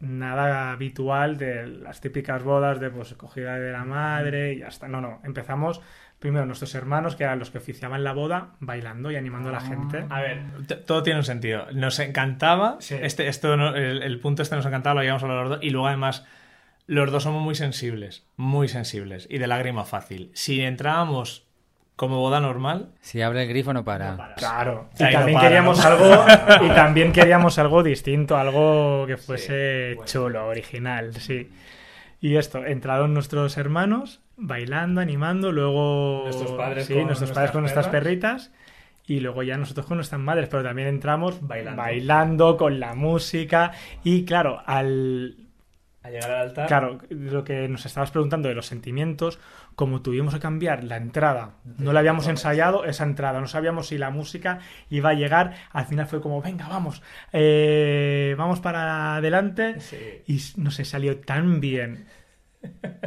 [0.00, 4.88] nada habitual de las típicas bodas de pues cogida de la madre y ya está.
[4.88, 5.20] No, no.
[5.24, 5.80] Empezamos
[6.18, 9.60] primero nuestros hermanos, que eran los que oficiaban la boda, bailando y animando a la
[9.60, 10.04] gente.
[10.10, 10.42] A ver,
[10.86, 11.66] todo tiene un sentido.
[11.72, 12.96] Nos encantaba, Sí.
[13.00, 15.70] este, esto no- el, el punto este nos encantaba, lo habíamos hablado los dos, y
[15.70, 16.26] luego además
[16.86, 20.30] los dos somos muy sensibles, muy sensibles, y de lágrima fácil.
[20.34, 21.47] Si entrábamos
[21.98, 24.36] como boda normal, Si abre el grifo no para.
[24.36, 24.88] Claro.
[25.00, 25.84] Y Ahí no también para, queríamos ¿no?
[25.90, 26.24] algo
[26.64, 31.50] y también queríamos algo distinto, algo que fuese chulo, original, sí.
[32.20, 37.62] Y esto, entraron nuestros hermanos bailando, animando, luego Nuestros padres sí, con nuestros padres con
[37.62, 38.52] nuestras nuestras perritas
[39.04, 41.82] y luego ya nosotros con nuestras madres, pero también entramos Bailando.
[41.82, 43.72] bailando con la música
[44.04, 45.48] y claro, al
[46.02, 49.40] a llegar al altar, Claro, lo que nos estabas preguntando de los sentimientos,
[49.78, 53.96] como tuvimos que cambiar la entrada, no la habíamos ensayado esa entrada, no sabíamos si
[53.96, 54.58] la música
[54.90, 57.00] iba a llegar, al final fue como, venga, vamos,
[57.32, 59.96] eh, vamos para adelante, Sí.
[60.26, 62.06] y no sé, salió tan bien,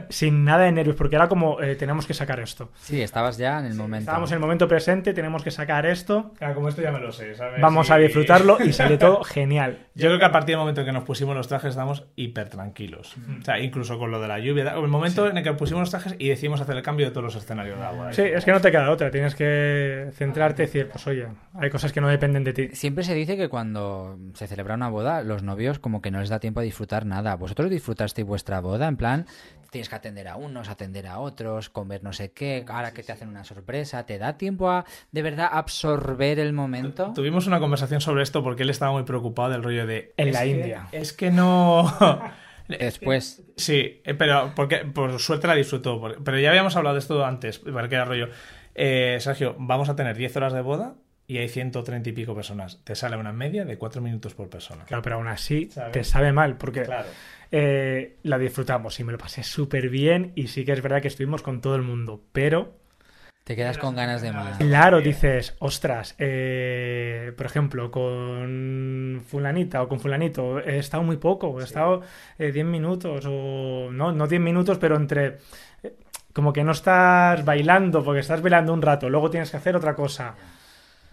[0.10, 2.72] sin nada de nervios, porque era como, eh, tenemos que sacar esto.
[2.82, 4.02] Sí, estabas ya en el momento.
[4.04, 7.12] Estábamos en el momento presente, tenemos que sacar esto, Claro, como esto ya me lo
[7.12, 7.62] sé, ¿sabes?
[7.62, 9.88] vamos a disfrutarlo y salió todo genial.
[9.96, 12.50] Yo creo que a partir del momento en que nos pusimos los trajes estábamos hiper
[12.50, 13.16] tranquilos.
[13.40, 14.74] O sea, incluso con lo de la lluvia.
[14.74, 17.24] El momento en el que pusimos los trajes y decidimos hacer el cambio de todos
[17.26, 18.14] los escenarios de agua.
[18.14, 21.70] Sí, es que no te queda otra, tienes que centrarte y decir, pues oye, hay
[21.70, 22.70] cosas que no dependen de ti.
[22.74, 26.30] Siempre se dice que cuando se celebra una boda, los novios como que no les
[26.30, 27.36] da tiempo a disfrutar nada.
[27.36, 28.88] ¿Vosotros disfrutasteis vuestra boda?
[28.88, 29.26] En plan,
[29.70, 33.12] tienes que atender a unos, atender a otros, comer no sé qué, ahora que te
[33.14, 37.12] hacen una sorpresa, ¿te da tiempo a de verdad absorber el momento?
[37.16, 40.14] Tuvimos una conversación sobre esto porque él estaba muy preocupado del rollo de...
[40.18, 40.88] En "Es la que- India".
[40.92, 41.92] Es que no...
[42.68, 46.02] Después, Sí, eh, pero porque por suerte la disfrutó.
[46.24, 48.30] Pero ya habíamos hablado de esto antes, porque era rollo.
[48.76, 50.96] eh, Sergio, vamos a tener 10 horas de boda
[51.28, 52.80] y hay 130 y pico personas.
[52.86, 54.86] Te sale una media de 4 minutos por persona.
[54.86, 55.92] Claro, pero aún así ¿Sabes?
[55.92, 57.10] te sabe mal, porque Claro.
[57.52, 61.08] Eh, la disfrutamos y me lo pasé súper bien y sí que es verdad que
[61.10, 62.78] estuvimos con todo el mundo, pero
[63.44, 64.58] te quedas con ganas de más.
[64.58, 71.60] claro, dices, ostras, eh, por ejemplo, con fulanita o con fulanito, he estado muy poco,
[71.60, 72.02] he estado
[72.38, 75.40] eh, 10 minutos o no, no 10 minutos, pero entre...
[75.84, 75.96] eh,
[76.34, 79.96] Como que no estás bailando, porque estás bailando un rato, luego tienes que hacer otra
[79.96, 80.36] cosa.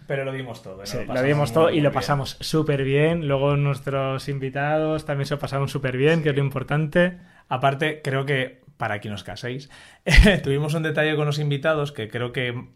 [0.09, 0.77] Pero lo dimos todo.
[0.77, 0.85] ¿no?
[0.87, 3.27] Sí, lo pasamos vimos todo y lo pasamos súper bien.
[3.27, 7.19] Luego nuestros invitados también se lo pasaron súper bien, que es lo importante.
[7.47, 9.69] Aparte, creo que para quien os caséis,
[10.43, 12.69] tuvimos un detalle con los invitados que creo que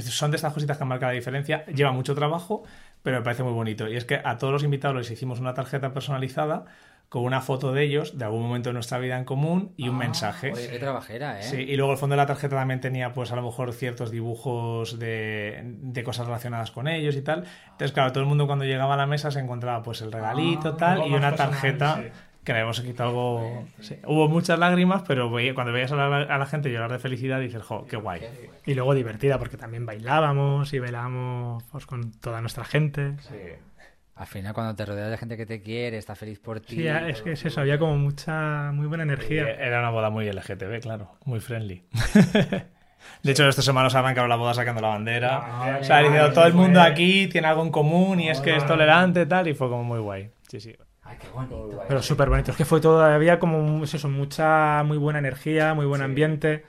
[0.00, 1.64] son de estas cositas que han marcado la diferencia.
[1.66, 2.64] Lleva mucho trabajo,
[3.02, 3.88] pero me parece muy bonito.
[3.88, 6.64] Y es que a todos los invitados les hicimos una tarjeta personalizada
[7.08, 9.98] con una foto de ellos, de algún momento de nuestra vida en común y un
[9.98, 10.52] mensaje.
[10.52, 11.42] Oye, qué trabajera, ¿eh?
[11.42, 14.12] Sí, y luego el fondo de la tarjeta también tenía, pues a lo mejor ciertos
[14.12, 17.46] dibujos de, de cosas relacionadas con ellos y tal.
[17.64, 20.76] Entonces, claro, todo el mundo cuando llegaba a la mesa se encontraba pues el regalito,
[20.76, 22.10] tal, algo y una tarjeta sí.
[22.52, 23.64] Que le hemos quitado algo.
[23.80, 23.96] sí.
[24.06, 27.40] Hubo muchas lágrimas, pero veía- cuando veías a la, a la gente llorar de felicidad,
[27.40, 28.22] dices, jo, qué guay.
[28.66, 33.14] Y luego divertida, porque también bailábamos y bailábamos pues, con toda nuestra gente.
[34.16, 36.74] Al final, cuando te rodeas de gente que te quiere, está feliz por ti.
[36.76, 39.48] Sí, es que es eso, había como mucha, muy buena Y energía.
[39.50, 41.84] Era una boda muy LGTB, claro, muy friendly.
[43.22, 45.40] De hecho, estos hermanos arrancaron la boda sacando la bandera.
[45.42, 48.56] Ah, o sea, diciendo, todo el mundo aquí tiene algo en común y es que
[48.56, 50.30] es tolerante tal, y fue como muy guay.
[50.48, 50.76] Sí, sí.
[51.10, 51.82] Ay, qué bonito.
[51.88, 52.52] Pero súper bonito.
[52.52, 56.64] Es que fue todo, había como es eso, mucha, muy buena energía, muy buen ambiente.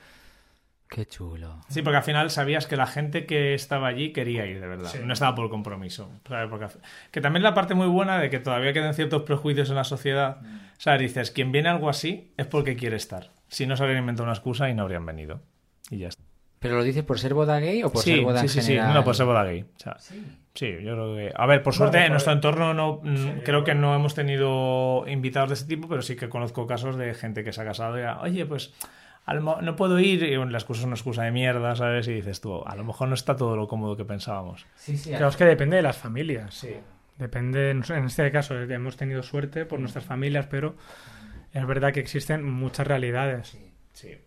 [0.89, 1.61] Qué chulo.
[1.69, 4.91] Sí, porque al final sabías que la gente que estaba allí quería ir de verdad.
[5.05, 6.09] No estaba por compromiso.
[6.27, 6.49] ¿sabes?
[6.49, 6.71] Porque al-
[7.11, 10.41] que también la parte muy buena de que todavía quedan ciertos prejuicios en la sociedad.
[10.41, 13.31] O sea, dices, quien viene a algo así es porque quiere estar.
[13.47, 15.41] Si no, se habrían inventado una excusa y no habrían venido.
[15.89, 16.21] Y ya está.
[16.59, 18.61] ¿Pero lo dices por ser boda gay o por sí, ser boda sí, en sí,
[18.61, 18.67] sí.
[18.67, 18.93] general?
[18.93, 19.61] No, por ser boda gay.
[19.61, 19.97] O sea,
[20.53, 20.71] sí.
[20.81, 21.31] yo creo que...
[21.35, 25.49] A ver, por suerte en nuestro entorno no mm, creo que no hemos tenido invitados
[25.49, 28.03] de ese tipo, pero sí que conozco casos de gente que se ha casado y,
[28.21, 28.73] oye, pues
[29.25, 32.07] a lo mo- no puedo ir, y la excusa es una excusa de mierda, ¿sabes?
[32.07, 34.65] Y dices tú, a lo mejor no está todo lo cómodo que pensábamos.
[34.75, 35.09] Sí, sí.
[35.11, 36.65] Claro, es que depende de las familias.
[37.17, 40.75] Depende, en este caso, hemos tenido suerte por nuestras familias, pero
[41.53, 43.57] es verdad que existen muchas realidades.
[43.93, 44.17] Sí.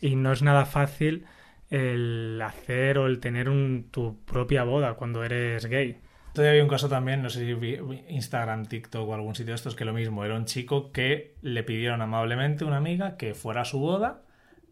[0.00, 1.24] Y no es nada fácil
[1.72, 5.98] el hacer o el tener un, tu propia boda cuando eres gay.
[6.34, 9.56] Todavía había un caso también, no sé si vi Instagram, TikTok o algún sitio de
[9.56, 13.34] estos, que lo mismo, era un chico que le pidieron amablemente a una amiga que
[13.34, 14.20] fuera a su boda,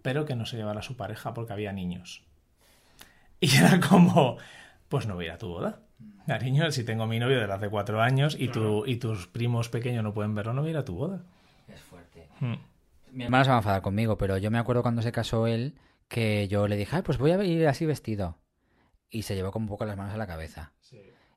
[0.02, 2.22] pero que no se llevara a su pareja porque había niños.
[3.40, 4.36] Y era como,
[4.90, 5.80] pues no voy a ir a tu boda.
[6.26, 9.70] Cariño, si tengo a mi novio desde hace cuatro años y, tu, y tus primos
[9.70, 11.22] pequeños no pueden verlo, no voy a ir a tu boda.
[11.66, 12.28] Es fuerte.
[12.40, 12.54] Mm.
[13.12, 15.74] Mi hermana se va a enfadar conmigo, pero yo me acuerdo cuando se casó él
[16.10, 18.36] que yo le dije, Ay, pues voy a ir así vestido.
[19.08, 20.72] Y se llevó como un poco las manos a la cabeza.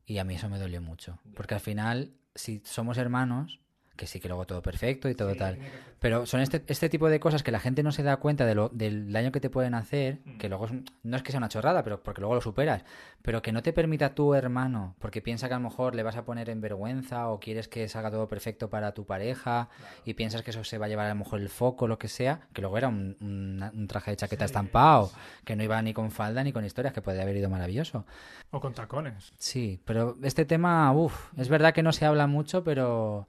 [0.06, 1.20] Y a mí eso me dolió mucho.
[1.36, 3.62] Porque al final, si somos hermanos,
[3.96, 5.60] que sí que luego todo perfecto y todo tal.
[6.00, 8.56] Pero son este, este tipo de cosas que la gente no se da cuenta de
[8.56, 10.72] lo, del daño que te pueden hacer, que luego es
[11.04, 12.84] no es que sea una chorrada, pero porque luego lo superas,
[13.22, 16.18] pero que no te permita tu hermano, porque piensa que a lo mejor le vas
[16.18, 19.70] a poner en vergüenza o quieres que salga todo perfecto para tu pareja
[20.04, 22.10] y piensas que eso se va a llevar a lo mejor el foco, lo que
[22.10, 25.10] sea, que luego era un, un- un traje de chaqueta estampado,
[25.46, 28.06] que no iba ni con falda ni con historias, que podría haber ido maravilloso.
[28.52, 29.32] O con tacones.
[29.38, 33.28] Sí, pero este tema, uff, es verdad que no se habla mucho, pero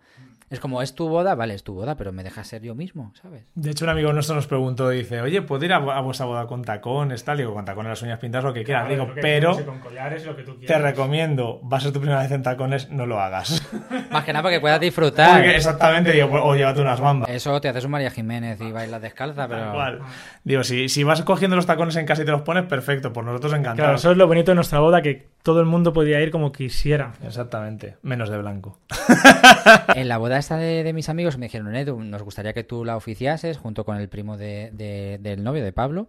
[0.55, 3.13] es como, es tu boda, vale, es tu boda, pero me dejas ser yo mismo,
[3.21, 3.45] ¿sabes?
[3.55, 6.47] De hecho, un amigo nuestro nos preguntó, dice, oye, ¿puedo ir a, a vuestra boda
[6.47, 7.37] con tacones, tal?
[7.39, 8.89] Digo, con tacones, las uñas pintadas, lo que quieras.
[8.89, 11.93] Digo, que pero quieras y con collares, lo que tú te recomiendo, va a ser
[11.93, 13.63] tu primera vez en tacones, no lo hagas.
[14.11, 15.33] Más que nada porque puedas disfrutar.
[15.41, 17.29] Porque exactamente, digo, o llévate unas bambas.
[17.29, 19.71] Eso te haces un María Jiménez y bailas descalza, pero...
[19.71, 20.01] Igual.
[20.45, 23.25] Digo, si, si vas cogiendo los tacones en casa y te los pones, perfecto, por
[23.25, 24.01] nosotros Claro, encantados.
[24.01, 27.13] eso es lo bonito de nuestra boda, que todo el mundo podía ir como quisiera.
[27.27, 28.79] Exactamente, menos de blanco.
[29.95, 32.97] En la boda de, de mis amigos me dijeron, Edu, nos gustaría que tú la
[32.97, 36.09] oficiases junto con el primo de- de- del novio, de Pablo.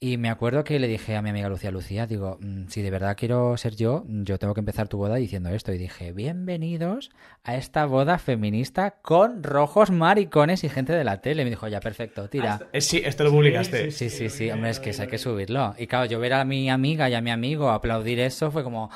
[0.00, 2.90] Y me acuerdo que le dije a mi amiga Lucía, Lucía, digo, "Mm, si de
[2.92, 5.72] verdad quiero ser yo, yo tengo que empezar tu boda diciendo esto.
[5.72, 7.10] Y dije, bienvenidos
[7.42, 11.42] a esta boda feminista con rojos maricones y gente de la tele.
[11.42, 12.60] Y me dijo, ya, perfecto, tira.
[12.72, 13.90] Eh, sí, esto lo publicaste.
[13.90, 15.74] Sí, sí, sí, hombre, es que eso hay que subirlo.
[15.76, 18.90] Y claro, yo ver a mi amiga y a mi amigo aplaudir eso fue como...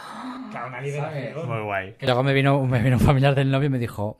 [0.53, 1.47] Claro, una.
[1.47, 1.97] Muy guay.
[2.01, 4.19] Y luego me vino, me vino un familiar del novio y me dijo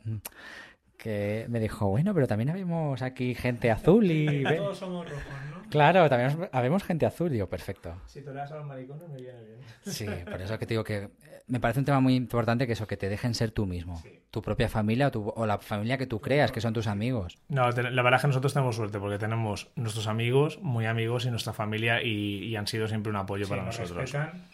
[1.03, 4.43] que me dijo, bueno, pero también habemos aquí gente azul y...
[4.57, 5.69] Todos somos rojos, ¿no?
[5.69, 7.29] Claro, también habemos- gente azul.
[7.29, 7.93] Digo, perfecto.
[8.07, 9.59] Si toleras a los maricones, me viene bien.
[9.85, 11.09] Sí, por eso que te digo que eh,
[11.47, 14.01] me parece un tema muy importante que eso, que te dejen ser tú mismo.
[14.31, 17.37] Tu propia familia o, tu- o la familia que tú creas, que son tus amigos.
[17.49, 21.25] No, te- la verdad es que nosotros tenemos suerte porque tenemos nuestros amigos, muy amigos
[21.25, 24.11] y nuestra familia y, y han sido siempre un apoyo Sí, para nos nosotros.
[24.11, 24.45] respetan.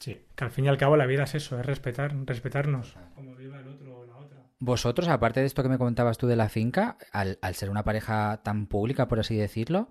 [0.00, 0.20] Sí.
[0.34, 2.96] Que al fin y al cabo la vida es eso, es respetar, respetarnos.
[3.14, 4.38] Como viva el otro o la otra.
[4.64, 7.82] Vosotros, aparte de esto que me comentabas tú de la finca, al, al ser una
[7.82, 9.88] pareja tan pública, por así decirlo,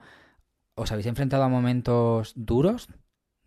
[0.76, 2.88] ¿os habéis enfrentado a momentos duros?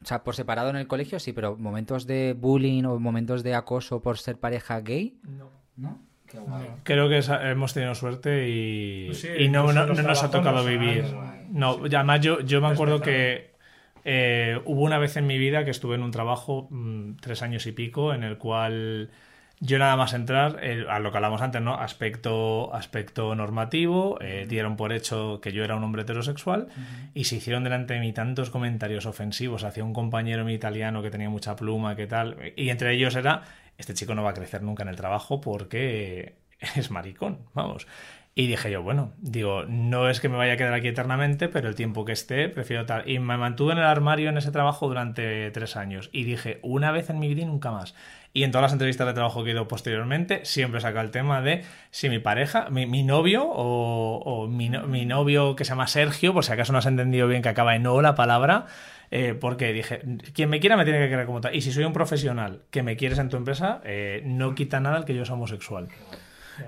[0.02, 3.54] O sea, por separado en el colegio, sí, pero momentos de bullying o momentos de
[3.54, 5.18] acoso por ser pareja gay.
[5.22, 5.50] No.
[5.76, 6.02] ¿No?
[6.26, 6.66] Qué guay.
[6.82, 7.20] Creo que
[7.50, 11.06] hemos tenido suerte y, Pues sí, y no, incluso no- nos ha tocado nos vivir.
[11.48, 13.54] No, y además yo, yo me acuerdo que
[14.04, 17.66] eh, hubo una vez en mi vida que estuve en un trabajo mm, tres años
[17.66, 19.08] y pico en el cual
[19.64, 21.74] yo nada más entrar, eh, a lo que hablamos antes, ¿no?
[21.74, 26.68] Aspecto, aspecto normativo, eh, dieron por hecho que yo era un hombre heterosexual
[27.14, 31.10] y se hicieron delante de mí tantos comentarios ofensivos hacia un compañero mi italiano que
[31.10, 33.42] tenía mucha pluma, que tal, y entre ellos era,
[33.78, 36.34] este chico no va a crecer nunca en el trabajo porque
[36.76, 37.86] es maricón, vamos.
[38.36, 41.68] Y dije yo, bueno, digo, no es que me vaya a quedar aquí eternamente, pero
[41.68, 43.08] el tiempo que esté, prefiero tal.
[43.08, 46.10] Y me mantuve en el armario en ese trabajo durante tres años.
[46.12, 47.94] Y dije, una vez en mi vida y nunca más.
[48.32, 51.42] Y en todas las entrevistas de trabajo que he ido posteriormente, siempre saca el tema
[51.42, 51.62] de
[51.92, 56.32] si mi pareja, mi, mi novio o, mi, no- mi novio que se llama Sergio,
[56.34, 58.66] por si acaso no has entendido bien que acaba en O la palabra,
[59.12, 60.00] eh, porque dije,
[60.34, 61.54] quien me quiera me tiene que querer como tal.
[61.54, 64.96] Y si soy un profesional que me quieres en tu empresa, eh, no quita nada
[64.98, 65.86] el que yo sea homosexual.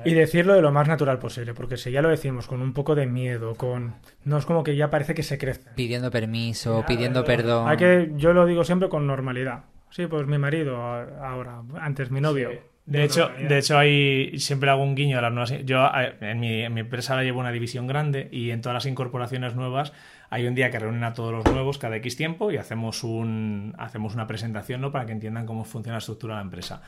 [0.04, 2.94] Y decirlo de lo más natural posible, porque si ya lo decimos con un poco
[2.94, 3.94] de miedo, con...
[4.24, 5.70] No es como que ya parece que se crece.
[5.74, 7.68] Pidiendo permiso, pidiendo perdón.
[7.68, 9.64] Hay que, yo lo digo siempre con normalidad.
[9.90, 12.50] Sí, pues mi marido a- ahora, antes mi novio.
[12.84, 15.52] De hecho, de hecho hay siempre hago un guiño a las nuevas.
[15.64, 15.88] Yo
[16.20, 19.56] en mi, en mi empresa ahora llevo una división grande y en todas las incorporaciones
[19.56, 19.92] nuevas
[20.30, 23.74] hay un día que reúnen a todos los nuevos cada X tiempo y hacemos un
[23.78, 24.92] hacemos una presentación ¿no?
[24.92, 26.82] para que entiendan cómo funciona la estructura de la empresa.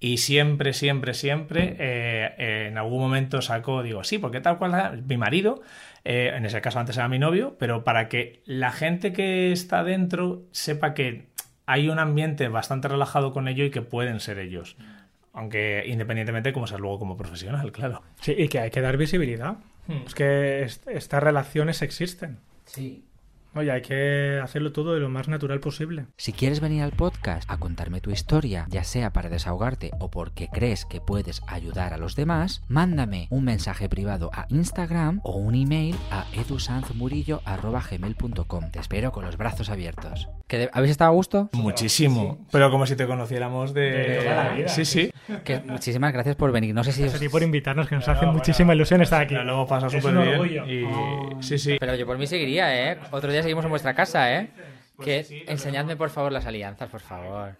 [0.00, 5.02] Y siempre, siempre, siempre, eh, eh, en algún momento saco, digo, sí, porque tal cual
[5.06, 5.62] mi marido,
[6.04, 9.82] eh, en ese caso antes era mi novio, pero para que la gente que está
[9.84, 11.26] dentro sepa que
[11.66, 14.76] hay un ambiente bastante relajado con ello y que pueden ser ellos.
[15.32, 18.02] Aunque independientemente de cómo ser luego como profesional, claro.
[18.20, 19.56] Sí, y que hay que dar visibilidad.
[20.06, 22.38] Es que est- estas relaciones existen.
[22.66, 23.04] Sí.
[23.56, 26.06] Oye, hay que hacerlo todo de lo más natural posible.
[26.16, 30.48] Si quieres venir al podcast a contarme tu historia, ya sea para desahogarte o porque
[30.52, 35.54] crees que puedes ayudar a los demás, mándame un mensaje privado a Instagram o un
[35.54, 38.70] email a edusanzmurillo.gmail.com.
[38.72, 40.28] Te espero con los brazos abiertos.
[40.48, 41.48] ¿Que de- ¿Habéis estado a gusto?
[41.52, 42.44] Muchísimo.
[42.50, 43.82] Pero como si te conociéramos de...
[43.90, 45.10] De toda la vida, sí, sí.
[45.44, 46.74] Que muchísimas gracias por venir.
[46.74, 47.14] No sé si os...
[47.14, 49.36] A ti por invitarnos, que nos hace muchísima ilusión estar aquí.
[49.68, 50.64] Pasado Es súper bien.
[50.68, 50.84] Y...
[51.42, 51.76] Sí, sí.
[51.78, 52.98] Pero yo por mí seguiría, ¿eh?
[53.12, 54.50] Otro día seguimos en vuestra casa, ¿eh?
[55.02, 57.56] Que enseñadme por favor las alianzas, por favor.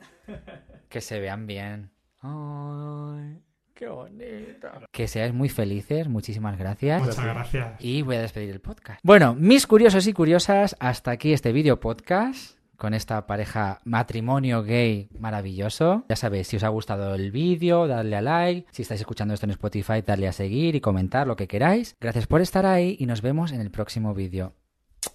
[0.89, 1.91] Que se vean bien.
[2.21, 3.43] Ay,
[3.75, 4.69] Qué bonito.
[4.93, 7.03] Que seáis muy felices, muchísimas gracias.
[7.03, 7.85] Muchas gracias.
[7.85, 9.01] Y voy a despedir el podcast.
[9.03, 15.11] Bueno, mis curiosos y curiosas, hasta aquí este vídeo podcast con esta pareja matrimonio gay
[15.19, 16.05] maravilloso.
[16.09, 18.69] Ya sabéis, si os ha gustado el vídeo, dadle a like.
[18.71, 21.97] Si estáis escuchando esto en Spotify, dadle a seguir y comentar lo que queráis.
[22.01, 24.55] Gracias por estar ahí y nos vemos en el próximo vídeo.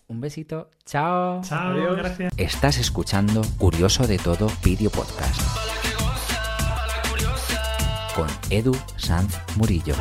[0.08, 0.70] Un besito.
[0.86, 1.42] Chao.
[1.44, 1.98] Chao, Adiós.
[1.98, 2.34] gracias.
[2.38, 5.42] Estás escuchando Curioso de Todo Video Podcast
[8.16, 9.96] con Edu Sanz Murillo.